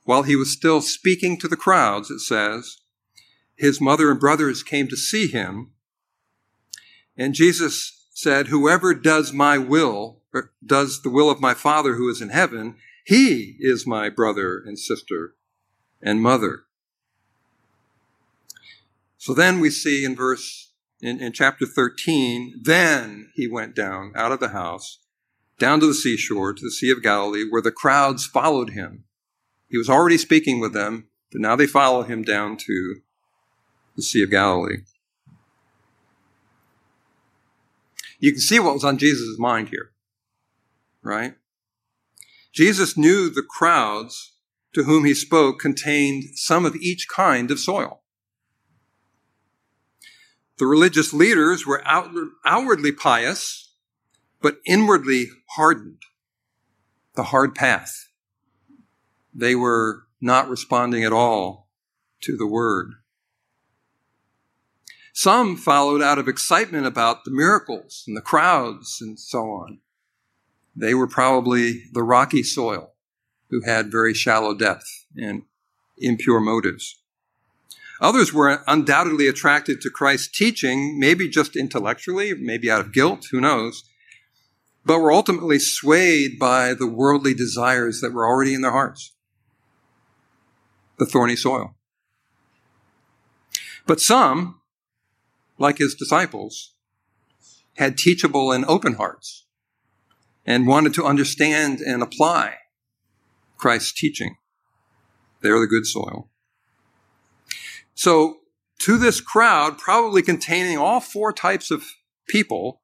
while 0.04 0.24
he 0.24 0.36
was 0.36 0.52
still 0.52 0.82
speaking 0.82 1.38
to 1.40 1.48
the 1.48 1.58
crowds, 1.58 2.10
it 2.10 2.20
says, 2.20 2.78
his 3.56 3.82
mother 3.82 4.10
and 4.10 4.20
brothers 4.20 4.64
came 4.64 4.88
to 4.88 4.96
see 4.96 5.28
him. 5.28 5.72
And 7.18 7.34
Jesus 7.34 7.99
said, 8.20 8.48
Whoever 8.48 8.94
does 8.94 9.32
my 9.32 9.58
will, 9.58 10.20
does 10.66 11.02
the 11.02 11.10
will 11.10 11.30
of 11.30 11.40
my 11.40 11.54
Father 11.54 11.96
who 11.96 12.10
is 12.10 12.22
in 12.22 12.30
heaven, 12.30 12.76
he 13.06 13.56
is 13.60 13.88
my 13.88 14.10
brother 14.10 14.62
and 14.66 14.78
sister 14.78 15.36
and 16.02 16.22
mother. 16.22 16.64
So 19.18 19.34
then 19.34 19.62
we 19.62 19.70
see 19.70 20.04
in 20.04 20.18
verse, 20.18 20.74
in, 21.02 21.22
in 21.22 21.32
chapter 21.32 21.66
13, 21.66 22.62
then 22.62 23.32
he 23.36 23.48
went 23.48 23.74
down 23.74 24.12
out 24.16 24.34
of 24.34 24.42
the 24.42 24.50
house, 24.50 25.00
down 25.58 25.80
to 25.80 25.88
the 25.88 25.94
seashore, 25.94 26.54
to 26.54 26.62
the 26.62 26.72
Sea 26.72 26.92
of 26.92 27.02
Galilee, 27.02 27.46
where 27.50 27.62
the 27.62 27.72
crowds 27.72 28.26
followed 28.26 28.72
him. 28.72 29.06
He 29.70 29.78
was 29.78 29.90
already 29.90 30.18
speaking 30.18 30.60
with 30.60 30.74
them, 30.74 31.08
but 31.32 31.40
now 31.40 31.56
they 31.56 31.68
follow 31.68 32.04
him 32.04 32.24
down 32.24 32.58
to 32.58 32.96
the 33.96 34.04
Sea 34.04 34.24
of 34.24 34.32
Galilee. 34.32 34.80
You 38.20 38.32
can 38.32 38.42
see 38.42 38.60
what 38.60 38.74
was 38.74 38.84
on 38.84 38.98
Jesus' 38.98 39.40
mind 39.40 39.70
here, 39.70 39.92
right? 41.02 41.36
Jesus 42.54 42.98
knew 42.98 43.30
the 43.30 43.46
crowds 43.48 44.34
to 44.74 44.84
whom 44.84 45.06
he 45.06 45.14
spoke 45.14 45.60
contained 45.60 46.24
some 46.36 46.66
of 46.66 46.76
each 46.76 47.08
kind 47.08 47.50
of 47.50 47.60
soil. 47.60 48.02
The 50.58 50.66
religious 50.66 51.14
leaders 51.14 51.66
were 51.66 51.82
outwardly 51.86 52.92
pious, 52.92 53.74
but 54.42 54.58
inwardly 54.66 55.28
hardened. 55.56 56.02
The 57.16 57.24
hard 57.24 57.56
path. 57.56 58.10
They 59.34 59.56
were 59.56 60.04
not 60.20 60.50
responding 60.50 61.06
at 61.06 61.14
all 61.14 61.70
to 62.24 62.36
the 62.36 62.48
word. 62.48 62.92
Some 65.22 65.58
followed 65.58 66.02
out 66.02 66.18
of 66.18 66.30
excitement 66.30 66.86
about 66.86 67.26
the 67.26 67.32
miracles 67.32 68.06
and 68.08 68.16
the 68.16 68.22
crowds 68.22 69.00
and 69.02 69.20
so 69.20 69.40
on. 69.52 69.80
They 70.74 70.94
were 70.94 71.08
probably 71.08 71.84
the 71.92 72.04
rocky 72.04 72.42
soil 72.42 72.94
who 73.50 73.62
had 73.66 73.92
very 73.92 74.14
shallow 74.14 74.54
depth 74.56 74.88
and 75.18 75.42
impure 75.98 76.40
motives. 76.40 77.02
Others 78.00 78.32
were 78.32 78.64
undoubtedly 78.66 79.28
attracted 79.28 79.82
to 79.82 79.90
Christ's 79.90 80.30
teaching, 80.30 80.98
maybe 80.98 81.28
just 81.28 81.58
intellectually, 81.58 82.34
maybe 82.34 82.72
out 82.72 82.80
of 82.80 82.94
guilt, 82.94 83.28
who 83.30 83.42
knows, 83.42 83.84
but 84.86 85.00
were 85.00 85.12
ultimately 85.12 85.60
swayed 85.60 86.40
by 86.40 86.74
the 86.74 86.88
worldly 86.88 87.34
desires 87.34 88.00
that 88.00 88.14
were 88.14 88.26
already 88.26 88.54
in 88.54 88.62
their 88.62 88.72
hearts. 88.72 89.12
The 90.98 91.06
thorny 91.06 91.36
soil. 91.36 91.76
But 93.86 94.00
some, 94.00 94.59
like 95.60 95.78
his 95.78 95.94
disciples, 95.94 96.74
had 97.76 97.98
teachable 97.98 98.52
and 98.52 98.66
open 98.66 98.94
hearts 98.94 99.46
and 100.46 100.66
wanted 100.66 100.94
to 100.96 101.06
understand 101.06 101.80
and 101.80 102.02
apply 102.02 102.56
Christ's 103.58 103.94
teaching. 103.94 104.38
They're 105.42 105.60
the 105.60 105.68
good 105.68 105.86
soil. 105.86 106.30
So, 107.94 108.38
to 108.80 108.98
this 108.98 109.20
crowd, 109.20 109.78
probably 109.78 110.22
containing 110.22 110.78
all 110.78 111.02
four 111.02 111.34
types 111.34 111.70
of 111.70 111.84
people, 112.30 112.82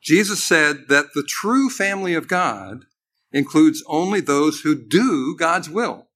Jesus 0.00 0.42
said 0.42 0.88
that 0.88 1.06
the 1.14 1.22
true 1.22 1.70
family 1.70 2.14
of 2.14 2.26
God 2.26 2.86
includes 3.32 3.84
only 3.86 4.20
those 4.20 4.60
who 4.60 4.74
do 4.74 5.36
God's 5.36 5.70
will. 5.70 6.08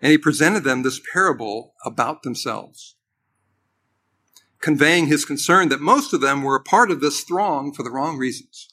And 0.00 0.12
he 0.12 0.18
presented 0.18 0.62
them 0.62 0.82
this 0.82 1.00
parable 1.12 1.74
about 1.84 2.22
themselves 2.22 2.94
conveying 4.60 5.06
his 5.06 5.24
concern 5.24 5.68
that 5.68 5.80
most 5.80 6.12
of 6.12 6.20
them 6.20 6.42
were 6.42 6.56
a 6.56 6.62
part 6.62 6.90
of 6.90 7.00
this 7.00 7.22
throng 7.22 7.72
for 7.72 7.82
the 7.82 7.90
wrong 7.90 8.16
reasons. 8.16 8.68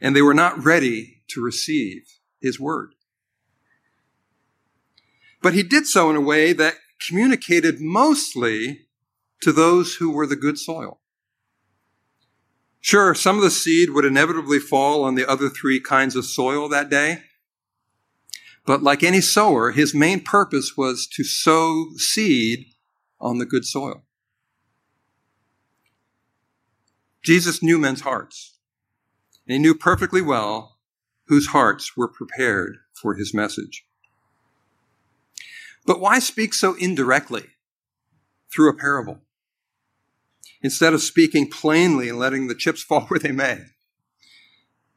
And 0.00 0.14
they 0.14 0.22
were 0.22 0.34
not 0.34 0.62
ready 0.62 1.22
to 1.28 1.42
receive 1.42 2.02
his 2.40 2.60
word. 2.60 2.94
But 5.42 5.54
he 5.54 5.62
did 5.62 5.86
so 5.86 6.10
in 6.10 6.16
a 6.16 6.20
way 6.20 6.52
that 6.52 6.74
communicated 7.06 7.80
mostly 7.80 8.86
to 9.42 9.52
those 9.52 9.96
who 9.96 10.10
were 10.10 10.26
the 10.26 10.36
good 10.36 10.58
soil. 10.58 11.00
Sure, 12.80 13.14
some 13.14 13.36
of 13.36 13.42
the 13.42 13.50
seed 13.50 13.90
would 13.90 14.04
inevitably 14.04 14.58
fall 14.58 15.04
on 15.04 15.14
the 15.14 15.26
other 15.26 15.48
three 15.48 15.80
kinds 15.80 16.16
of 16.16 16.26
soil 16.26 16.68
that 16.68 16.90
day. 16.90 17.22
But 18.66 18.82
like 18.82 19.02
any 19.02 19.22
sower, 19.22 19.70
his 19.70 19.94
main 19.94 20.20
purpose 20.20 20.76
was 20.76 21.06
to 21.14 21.24
sow 21.24 21.88
seed 21.96 22.66
on 23.24 23.38
the 23.38 23.46
good 23.46 23.64
soil. 23.64 24.04
Jesus 27.24 27.62
knew 27.62 27.78
men's 27.78 28.02
hearts. 28.02 28.58
And 29.46 29.54
he 29.54 29.58
knew 29.58 29.74
perfectly 29.74 30.22
well 30.22 30.78
whose 31.26 31.48
hearts 31.48 31.96
were 31.96 32.08
prepared 32.08 32.76
for 32.92 33.14
his 33.14 33.34
message. 33.34 33.86
But 35.86 36.00
why 36.00 36.18
speak 36.18 36.54
so 36.54 36.74
indirectly 36.74 37.44
through 38.52 38.70
a 38.70 38.76
parable? 38.76 39.20
Instead 40.62 40.94
of 40.94 41.02
speaking 41.02 41.50
plainly 41.50 42.08
and 42.08 42.18
letting 42.18 42.46
the 42.46 42.54
chips 42.54 42.82
fall 42.88 43.02
where 43.02 43.20
they 43.20 43.32
may. 43.32 43.64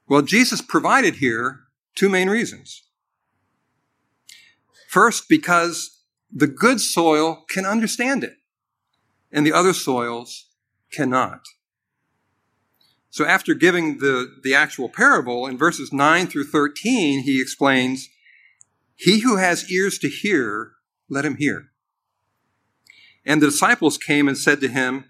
Well, 0.07 0.21
Jesus 0.21 0.61
provided 0.61 1.15
here 1.15 1.61
two 1.95 2.07
main 2.07 2.29
reasons. 2.29 2.83
First, 4.89 5.27
because 5.27 5.96
the 6.31 6.47
good 6.47 6.79
soil 6.81 7.45
can 7.49 7.65
understand 7.65 8.23
it, 8.23 8.35
and 9.31 9.45
the 9.45 9.53
other 9.53 9.73
soils 9.73 10.47
cannot. 10.91 11.41
So 13.09 13.25
after 13.25 13.53
giving 13.53 13.97
the, 13.97 14.31
the 14.43 14.53
actual 14.53 14.89
parable, 14.89 15.47
in 15.47 15.57
verses 15.57 15.91
9 15.91 16.27
through 16.27 16.45
13, 16.45 17.23
he 17.23 17.41
explains, 17.41 18.09
He 18.95 19.21
who 19.21 19.37
has 19.37 19.71
ears 19.71 19.97
to 19.99 20.09
hear, 20.09 20.73
let 21.09 21.25
him 21.25 21.37
hear. 21.37 21.69
And 23.25 23.41
the 23.41 23.47
disciples 23.47 23.97
came 23.97 24.27
and 24.27 24.37
said 24.37 24.61
to 24.61 24.67
him, 24.67 25.05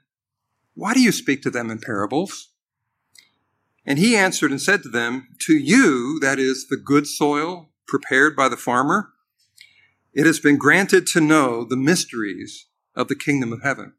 Why 0.74 0.94
do 0.94 1.02
you 1.02 1.12
speak 1.12 1.42
to 1.44 1.50
them 1.50 1.70
in 1.70 1.80
parables? 1.80 2.50
And 3.86 4.00
he 4.00 4.16
answered 4.16 4.52
and 4.52 4.62
said 4.62 4.84
to 4.84 4.90
them, 4.90 5.30
To 5.42 5.54
you, 5.54 6.20
that 6.22 6.40
is 6.40 6.68
the 6.68 6.78
good 6.78 7.08
soil 7.08 7.70
prepared 7.88 8.36
by 8.36 8.50
the 8.50 8.58
farmer, 8.58 9.14
it 10.18 10.26
has 10.26 10.40
been 10.40 10.58
granted 10.58 11.06
to 11.06 11.22
know 11.22 11.64
the 11.64 11.78
mysteries 11.78 12.66
of 12.96 13.08
the 13.08 13.16
kingdom 13.16 13.54
of 13.54 13.62
heaven. 13.62 13.94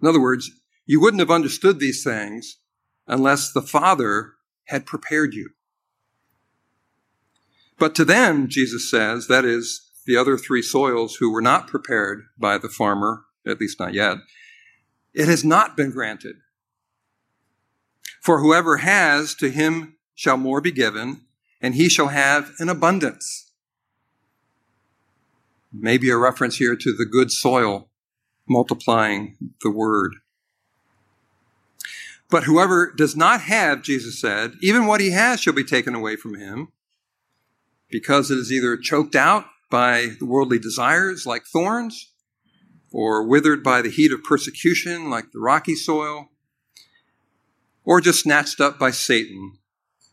In 0.00 0.08
other 0.08 0.20
words, 0.20 0.50
you 0.84 1.00
wouldn't 1.00 1.20
have 1.20 1.30
understood 1.30 1.78
these 1.78 2.02
things 2.02 2.58
unless 3.06 3.52
the 3.52 3.62
Father 3.62 4.32
had 4.64 4.84
prepared 4.84 5.34
you. 5.34 5.50
But 7.78 7.94
to 7.94 8.04
them, 8.04 8.48
Jesus 8.48 8.90
says, 8.90 9.28
that 9.28 9.44
is, 9.44 9.88
the 10.04 10.16
other 10.16 10.36
three 10.36 10.62
soils 10.62 11.14
who 11.14 11.30
were 11.30 11.40
not 11.40 11.68
prepared 11.68 12.24
by 12.36 12.58
the 12.58 12.68
farmer, 12.68 13.22
at 13.46 13.60
least 13.60 13.78
not 13.78 13.94
yet, 13.94 14.16
it 15.14 15.28
has 15.28 15.44
not 15.44 15.76
been 15.76 15.92
granted. 15.92 16.34
For 18.20 18.40
whoever 18.40 18.78
has, 18.78 19.36
to 19.36 19.48
him 19.48 19.96
shall 20.16 20.36
more 20.36 20.60
be 20.60 20.72
given, 20.72 21.20
and 21.60 21.76
he 21.76 21.88
shall 21.88 22.08
have 22.08 22.50
an 22.58 22.68
abundance. 22.68 23.51
Maybe 25.72 26.10
a 26.10 26.16
reference 26.16 26.56
here 26.56 26.76
to 26.76 26.96
the 26.96 27.06
good 27.06 27.30
soil 27.30 27.88
multiplying 28.48 29.36
the 29.62 29.70
word. 29.70 30.16
But 32.30 32.44
whoever 32.44 32.92
does 32.96 33.16
not 33.16 33.42
have, 33.42 33.82
Jesus 33.82 34.20
said, 34.20 34.52
even 34.60 34.86
what 34.86 35.00
he 35.00 35.10
has 35.10 35.40
shall 35.40 35.52
be 35.52 35.64
taken 35.64 35.94
away 35.94 36.16
from 36.16 36.34
him, 36.34 36.68
because 37.90 38.30
it 38.30 38.38
is 38.38 38.50
either 38.52 38.76
choked 38.76 39.14
out 39.14 39.46
by 39.70 40.08
the 40.18 40.26
worldly 40.26 40.58
desires 40.58 41.26
like 41.26 41.44
thorns, 41.44 42.10
or 42.90 43.26
withered 43.26 43.62
by 43.62 43.80
the 43.80 43.90
heat 43.90 44.12
of 44.12 44.22
persecution 44.22 45.08
like 45.08 45.32
the 45.32 45.40
rocky 45.40 45.74
soil, 45.74 46.28
or 47.84 48.00
just 48.00 48.20
snatched 48.20 48.60
up 48.60 48.78
by 48.78 48.90
Satan 48.90 49.58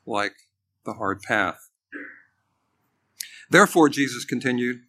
like 0.06 0.36
the 0.86 0.94
hard 0.94 1.22
path. 1.22 1.70
Therefore, 3.50 3.90
Jesus 3.90 4.26
continued, 4.26 4.82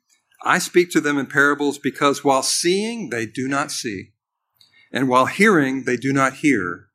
I 0.43 0.59
speak 0.59 0.91
to 0.91 1.01
them 1.01 1.19
in 1.19 1.27
parables 1.27 1.79
because 1.79 2.25
while 2.25 2.43
seeing, 2.43 3.11
they 3.11 3.27
do 3.27 3.47
not 3.47 3.71
see, 3.71 4.13
and 4.93 5.09
while 5.09 5.27
hearing, 5.27 5.85
they 5.85 5.97
do 5.97 6.13
not 6.13 6.35
hear, 6.35 6.89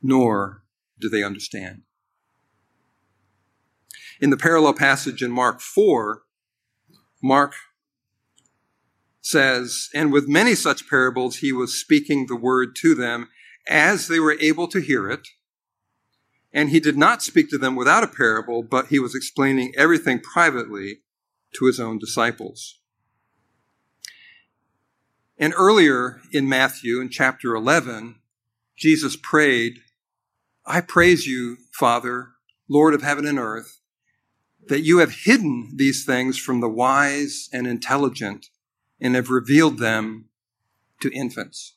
nor 0.00 0.62
do 1.00 1.08
they 1.08 1.22
understand. 1.22 1.82
In 4.20 4.30
the 4.30 4.36
parallel 4.36 4.74
passage 4.74 5.22
in 5.22 5.32
Mark 5.32 5.60
4, 5.60 6.22
Mark 7.20 7.54
says, 9.20 9.88
And 9.94 10.12
with 10.12 10.28
many 10.28 10.54
such 10.54 10.88
parables, 10.88 11.38
he 11.38 11.52
was 11.52 11.78
speaking 11.78 12.26
the 12.26 12.36
word 12.36 12.76
to 12.76 12.94
them 12.94 13.28
as 13.68 14.06
they 14.06 14.20
were 14.20 14.36
able 14.40 14.68
to 14.68 14.80
hear 14.80 15.10
it. 15.10 15.26
And 16.52 16.70
he 16.70 16.80
did 16.80 16.96
not 16.96 17.22
speak 17.22 17.48
to 17.50 17.58
them 17.58 17.74
without 17.74 18.04
a 18.04 18.08
parable, 18.08 18.62
but 18.62 18.88
he 18.88 18.98
was 18.98 19.14
explaining 19.14 19.72
everything 19.76 20.20
privately 20.20 21.00
to 21.54 21.66
his 21.66 21.78
own 21.80 21.98
disciples. 21.98 22.78
And 25.38 25.54
earlier 25.56 26.20
in 26.32 26.48
Matthew, 26.48 27.00
in 27.00 27.08
chapter 27.08 27.54
11, 27.54 28.16
Jesus 28.76 29.16
prayed, 29.16 29.78
I 30.64 30.80
praise 30.80 31.26
you, 31.26 31.56
Father, 31.72 32.28
Lord 32.68 32.94
of 32.94 33.02
heaven 33.02 33.26
and 33.26 33.38
earth, 33.38 33.80
that 34.68 34.82
you 34.82 34.98
have 34.98 35.24
hidden 35.24 35.72
these 35.74 36.04
things 36.04 36.38
from 36.38 36.60
the 36.60 36.68
wise 36.68 37.48
and 37.52 37.66
intelligent 37.66 38.46
and 39.00 39.16
have 39.16 39.30
revealed 39.30 39.78
them 39.78 40.26
to 41.00 41.12
infants. 41.12 41.74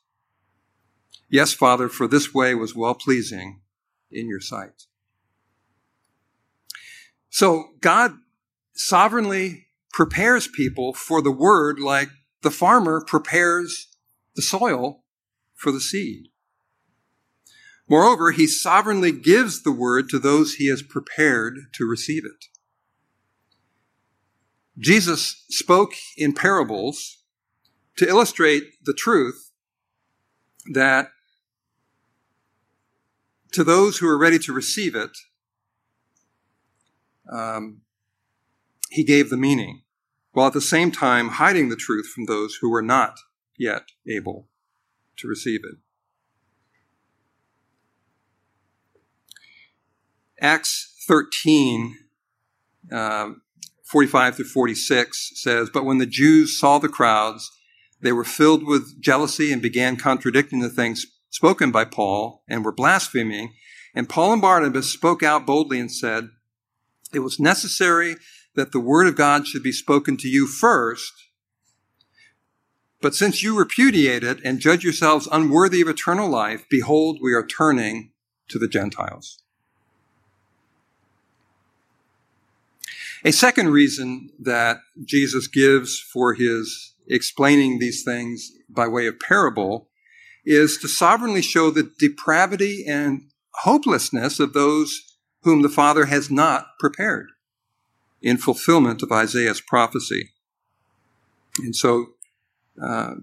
Yes, 1.29 1.53
Father, 1.53 1.89
for 1.89 2.07
this 2.07 2.33
way 2.33 2.53
was 2.53 2.75
well 2.75 2.93
pleasing 2.93 3.61
in 4.11 4.27
your 4.29 4.39
sight. 4.39 4.83
So 7.29 7.69
God 7.81 8.13
sovereignly 8.73 9.64
prepares 9.95 10.49
people 10.49 10.93
for 10.93 11.21
the 11.21 11.31
word 11.31 11.79
like 11.79 12.09
the 12.41 12.51
farmer 12.51 13.01
prepares 13.07 13.87
the 14.35 14.41
soil 14.41 15.05
for 15.53 15.71
the 15.71 15.79
seed. 15.79 16.27
Moreover, 17.87 18.31
he 18.31 18.45
sovereignly 18.45 19.13
gives 19.13 19.63
the 19.63 19.71
word 19.71 20.09
to 20.09 20.19
those 20.19 20.55
he 20.55 20.67
has 20.67 20.81
prepared 20.81 21.55
to 21.75 21.85
receive 21.85 22.23
it. 22.25 22.45
Jesus 24.77 25.45
spoke 25.47 25.93
in 26.17 26.33
parables 26.33 27.23
to 27.95 28.05
illustrate 28.05 28.63
the 28.83 28.93
truth 28.93 29.51
that 30.73 31.07
to 33.53 33.63
those 33.63 33.99
who 33.99 34.09
are 34.09 34.17
ready 34.17 34.39
to 34.39 34.51
receive 34.51 34.93
it, 34.93 35.17
um, 37.31 37.79
he 38.89 39.05
gave 39.05 39.29
the 39.29 39.37
meaning, 39.37 39.83
while 40.35 40.47
at 40.47 40.53
the 40.53 40.59
same 40.59 40.91
time 40.91 41.29
hiding 41.29 41.69
the 41.69 41.77
truth 41.77 42.07
from 42.07 42.25
those 42.25 42.55
who 42.59 42.69
were 42.69 42.81
not 42.81 43.19
yet 43.57 43.83
able 44.05 44.49
to 45.15 45.29
receive 45.29 45.61
it. 45.63 45.75
Acts 50.41 50.93
13, 51.07 51.97
uh, 52.91 53.29
45 53.85 54.35
through 54.35 54.45
46 54.45 55.31
says, 55.35 55.69
But 55.73 55.85
when 55.85 55.99
the 55.99 56.05
Jews 56.05 56.59
saw 56.59 56.79
the 56.79 56.89
crowds, 56.89 57.49
they 58.01 58.11
were 58.11 58.25
filled 58.25 58.67
with 58.67 59.01
jealousy 59.01 59.53
and 59.53 59.61
began 59.61 59.95
contradicting 59.95 60.59
the 60.59 60.69
things 60.69 61.05
spoken 61.29 61.71
by 61.71 61.85
Paul 61.85 62.43
and 62.49 62.65
were 62.65 62.73
blaspheming. 62.73 63.53
And 63.93 64.09
Paul 64.09 64.33
and 64.33 64.41
Barnabas 64.41 64.91
spoke 64.91 65.23
out 65.23 65.45
boldly 65.45 65.79
and 65.79 65.89
said, 65.89 66.27
It 67.13 67.19
was 67.19 67.39
necessary 67.39 68.17
that 68.55 68.71
the 68.71 68.79
word 68.79 69.05
of 69.05 69.15
God 69.15 69.47
should 69.47 69.63
be 69.63 69.71
spoken 69.71 70.17
to 70.17 70.27
you 70.27 70.47
first. 70.47 71.13
But 73.01 73.13
since 73.13 73.43
you 73.43 73.57
repudiate 73.57 74.23
it 74.23 74.39
and 74.43 74.59
judge 74.59 74.83
yourselves 74.83 75.27
unworthy 75.31 75.81
of 75.81 75.87
eternal 75.87 76.29
life, 76.29 76.65
behold, 76.69 77.19
we 77.21 77.33
are 77.33 77.45
turning 77.45 78.11
to 78.47 78.57
the 78.57 78.67
Gentiles. 78.67 79.41
A 83.23 83.31
second 83.31 83.69
reason 83.69 84.29
that 84.39 84.79
Jesus 85.03 85.47
gives 85.47 85.99
for 85.99 86.33
his 86.33 86.93
explaining 87.07 87.79
these 87.79 88.03
things 88.03 88.51
by 88.69 88.87
way 88.87 89.07
of 89.07 89.19
parable 89.19 89.89
is 90.45 90.77
to 90.77 90.87
sovereignly 90.87 91.41
show 91.41 91.71
the 91.71 91.91
depravity 91.99 92.85
and 92.87 93.29
hopelessness 93.63 94.39
of 94.39 94.53
those 94.53 95.17
whom 95.41 95.61
the 95.61 95.69
Father 95.69 96.05
has 96.05 96.29
not 96.29 96.67
prepared 96.79 97.29
in 98.25 98.37
fulfillment 98.37 99.01
of 99.01 99.11
Isaiah's 99.11 99.61
prophecy. 99.61 100.31
And 101.59 101.73
so 101.73 102.07
uh, 102.81 103.15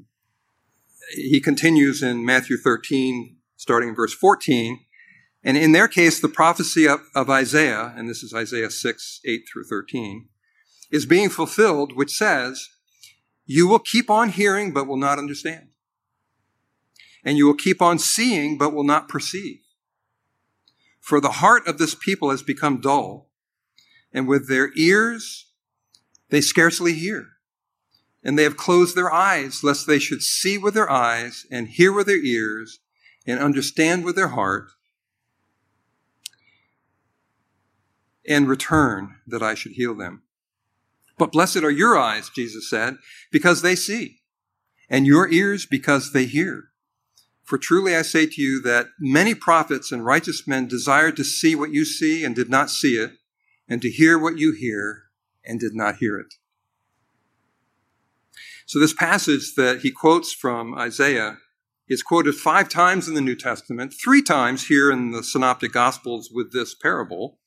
he 1.14 1.40
continues 1.40 2.02
in 2.02 2.24
Matthew 2.24 2.56
13, 2.56 3.36
starting 3.56 3.90
in 3.90 3.94
verse 3.94 4.14
14. 4.14 4.80
And 5.44 5.58
in 5.58 5.72
their 5.72 5.88
case, 5.88 6.20
the 6.20 6.28
prophecy 6.28 6.88
of, 6.88 7.00
of 7.14 7.28
Isaiah, 7.28 7.92
and 7.94 8.08
this 8.08 8.22
is 8.22 8.32
Isaiah 8.32 8.70
6, 8.70 9.20
8 9.26 9.42
through 9.52 9.64
13, 9.64 10.28
is 10.90 11.04
being 11.04 11.28
fulfilled, 11.28 11.94
which 11.94 12.16
says, 12.16 12.68
You 13.44 13.68
will 13.68 13.80
keep 13.80 14.08
on 14.08 14.30
hearing, 14.30 14.72
but 14.72 14.86
will 14.86 14.96
not 14.96 15.18
understand 15.18 15.72
and 17.24 17.38
you 17.38 17.46
will 17.46 17.54
keep 17.54 17.80
on 17.80 17.98
seeing, 17.98 18.58
but 18.58 18.72
will 18.72 18.84
not 18.84 19.08
perceive. 19.08 19.60
For 21.00 21.20
the 21.20 21.32
heart 21.32 21.66
of 21.66 21.78
this 21.78 21.94
people 21.94 22.30
has 22.30 22.42
become 22.42 22.80
dull, 22.80 23.28
and 24.12 24.28
with 24.28 24.48
their 24.48 24.70
ears 24.76 25.46
they 26.32 26.40
scarcely 26.40 26.94
hear. 26.94 27.28
And 28.24 28.38
they 28.38 28.44
have 28.44 28.56
closed 28.56 28.96
their 28.96 29.12
eyes, 29.12 29.62
lest 29.62 29.86
they 29.86 29.98
should 29.98 30.22
see 30.22 30.56
with 30.56 30.72
their 30.72 30.90
eyes, 30.90 31.44
and 31.50 31.68
hear 31.68 31.92
with 31.92 32.06
their 32.06 32.24
ears, 32.24 32.78
and 33.26 33.38
understand 33.38 34.02
with 34.04 34.16
their 34.16 34.28
heart, 34.28 34.70
and 38.26 38.48
return 38.48 39.16
that 39.26 39.42
I 39.42 39.54
should 39.54 39.72
heal 39.72 39.94
them. 39.94 40.22
But 41.18 41.32
blessed 41.32 41.58
are 41.58 41.70
your 41.70 41.98
eyes, 41.98 42.30
Jesus 42.30 42.70
said, 42.70 42.96
because 43.30 43.60
they 43.60 43.76
see, 43.76 44.20
and 44.88 45.06
your 45.06 45.30
ears 45.30 45.66
because 45.66 46.12
they 46.12 46.24
hear. 46.24 46.70
For 47.42 47.58
truly 47.58 47.94
I 47.94 48.02
say 48.02 48.26
to 48.26 48.40
you 48.40 48.62
that 48.62 48.86
many 48.98 49.34
prophets 49.34 49.92
and 49.92 50.06
righteous 50.06 50.46
men 50.46 50.66
desired 50.66 51.16
to 51.16 51.24
see 51.24 51.54
what 51.54 51.72
you 51.72 51.84
see 51.84 52.24
and 52.24 52.34
did 52.34 52.48
not 52.48 52.70
see 52.70 52.96
it, 52.96 53.12
and 53.68 53.80
to 53.82 53.90
hear 53.90 54.18
what 54.18 54.38
you 54.38 54.52
hear 54.52 55.04
and 55.44 55.58
did 55.58 55.74
not 55.74 55.96
hear 55.96 56.18
it. 56.18 56.34
So 58.66 58.78
this 58.78 58.94
passage 58.94 59.54
that 59.56 59.80
he 59.80 59.90
quotes 59.90 60.32
from 60.32 60.74
Isaiah 60.78 61.38
is 61.88 62.02
quoted 62.02 62.34
five 62.34 62.68
times 62.68 63.08
in 63.08 63.14
the 63.14 63.20
New 63.20 63.34
Testament, 63.34 63.92
three 63.92 64.22
times 64.22 64.68
here 64.68 64.90
in 64.90 65.10
the 65.10 65.22
Synoptic 65.22 65.72
Gospels 65.72 66.30
with 66.32 66.52
this 66.52 66.74
parable. 66.74 67.38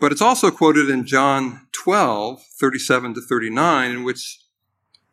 But 0.00 0.12
it's 0.12 0.20
also 0.20 0.50
quoted 0.50 0.90
in 0.90 1.06
John 1.06 1.68
12, 1.72 2.42
37 2.60 3.14
to 3.14 3.20
39, 3.20 3.90
in 3.90 4.04
which 4.04 4.40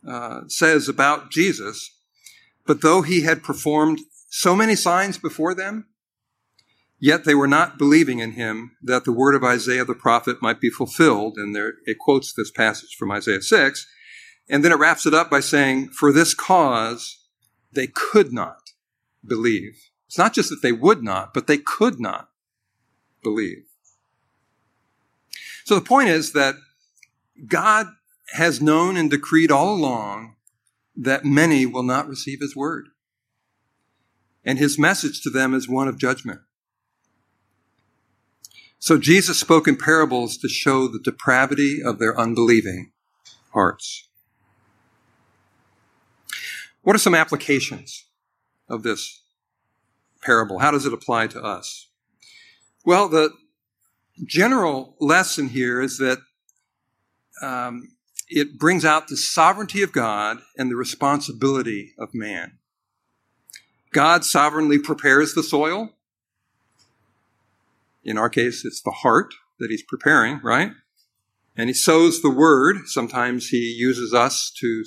uh, 0.08 0.42
says 0.48 0.90
about 0.90 1.32
Jesus, 1.32 1.96
but 2.66 2.82
though 2.82 3.02
he 3.02 3.22
had 3.22 3.44
performed 3.44 4.00
so 4.30 4.56
many 4.56 4.76
signs 4.76 5.18
before 5.18 5.54
them, 5.54 5.88
yet 7.02 7.26
they 7.26 7.36
were 7.36 7.48
not 7.48 7.80
believing 7.80 8.20
in 8.20 8.34
him 8.34 8.78
that 8.82 9.04
the 9.04 9.12
word 9.12 9.36
of 9.36 9.44
Isaiah 9.44 9.84
the 9.84 9.96
prophet 9.96 10.42
might 10.42 10.62
be 10.62 10.70
fulfilled. 10.70 11.34
And 11.36 11.54
there, 11.54 11.74
it 11.86 11.98
quotes 12.00 12.32
this 12.32 12.52
passage 12.52 12.96
from 12.98 13.12
Isaiah 13.12 13.42
6. 13.42 13.88
And 14.50 14.64
then 14.64 14.72
it 14.72 14.80
wraps 14.80 15.06
it 15.06 15.14
up 15.14 15.30
by 15.30 15.40
saying, 15.40 15.90
For 15.90 16.14
this 16.14 16.34
cause 16.34 17.26
they 17.74 17.88
could 17.88 18.32
not 18.32 18.70
believe. 19.26 19.74
It's 20.08 20.18
not 20.18 20.34
just 20.34 20.50
that 20.50 20.62
they 20.62 20.72
would 20.72 21.04
not, 21.04 21.34
but 21.34 21.48
they 21.48 21.58
could 21.58 22.00
not 22.00 22.30
believe. 23.24 23.64
So 25.66 25.76
the 25.76 25.82
point 25.82 26.10
is 26.10 26.34
that 26.34 26.56
God 27.48 27.88
has 28.34 28.62
known 28.62 28.96
and 28.96 29.10
decreed 29.10 29.52
all 29.52 29.74
along 29.74 30.36
that 30.96 31.26
many 31.26 31.66
will 31.66 31.84
not 31.84 32.08
receive 32.08 32.42
his 32.42 32.56
word. 32.56 32.90
And 34.44 34.60
his 34.60 34.78
message 34.78 35.22
to 35.22 35.30
them 35.30 35.54
is 35.54 35.68
one 35.68 35.88
of 35.88 35.98
judgment. 35.98 36.42
So 38.82 38.98
Jesus 38.98 39.40
spoke 39.40 39.68
in 39.68 39.78
parables 39.78 40.38
to 40.38 40.50
show 40.50 40.88
the 40.88 40.98
depravity 40.98 41.84
of 41.86 42.00
their 42.00 42.20
unbelieving 42.20 42.92
hearts. 43.54 44.10
What 46.82 46.96
are 46.96 47.00
some 47.00 47.14
applications 47.14 48.06
of 48.68 48.82
this 48.82 49.22
parable? 50.24 50.58
How 50.58 50.72
does 50.72 50.88
it 50.88 50.94
apply 50.94 51.28
to 51.28 51.40
us? 51.40 51.90
Well, 52.84 53.08
the 53.08 53.34
general 54.26 54.96
lesson 55.00 55.50
here 55.50 55.80
is 55.80 56.00
that 56.00 56.18
um, 57.44 57.88
it 58.30 58.58
brings 58.58 58.84
out 58.84 59.10
the 59.10 59.16
sovereignty 59.16 59.84
of 59.84 59.92
God 59.92 60.40
and 60.58 60.72
the 60.72 60.76
responsibility 60.76 61.94
of 62.00 62.16
man. 62.16 62.58
God 63.94 64.26
sovereignly 64.26 64.80
prepares 64.80 65.36
the 65.36 65.44
soil. 65.44 65.92
In 68.04 68.18
our 68.18 68.30
case, 68.30 68.66
it's 68.66 68.82
the 68.82 68.92
heart 68.92 69.34
that 69.60 69.70
he's 69.70 69.84
preparing, 69.84 70.40
right? 70.44 70.72
And 71.56 71.70
he 71.70 71.74
sows 71.74 72.22
the 72.22 72.30
word. 72.32 72.88
Sometimes 72.88 73.50
he 73.50 73.76
uses 73.78 74.14
us 74.14 74.52
to 74.60 74.84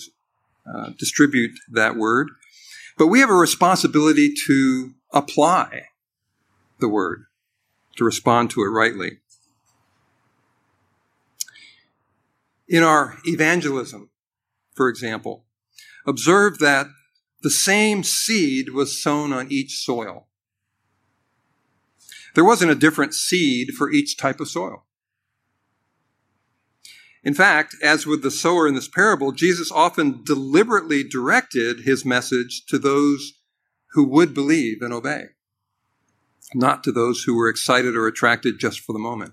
uh, 0.67 0.91
distribute 0.99 1.53
that 1.71 1.97
word. 1.97 2.31
But 2.97 3.09
we 3.09 3.21
have 3.21 3.31
a 3.31 3.35
responsibility 3.35 4.33
to 4.47 4.95
apply 5.13 5.87
the 6.81 6.89
word, 6.89 7.25
to 7.97 8.05
respond 8.05 8.51
to 8.51 8.63
it 8.63 8.69
rightly. 8.69 9.19
In 12.69 12.83
our 12.83 13.19
evangelism, 13.25 14.11
for 14.75 14.89
example, 14.89 15.45
observe 16.07 16.59
that 16.59 16.87
the 17.43 17.51
same 17.51 18.03
seed 18.03 18.71
was 18.71 19.01
sown 19.03 19.33
on 19.33 19.53
each 19.53 19.79
soil. 19.85 20.29
There 22.35 22.45
wasn't 22.45 22.73
a 22.73 22.77
different 22.77 23.15
seed 23.15 23.71
for 23.75 23.91
each 23.91 24.17
type 24.17 24.41
of 24.41 24.49
soil. 24.49 24.85
In 27.23 27.33
fact, 27.33 27.75
as 27.83 28.07
with 28.07 28.23
the 28.23 28.31
sower 28.31 28.69
in 28.69 28.75
this 28.75 28.89
parable, 28.89 29.33
Jesus 29.33 29.73
often 29.73 30.23
deliberately 30.25 31.03
directed 31.03 31.81
his 31.81 32.05
message 32.05 32.67
to 32.67 32.79
those 32.79 33.33
who 33.93 34.05
would 34.05 34.35
believe 34.35 34.83
and 34.83 34.93
obey, 34.93 35.27
not 36.53 36.85
to 36.85 36.93
those 36.93 37.23
who 37.23 37.35
were 37.35 37.49
excited 37.49 37.97
or 37.97 38.07
attracted 38.07 38.59
just 38.59 38.81
for 38.81 38.93
the 38.93 38.99
moment. 38.99 39.33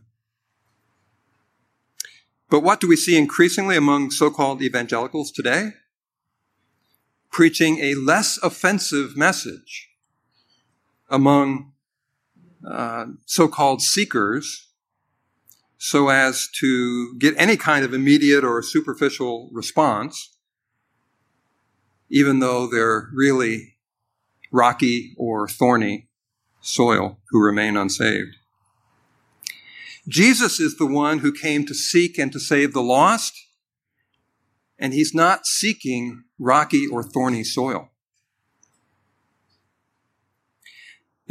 But 2.50 2.62
what 2.62 2.80
do 2.80 2.88
we 2.88 2.96
see 2.96 3.18
increasingly 3.18 3.76
among 3.76 4.12
so 4.12 4.30
called 4.30 4.62
evangelicals 4.62 5.32
today? 5.32 5.72
Preaching 7.32 7.80
a 7.80 7.96
less 7.96 8.38
offensive 8.38 9.18
message 9.18 9.90
among 11.10 11.71
uh, 12.70 13.06
so 13.26 13.48
called 13.48 13.82
seekers 13.82 14.68
so 15.78 16.10
as 16.10 16.48
to 16.60 17.18
get 17.18 17.34
any 17.38 17.58
kind 17.58 17.84
of 17.84 17.92
immediate 17.92 18.44
or 18.44 18.62
superficial 18.62 19.50
response, 19.52 20.36
even 22.10 22.40
though 22.40 22.68
they're 22.68 23.10
really 23.14 23.78
rocky 24.52 25.16
or 25.18 25.48
thorny 25.48 26.08
soil 26.62 27.18
who 27.30 27.42
remain 27.42 27.76
unsaved. 27.76 28.36
Jesus 30.08 30.60
is 30.60 30.78
the 30.78 30.86
one 30.86 31.20
who 31.20 31.32
came 31.32 31.66
to 31.66 31.74
seek 31.74 32.18
and 32.18 32.32
to 32.32 32.40
save 32.40 32.74
the 32.74 32.82
lost, 32.82 33.34
and 34.78 34.94
he's 34.94 35.14
not 35.16 35.46
seeking 35.46 36.24
rocky 36.40 36.86
or 36.88 37.02
thorny 37.02 37.44
soil. 37.44 37.91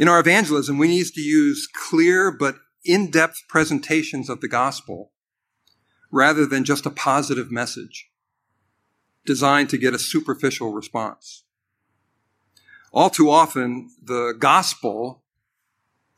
In 0.01 0.07
our 0.07 0.19
evangelism, 0.19 0.79
we 0.79 0.87
need 0.87 1.05
to 1.13 1.21
use 1.21 1.67
clear 1.67 2.31
but 2.31 2.55
in-depth 2.83 3.43
presentations 3.47 4.31
of 4.31 4.41
the 4.41 4.47
gospel 4.47 5.11
rather 6.11 6.47
than 6.47 6.63
just 6.63 6.87
a 6.87 6.89
positive 6.89 7.51
message 7.51 8.09
designed 9.27 9.69
to 9.69 9.77
get 9.77 9.93
a 9.93 9.99
superficial 9.99 10.73
response. 10.73 11.43
All 12.91 13.11
too 13.11 13.29
often, 13.29 13.91
the 14.03 14.33
gospel 14.37 15.21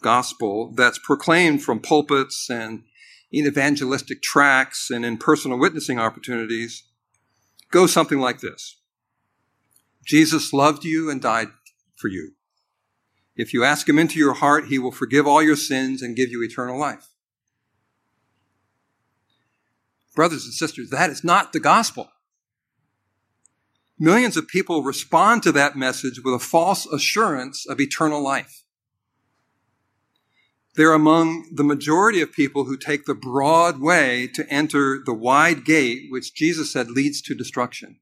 gospel 0.01 0.71
that's 0.73 0.99
proclaimed 0.99 1.61
from 1.61 1.81
pulpits 1.81 2.49
and 2.49 2.83
in 3.33 3.45
evangelistic 3.45 4.21
tracts 4.21 4.89
and 4.89 5.03
in 5.03 5.17
personal 5.17 5.59
witnessing 5.59 5.99
opportunities 5.99 6.83
goes 7.69 7.91
something 7.91 8.19
like 8.19 8.39
this. 8.39 8.77
Jesus 10.05 10.53
loved 10.53 10.85
you 10.85 11.09
and 11.09 11.21
died 11.21 11.49
for 11.97 12.07
you. 12.07 12.31
If 13.35 13.53
you 13.53 13.63
ask 13.63 13.89
him 13.89 13.97
into 13.97 14.19
your 14.19 14.33
heart, 14.33 14.67
he 14.67 14.77
will 14.77 14.91
forgive 14.91 15.25
all 15.25 15.41
your 15.41 15.55
sins 15.55 16.01
and 16.01 16.15
give 16.15 16.29
you 16.29 16.43
eternal 16.43 16.79
life. 16.79 17.07
Brothers 20.15 20.45
and 20.45 20.53
sisters, 20.53 20.89
that 20.91 21.09
is 21.09 21.23
not 21.23 21.53
the 21.53 21.59
gospel. 21.59 22.09
Millions 23.97 24.37
of 24.37 24.47
people 24.47 24.83
respond 24.83 25.41
to 25.43 25.51
that 25.51 25.75
message 25.75 26.21
with 26.23 26.33
a 26.33 26.39
false 26.39 26.85
assurance 26.85 27.65
of 27.65 27.79
eternal 27.79 28.21
life. 28.21 28.63
They're 30.75 30.93
among 30.93 31.49
the 31.53 31.63
majority 31.63 32.21
of 32.21 32.31
people 32.31 32.65
who 32.65 32.77
take 32.77 33.05
the 33.05 33.13
broad 33.13 33.79
way 33.79 34.27
to 34.33 34.47
enter 34.51 34.99
the 35.03 35.13
wide 35.13 35.65
gate, 35.65 36.07
which 36.09 36.33
Jesus 36.33 36.71
said 36.71 36.89
leads 36.89 37.21
to 37.23 37.35
destruction. 37.35 37.99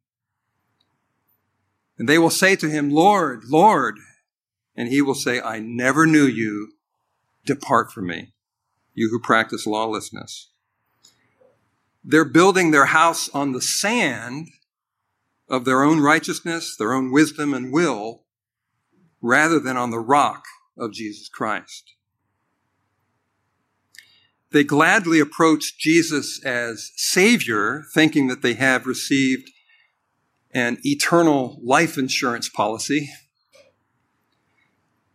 And 1.98 2.08
they 2.08 2.18
will 2.18 2.30
say 2.30 2.56
to 2.56 2.70
him, 2.70 2.90
Lord, 2.90 3.44
Lord. 3.50 4.00
And 4.76 4.88
he 4.88 5.02
will 5.02 5.16
say, 5.16 5.42
I 5.42 5.60
never 5.60 6.06
knew 6.06 6.26
you. 6.26 6.74
Depart 7.46 7.92
from 7.92 8.08
me, 8.08 8.34
you 8.94 9.10
who 9.10 9.20
practice 9.20 9.66
lawlessness. 9.66 10.52
They're 12.04 12.26
building 12.26 12.72
their 12.72 12.86
house 12.86 13.30
on 13.30 13.52
the 13.52 13.62
sand 13.62 14.50
of 15.50 15.66
their 15.66 15.84
own 15.84 16.00
righteousness, 16.00 16.76
their 16.78 16.94
own 16.94 17.12
wisdom 17.12 17.54
and 17.54 17.74
will, 17.74 18.24
rather 19.22 19.60
than 19.60 19.76
on 19.76 19.92
the 19.92 20.00
rock 20.00 20.46
of 20.78 20.94
Jesus 20.94 21.30
Christ. 21.30 21.94
They 24.52 24.64
gladly 24.64 25.20
approach 25.20 25.78
Jesus 25.78 26.44
as 26.44 26.92
Savior, 26.96 27.84
thinking 27.94 28.28
that 28.28 28.42
they 28.42 28.54
have 28.56 28.86
received 28.86 29.50
an 30.54 30.78
eternal 30.84 31.60
life 31.64 31.98
insurance 31.98 32.50
policy, 32.50 33.10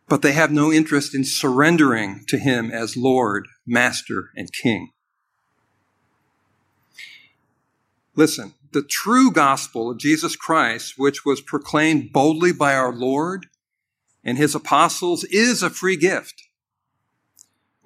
but 0.08 0.22
they 0.22 0.32
have 0.32 0.52
no 0.52 0.72
interest 0.72 1.14
in 1.14 1.24
surrendering 1.24 2.24
to 2.28 2.38
Him 2.38 2.70
as 2.70 2.96
Lord, 2.96 3.48
Master, 3.66 4.30
and 4.36 4.52
King. 4.52 4.90
Listen, 8.14 8.54
the 8.72 8.82
true 8.82 9.30
gospel 9.30 9.90
of 9.90 9.98
Jesus 9.98 10.36
Christ, 10.36 10.94
which 10.96 11.24
was 11.24 11.40
proclaimed 11.40 12.12
boldly 12.12 12.52
by 12.52 12.74
our 12.74 12.92
Lord 12.92 13.46
and 14.24 14.38
His 14.38 14.54
apostles, 14.54 15.24
is 15.24 15.62
a 15.62 15.70
free 15.70 15.96
gift 15.96 16.46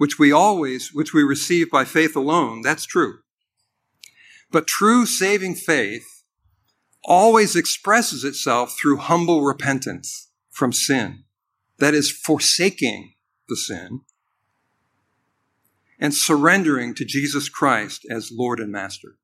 which 0.01 0.19
we 0.19 0.33
always, 0.33 0.95
which 0.95 1.13
we 1.13 1.23
receive 1.23 1.71
by 1.71 1.85
faith 1.85 2.17
alone, 2.17 2.63
that's 2.63 2.87
true. 2.87 3.19
But 4.51 4.67
true 4.67 5.05
saving 5.05 5.57
faith 5.57 6.25
always 7.05 7.55
expresses 7.55 8.25
itself 8.25 8.75
through 8.81 8.97
humble 8.97 9.43
repentance 9.43 10.31
from 10.49 10.73
sin. 10.73 11.25
That 11.81 11.95
is 11.95 12.11
forsaking 12.11 13.15
the 13.49 13.57
sin 13.57 14.03
and 15.99 16.15
surrendering 16.15 16.95
to 16.95 17.05
Jesus 17.05 17.49
Christ 17.49 18.07
as 18.11 18.31
Lord 18.33 18.61
and 18.61 18.71
Master. 18.71 19.17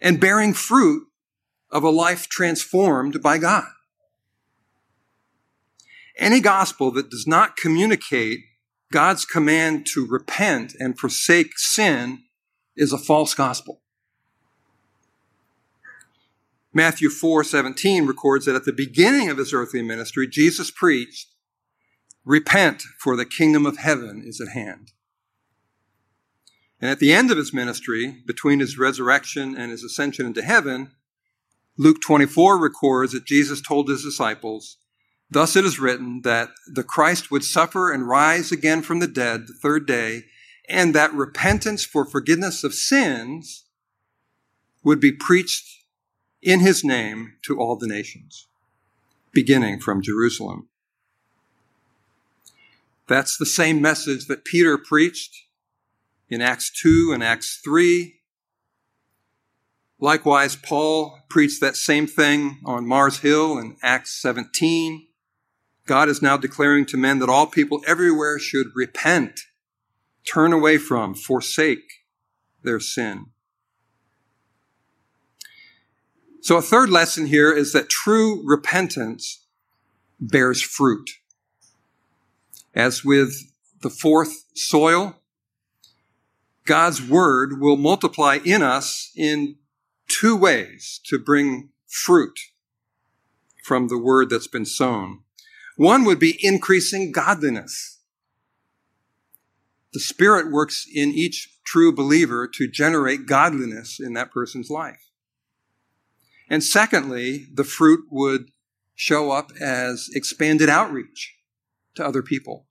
And 0.00 0.20
bearing 0.20 0.52
fruit 0.52 1.06
of 1.70 1.82
a 1.82 1.90
life 1.90 2.28
transformed 2.28 3.22
by 3.22 3.38
God. 3.38 3.68
Any 6.18 6.40
gospel 6.40 6.90
that 6.92 7.10
does 7.10 7.26
not 7.26 7.56
communicate 7.56 8.40
God's 8.92 9.24
command 9.24 9.86
to 9.94 10.06
repent 10.06 10.74
and 10.78 10.98
forsake 10.98 11.58
sin 11.58 12.24
is 12.76 12.92
a 12.92 12.98
false 12.98 13.34
gospel. 13.34 13.82
Matthew 16.76 17.08
4:17 17.08 18.04
records 18.04 18.46
that 18.46 18.56
at 18.56 18.64
the 18.64 18.72
beginning 18.72 19.30
of 19.30 19.38
his 19.38 19.52
earthly 19.52 19.80
ministry 19.80 20.26
Jesus 20.26 20.72
preached, 20.72 21.28
"Repent, 22.24 22.82
for 22.98 23.16
the 23.16 23.24
kingdom 23.24 23.64
of 23.64 23.76
heaven 23.76 24.24
is 24.26 24.40
at 24.40 24.48
hand." 24.48 24.92
And 26.80 26.90
at 26.90 26.98
the 26.98 27.12
end 27.12 27.30
of 27.30 27.38
his 27.38 27.52
ministry, 27.52 28.22
between 28.26 28.58
his 28.58 28.76
resurrection 28.76 29.56
and 29.56 29.70
his 29.70 29.84
ascension 29.84 30.26
into 30.26 30.42
heaven, 30.42 30.90
Luke 31.76 32.00
24 32.00 32.58
records 32.58 33.12
that 33.12 33.24
Jesus 33.24 33.60
told 33.60 33.88
his 33.88 34.02
disciples, 34.02 34.78
Thus 35.30 35.56
it 35.56 35.64
is 35.64 35.78
written 35.78 36.22
that 36.22 36.50
the 36.66 36.84
Christ 36.84 37.30
would 37.30 37.44
suffer 37.44 37.92
and 37.92 38.08
rise 38.08 38.52
again 38.52 38.82
from 38.82 38.98
the 38.98 39.06
dead 39.06 39.46
the 39.46 39.54
third 39.54 39.86
day, 39.86 40.26
and 40.68 40.94
that 40.94 41.14
repentance 41.14 41.84
for 41.84 42.04
forgiveness 42.04 42.64
of 42.64 42.74
sins 42.74 43.64
would 44.82 45.00
be 45.00 45.12
preached 45.12 45.83
in 46.44 46.60
his 46.60 46.84
name 46.84 47.32
to 47.42 47.58
all 47.58 47.74
the 47.74 47.88
nations, 47.88 48.46
beginning 49.32 49.80
from 49.80 50.02
Jerusalem. 50.02 50.68
That's 53.08 53.36
the 53.36 53.46
same 53.46 53.80
message 53.80 54.26
that 54.26 54.44
Peter 54.44 54.78
preached 54.78 55.44
in 56.28 56.42
Acts 56.42 56.70
2 56.70 57.12
and 57.12 57.24
Acts 57.24 57.60
3. 57.64 58.20
Likewise, 59.98 60.54
Paul 60.56 61.18
preached 61.30 61.60
that 61.62 61.76
same 61.76 62.06
thing 62.06 62.60
on 62.64 62.86
Mars 62.86 63.18
Hill 63.18 63.58
in 63.58 63.76
Acts 63.82 64.20
17. 64.20 65.06
God 65.86 66.08
is 66.08 66.22
now 66.22 66.36
declaring 66.36 66.84
to 66.86 66.96
men 66.98 67.20
that 67.20 67.28
all 67.28 67.46
people 67.46 67.82
everywhere 67.86 68.38
should 68.38 68.68
repent, 68.74 69.40
turn 70.26 70.52
away 70.52 70.76
from, 70.76 71.14
forsake 71.14 72.04
their 72.62 72.80
sin. 72.80 73.26
So 76.44 76.58
a 76.58 76.62
third 76.62 76.90
lesson 76.90 77.28
here 77.28 77.50
is 77.50 77.72
that 77.72 77.88
true 77.88 78.42
repentance 78.44 79.46
bears 80.20 80.60
fruit. 80.60 81.12
As 82.74 83.02
with 83.02 83.50
the 83.80 83.88
fourth 83.88 84.44
soil, 84.54 85.16
God's 86.66 87.00
word 87.00 87.62
will 87.62 87.78
multiply 87.78 88.40
in 88.44 88.62
us 88.62 89.10
in 89.16 89.56
two 90.06 90.36
ways 90.36 91.00
to 91.06 91.18
bring 91.18 91.70
fruit 91.88 92.38
from 93.62 93.88
the 93.88 93.98
word 93.98 94.28
that's 94.28 94.46
been 94.46 94.66
sown. 94.66 95.20
One 95.78 96.04
would 96.04 96.18
be 96.18 96.38
increasing 96.42 97.10
godliness. 97.10 98.00
The 99.94 100.00
Spirit 100.00 100.52
works 100.52 100.86
in 100.94 101.08
each 101.08 101.56
true 101.64 101.90
believer 101.90 102.46
to 102.48 102.68
generate 102.68 103.24
godliness 103.24 103.98
in 103.98 104.12
that 104.12 104.30
person's 104.30 104.68
life. 104.68 105.00
And 106.48 106.62
secondly, 106.62 107.46
the 107.52 107.64
fruit 107.64 108.06
would 108.10 108.50
show 108.94 109.30
up 109.30 109.50
as 109.60 110.08
expanded 110.14 110.68
outreach 110.68 111.36
to 111.94 112.04
other 112.04 112.22
people. 112.22 112.66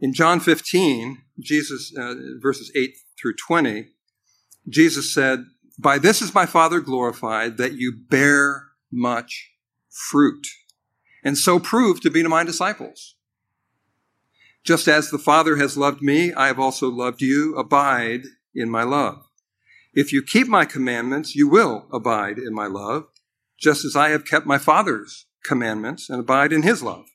In 0.00 0.12
John 0.12 0.40
15, 0.40 1.18
Jesus, 1.38 1.92
uh, 1.96 2.14
verses 2.40 2.72
8 2.74 2.96
through 3.20 3.34
20, 3.34 3.88
Jesus 4.68 5.12
said, 5.12 5.44
By 5.78 5.98
this 5.98 6.20
is 6.20 6.34
my 6.34 6.46
Father 6.46 6.80
glorified, 6.80 7.56
that 7.58 7.74
you 7.74 7.92
bear 8.08 8.68
much 8.90 9.52
fruit, 9.90 10.46
and 11.24 11.38
so 11.38 11.58
prove 11.58 12.00
to 12.00 12.10
be 12.10 12.22
my 12.22 12.44
disciples. 12.44 13.14
Just 14.64 14.86
as 14.86 15.10
the 15.10 15.18
Father 15.18 15.56
has 15.56 15.76
loved 15.76 16.02
me, 16.02 16.32
I 16.32 16.46
have 16.46 16.58
also 16.58 16.88
loved 16.88 17.20
you. 17.20 17.56
Abide 17.56 18.22
in 18.54 18.70
my 18.70 18.84
love. 18.84 19.24
If 19.94 20.12
you 20.12 20.22
keep 20.22 20.48
my 20.48 20.64
commandments, 20.64 21.34
you 21.34 21.48
will 21.48 21.86
abide 21.92 22.38
in 22.38 22.54
my 22.54 22.66
love, 22.66 23.08
just 23.58 23.84
as 23.84 23.94
I 23.94 24.08
have 24.08 24.24
kept 24.24 24.46
my 24.46 24.58
Father's 24.58 25.26
commandments 25.44 26.08
and 26.08 26.20
abide 26.20 26.52
in 26.52 26.62
his 26.62 26.82
love. 26.82 27.06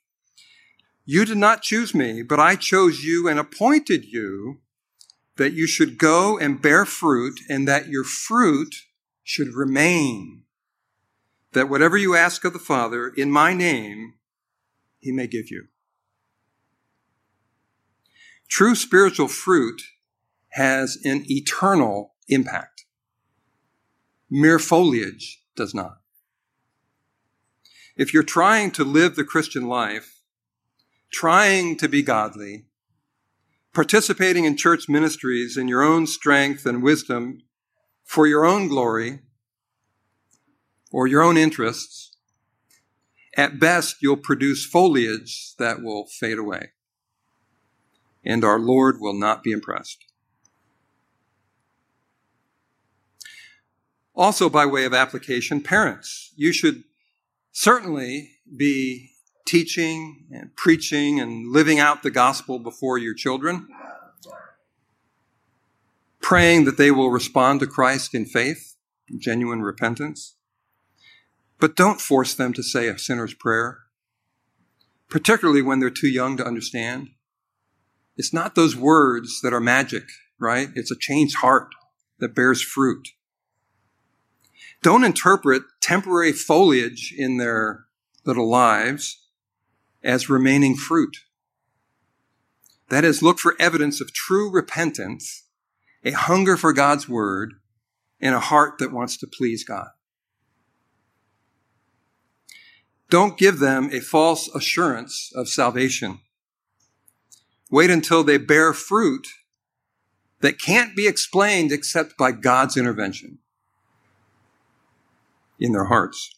You 1.03 1.25
did 1.25 1.38
not 1.38 1.61
choose 1.61 1.95
me, 1.95 2.21
but 2.21 2.39
I 2.39 2.55
chose 2.55 3.03
you 3.03 3.28
and 3.28 3.39
appointed 3.39 4.05
you 4.05 4.59
that 5.38 5.53
you 5.53 5.65
should 5.65 5.97
go 5.97 6.38
and 6.38 6.61
bear 6.61 6.86
fruit 6.86 7.39
and 7.49 7.67
that 7.67 7.88
your 7.88 8.03
fruit 8.03 8.75
should 9.23 9.55
remain. 9.55 10.43
That 11.53 11.69
whatever 11.69 11.97
you 11.97 12.15
ask 12.15 12.43
of 12.43 12.53
the 12.53 12.59
Father 12.59 13.07
in 13.07 13.32
my 13.32 13.53
name, 13.53 14.15
he 14.99 15.11
may 15.11 15.28
give 15.28 15.49
you. 15.49 15.67
True 18.49 18.75
spiritual 18.75 19.28
fruit 19.28 19.82
has 20.49 20.97
an 21.03 21.25
eternal 21.28 22.13
impact. 22.28 22.86
Mere 24.30 24.59
foliage 24.59 25.41
does 25.55 25.73
not. 25.73 26.01
If 27.95 28.13
you're 28.13 28.23
trying 28.23 28.71
to 28.71 28.84
live 28.84 29.15
the 29.15 29.23
Christian 29.23 29.67
life 29.67 30.17
trying 31.11 31.78
to 31.78 31.88
be 31.88 32.01
godly, 32.01 32.65
participating 33.73 34.45
in 34.45 34.57
church 34.57 34.89
ministries 34.89 35.57
in 35.57 35.67
your 35.67 35.82
own 35.82 36.07
strength 36.07 36.65
and 36.65 36.84
wisdom 36.84 37.41
for 38.03 38.28
your 38.28 38.45
own 38.45 38.67
glory 38.67 39.19
or 40.91 41.07
your 41.07 41.21
own 41.21 41.38
interests, 41.38 42.15
at 43.36 43.59
best 43.59 43.97
you'll 44.01 44.17
produce 44.17 44.65
foliage 44.65 45.55
that 45.57 45.82
will 45.82 46.07
fade 46.07 46.39
away. 46.39 46.71
And 48.25 48.43
our 48.43 48.59
Lord 48.59 48.99
will 48.99 49.13
not 49.13 49.43
be 49.43 49.51
impressed. 49.51 50.07
Also, 54.18 54.49
by 54.49 54.65
way 54.65 54.84
of 54.84 54.95
application, 54.95 55.61
parents, 55.61 56.34
you 56.36 56.51
should 56.51 56.84
certainly 57.51 58.32
be 58.57 59.11
teaching 59.45 60.26
and 60.32 60.55
preaching 60.55 61.20
and 61.20 61.53
living 61.53 61.78
out 61.78 62.01
the 62.01 62.09
gospel 62.09 62.57
before 62.57 62.97
your 62.97 63.13
children, 63.13 63.68
praying 66.20 66.65
that 66.65 66.78
they 66.78 66.89
will 66.89 67.11
respond 67.11 67.59
to 67.59 67.68
Christ 67.68 68.15
in 68.15 68.26
faith, 68.26 68.76
genuine 69.20 69.61
repentance. 69.61 70.36
But 71.59 71.76
don't 71.76 72.01
force 72.01 72.34
them 72.34 72.53
to 72.53 72.63
say 72.63 72.88
a 72.88 72.97
sinner's 72.97 73.36
prayer, 73.36 73.82
particularly 75.09 75.61
when 75.61 75.80
they're 75.80 75.91
too 75.91 76.09
young 76.09 76.38
to 76.38 76.45
understand. 76.45 77.09
It's 78.18 78.34
not 78.34 78.55
those 78.55 78.76
words 78.76 79.41
that 79.41 79.53
are 79.53 79.59
magic, 79.59 80.05
right? 80.39 80.70
It's 80.74 80.91
a 80.91 80.97
changed 80.99 81.38
heart 81.38 81.70
that 82.18 82.34
bears 82.34 82.63
fruit. 82.63 83.09
Don't 84.84 85.03
interpret 85.03 85.63
temporary 85.82 86.32
foliage 86.32 87.13
in 87.17 87.38
their 87.38 87.86
little 88.25 88.49
lives 88.49 89.25
as 90.03 90.30
remaining 90.30 90.75
fruit. 90.75 91.17
That 92.89 93.03
is, 93.03 93.21
look 93.21 93.39
for 93.39 93.55
evidence 93.59 93.99
of 93.99 94.13
true 94.13 94.49
repentance, 94.49 95.43
a 96.03 96.11
hunger 96.11 96.55
for 96.55 96.71
God's 96.73 97.09
word, 97.09 97.55
and 98.19 98.34
a 98.34 98.39
heart 98.39 98.78
that 98.80 98.93
wants 98.93 99.17
to 99.17 99.28
please 99.28 99.63
God. 99.63 99.89
Don't 103.09 103.38
give 103.38 103.59
them 103.59 103.89
a 103.91 103.99
false 103.99 104.49
assurance 104.53 105.32
of 105.34 105.47
salvation. 105.47 106.19
Wait 107.69 107.89
until 107.89 108.23
they 108.23 108.38
bear 108.38 108.73
fruit 108.73 109.28
that 110.39 110.59
can't 110.59 110.95
be 110.95 111.07
explained 111.07 111.71
except 111.71 112.17
by 112.17 112.32
God's 112.32 112.78
intervention 112.78 113.39
in 115.60 115.72
their 115.72 115.86
hearts. 115.86 116.34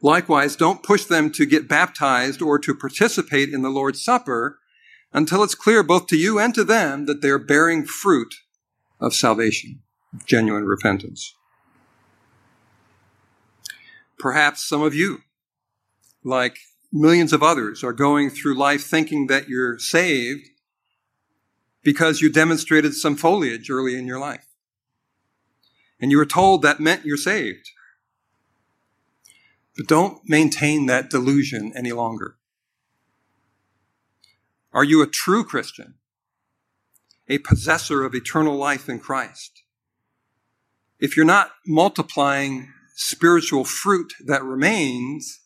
Likewise, 0.00 0.56
don't 0.56 0.82
push 0.82 1.04
them 1.04 1.30
to 1.30 1.46
get 1.46 1.68
baptized 1.68 2.42
or 2.42 2.58
to 2.58 2.74
participate 2.74 3.50
in 3.50 3.62
the 3.62 3.70
Lord's 3.70 4.02
Supper 4.02 4.58
until 5.12 5.42
it's 5.44 5.54
clear 5.54 5.82
both 5.82 6.06
to 6.08 6.16
you 6.16 6.38
and 6.38 6.54
to 6.54 6.64
them 6.64 7.06
that 7.06 7.22
they're 7.22 7.38
bearing 7.38 7.84
fruit 7.84 8.34
of 9.00 9.14
salvation, 9.14 9.80
genuine 10.26 10.64
repentance. 10.64 11.34
Perhaps 14.18 14.68
some 14.68 14.82
of 14.82 14.94
you, 14.94 15.18
like 16.24 16.58
millions 16.92 17.32
of 17.32 17.42
others, 17.42 17.84
are 17.84 17.92
going 17.92 18.30
through 18.30 18.56
life 18.56 18.84
thinking 18.84 19.26
that 19.28 19.48
you're 19.48 19.78
saved 19.78 20.48
because 21.82 22.20
you 22.20 22.30
demonstrated 22.30 22.94
some 22.94 23.16
foliage 23.16 23.70
early 23.70 23.96
in 23.96 24.06
your 24.06 24.18
life. 24.18 24.46
And 26.02 26.10
you 26.10 26.18
were 26.18 26.26
told 26.26 26.62
that 26.62 26.80
meant 26.80 27.06
you're 27.06 27.16
saved. 27.16 27.70
But 29.76 29.86
don't 29.86 30.28
maintain 30.28 30.86
that 30.86 31.08
delusion 31.08 31.72
any 31.76 31.92
longer. 31.92 32.36
Are 34.72 34.84
you 34.84 35.00
a 35.00 35.06
true 35.06 35.44
Christian? 35.44 35.94
A 37.28 37.38
possessor 37.38 38.04
of 38.04 38.14
eternal 38.16 38.56
life 38.56 38.88
in 38.88 38.98
Christ? 38.98 39.62
If 40.98 41.16
you're 41.16 41.24
not 41.24 41.52
multiplying 41.66 42.72
spiritual 42.96 43.64
fruit 43.64 44.12
that 44.24 44.42
remains, 44.42 45.40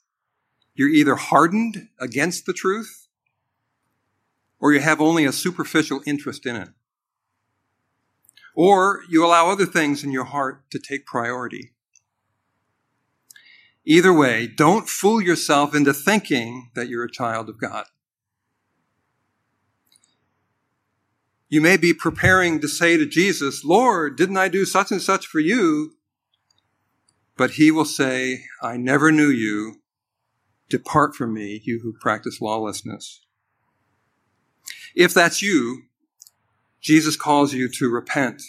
you're 0.74 0.88
either 0.88 1.16
hardened 1.16 1.88
against 2.00 2.46
the 2.46 2.52
truth 2.54 3.08
or 4.58 4.72
you 4.72 4.80
have 4.80 5.02
only 5.02 5.26
a 5.26 5.32
superficial 5.32 6.00
interest 6.06 6.46
in 6.46 6.56
it. 6.56 6.68
Or 8.56 9.02
you 9.08 9.24
allow 9.24 9.50
other 9.50 9.66
things 9.66 10.02
in 10.02 10.10
your 10.10 10.24
heart 10.24 10.68
to 10.70 10.78
take 10.78 11.04
priority. 11.04 11.72
Either 13.84 14.12
way, 14.12 14.48
don't 14.48 14.88
fool 14.88 15.20
yourself 15.20 15.74
into 15.74 15.92
thinking 15.92 16.70
that 16.74 16.88
you're 16.88 17.04
a 17.04 17.10
child 17.10 17.48
of 17.48 17.60
God. 17.60 17.84
You 21.48 21.60
may 21.60 21.76
be 21.76 21.94
preparing 21.94 22.60
to 22.60 22.66
say 22.66 22.96
to 22.96 23.06
Jesus, 23.06 23.62
Lord, 23.62 24.16
didn't 24.16 24.38
I 24.38 24.48
do 24.48 24.64
such 24.64 24.90
and 24.90 25.00
such 25.00 25.26
for 25.26 25.38
you? 25.38 25.92
But 27.36 27.52
he 27.52 27.70
will 27.70 27.84
say, 27.84 28.44
I 28.62 28.78
never 28.78 29.12
knew 29.12 29.28
you. 29.28 29.82
Depart 30.68 31.14
from 31.14 31.34
me, 31.34 31.60
you 31.62 31.80
who 31.82 31.92
practice 32.00 32.40
lawlessness. 32.40 33.20
If 34.96 35.14
that's 35.14 35.42
you, 35.42 35.82
Jesus 36.86 37.16
calls 37.16 37.52
you 37.52 37.68
to 37.68 37.90
repent 37.90 38.40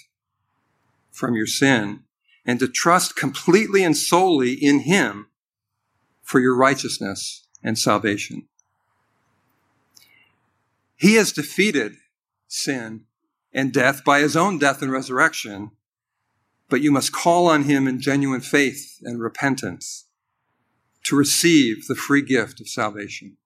from 1.10 1.34
your 1.34 1.48
sin 1.48 2.04
and 2.46 2.60
to 2.60 2.68
trust 2.68 3.16
completely 3.16 3.84
and 3.84 3.98
solely 3.98 4.54
in 4.54 4.82
Him 4.82 5.30
for 6.22 6.40
your 6.40 6.56
righteousness 6.56 7.48
and 7.64 7.80
salvation. 7.80 8.48
He 10.96 11.16
has 11.16 11.32
defeated 11.32 11.94
sin 12.48 13.06
and 13.52 13.74
death 13.74 14.04
by 14.04 14.20
His 14.20 14.36
own 14.36 14.60
death 14.60 14.84
and 14.84 14.92
resurrection, 14.92 15.72
but 16.70 16.82
you 16.82 16.92
must 16.92 17.12
call 17.12 17.48
on 17.48 17.64
Him 17.64 17.88
in 17.88 18.00
genuine 18.00 18.42
faith 18.42 19.00
and 19.02 19.20
repentance 19.20 20.06
to 21.06 21.16
receive 21.16 21.88
the 21.88 21.96
free 21.96 22.22
gift 22.22 22.62
of 22.62 22.70
salvation. 22.70 23.38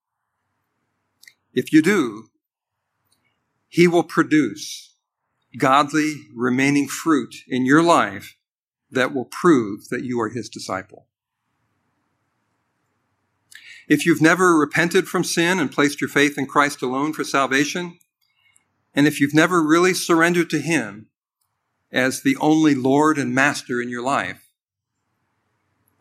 If 1.54 1.72
you 1.72 1.82
do, 1.82 2.31
He 3.72 3.88
will 3.88 4.04
produce 4.04 4.96
godly 5.58 6.26
remaining 6.36 6.90
fruit 6.90 7.34
in 7.48 7.66
your 7.66 7.82
life 7.82 8.36
that 8.92 9.14
will 9.14 9.30
prove 9.32 9.88
that 9.88 10.04
you 10.04 10.20
are 10.20 10.28
His 10.28 10.50
disciple. 10.50 11.08
If 13.88 14.06
you've 14.06 14.22
never 14.22 14.58
repented 14.58 15.08
from 15.08 15.24
sin 15.24 15.58
and 15.58 15.72
placed 15.72 16.02
your 16.02 16.10
faith 16.10 16.38
in 16.38 16.48
Christ 16.48 16.82
alone 16.82 17.14
for 17.14 17.24
salvation, 17.24 17.98
and 18.94 19.08
if 19.08 19.22
you've 19.22 19.34
never 19.34 19.66
really 19.66 19.94
surrendered 19.94 20.50
to 20.50 20.60
Him 20.60 21.08
as 21.94 22.24
the 22.24 22.36
only 22.42 22.76
Lord 22.76 23.18
and 23.18 23.34
Master 23.34 23.82
in 23.82 23.88
your 23.88 24.04
life, 24.04 24.50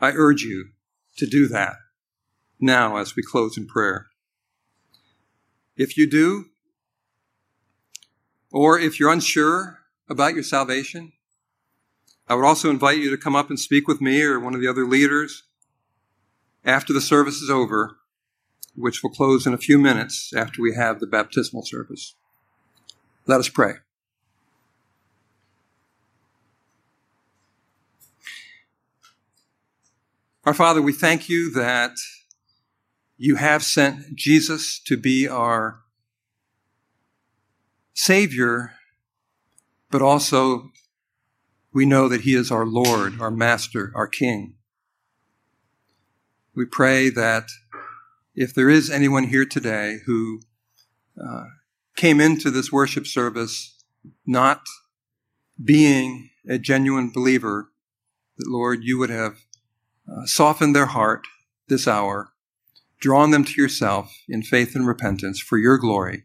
I 0.00 0.10
urge 0.10 0.42
you 0.42 0.70
to 1.18 1.26
do 1.26 1.46
that 1.46 1.76
now 2.58 2.96
as 2.96 3.14
we 3.14 3.22
close 3.22 3.56
in 3.56 3.68
prayer. 3.68 4.08
If 5.76 5.96
you 5.96 6.10
do, 6.10 6.46
or 8.52 8.78
if 8.78 8.98
you're 8.98 9.12
unsure 9.12 9.80
about 10.08 10.34
your 10.34 10.42
salvation, 10.42 11.12
I 12.28 12.34
would 12.34 12.44
also 12.44 12.70
invite 12.70 12.98
you 12.98 13.10
to 13.10 13.16
come 13.16 13.34
up 13.34 13.48
and 13.48 13.58
speak 13.58 13.88
with 13.88 14.00
me 14.00 14.22
or 14.22 14.38
one 14.38 14.54
of 14.54 14.60
the 14.60 14.68
other 14.68 14.86
leaders 14.86 15.44
after 16.64 16.92
the 16.92 17.00
service 17.00 17.40
is 17.40 17.50
over, 17.50 17.96
which 18.74 19.02
will 19.02 19.10
close 19.10 19.46
in 19.46 19.54
a 19.54 19.58
few 19.58 19.78
minutes 19.78 20.32
after 20.34 20.62
we 20.62 20.74
have 20.74 21.00
the 21.00 21.06
baptismal 21.06 21.64
service. 21.64 22.14
Let 23.26 23.40
us 23.40 23.48
pray. 23.48 23.74
Our 30.44 30.54
Father, 30.54 30.80
we 30.80 30.92
thank 30.92 31.28
you 31.28 31.52
that 31.52 31.96
you 33.18 33.36
have 33.36 33.62
sent 33.62 34.16
Jesus 34.16 34.80
to 34.86 34.96
be 34.96 35.28
our 35.28 35.80
Savior, 37.94 38.72
but 39.90 40.02
also 40.02 40.70
we 41.72 41.86
know 41.86 42.08
that 42.08 42.22
He 42.22 42.34
is 42.34 42.50
our 42.50 42.66
Lord, 42.66 43.20
our 43.20 43.30
Master, 43.30 43.92
our 43.94 44.06
King. 44.06 44.54
We 46.54 46.64
pray 46.64 47.10
that 47.10 47.48
if 48.34 48.54
there 48.54 48.68
is 48.68 48.90
anyone 48.90 49.24
here 49.24 49.44
today 49.44 49.98
who 50.06 50.40
uh, 51.20 51.44
came 51.96 52.20
into 52.20 52.50
this 52.50 52.72
worship 52.72 53.06
service 53.06 53.76
not 54.26 54.62
being 55.62 56.30
a 56.48 56.58
genuine 56.58 57.10
believer, 57.12 57.70
that 58.38 58.48
Lord, 58.48 58.82
you 58.82 58.98
would 58.98 59.10
have 59.10 59.36
uh, 60.10 60.24
softened 60.24 60.74
their 60.74 60.86
heart 60.86 61.26
this 61.68 61.86
hour, 61.86 62.32
drawn 62.98 63.30
them 63.30 63.44
to 63.44 63.60
yourself 63.60 64.16
in 64.28 64.42
faith 64.42 64.74
and 64.74 64.86
repentance 64.86 65.40
for 65.40 65.58
your 65.58 65.78
glory. 65.78 66.24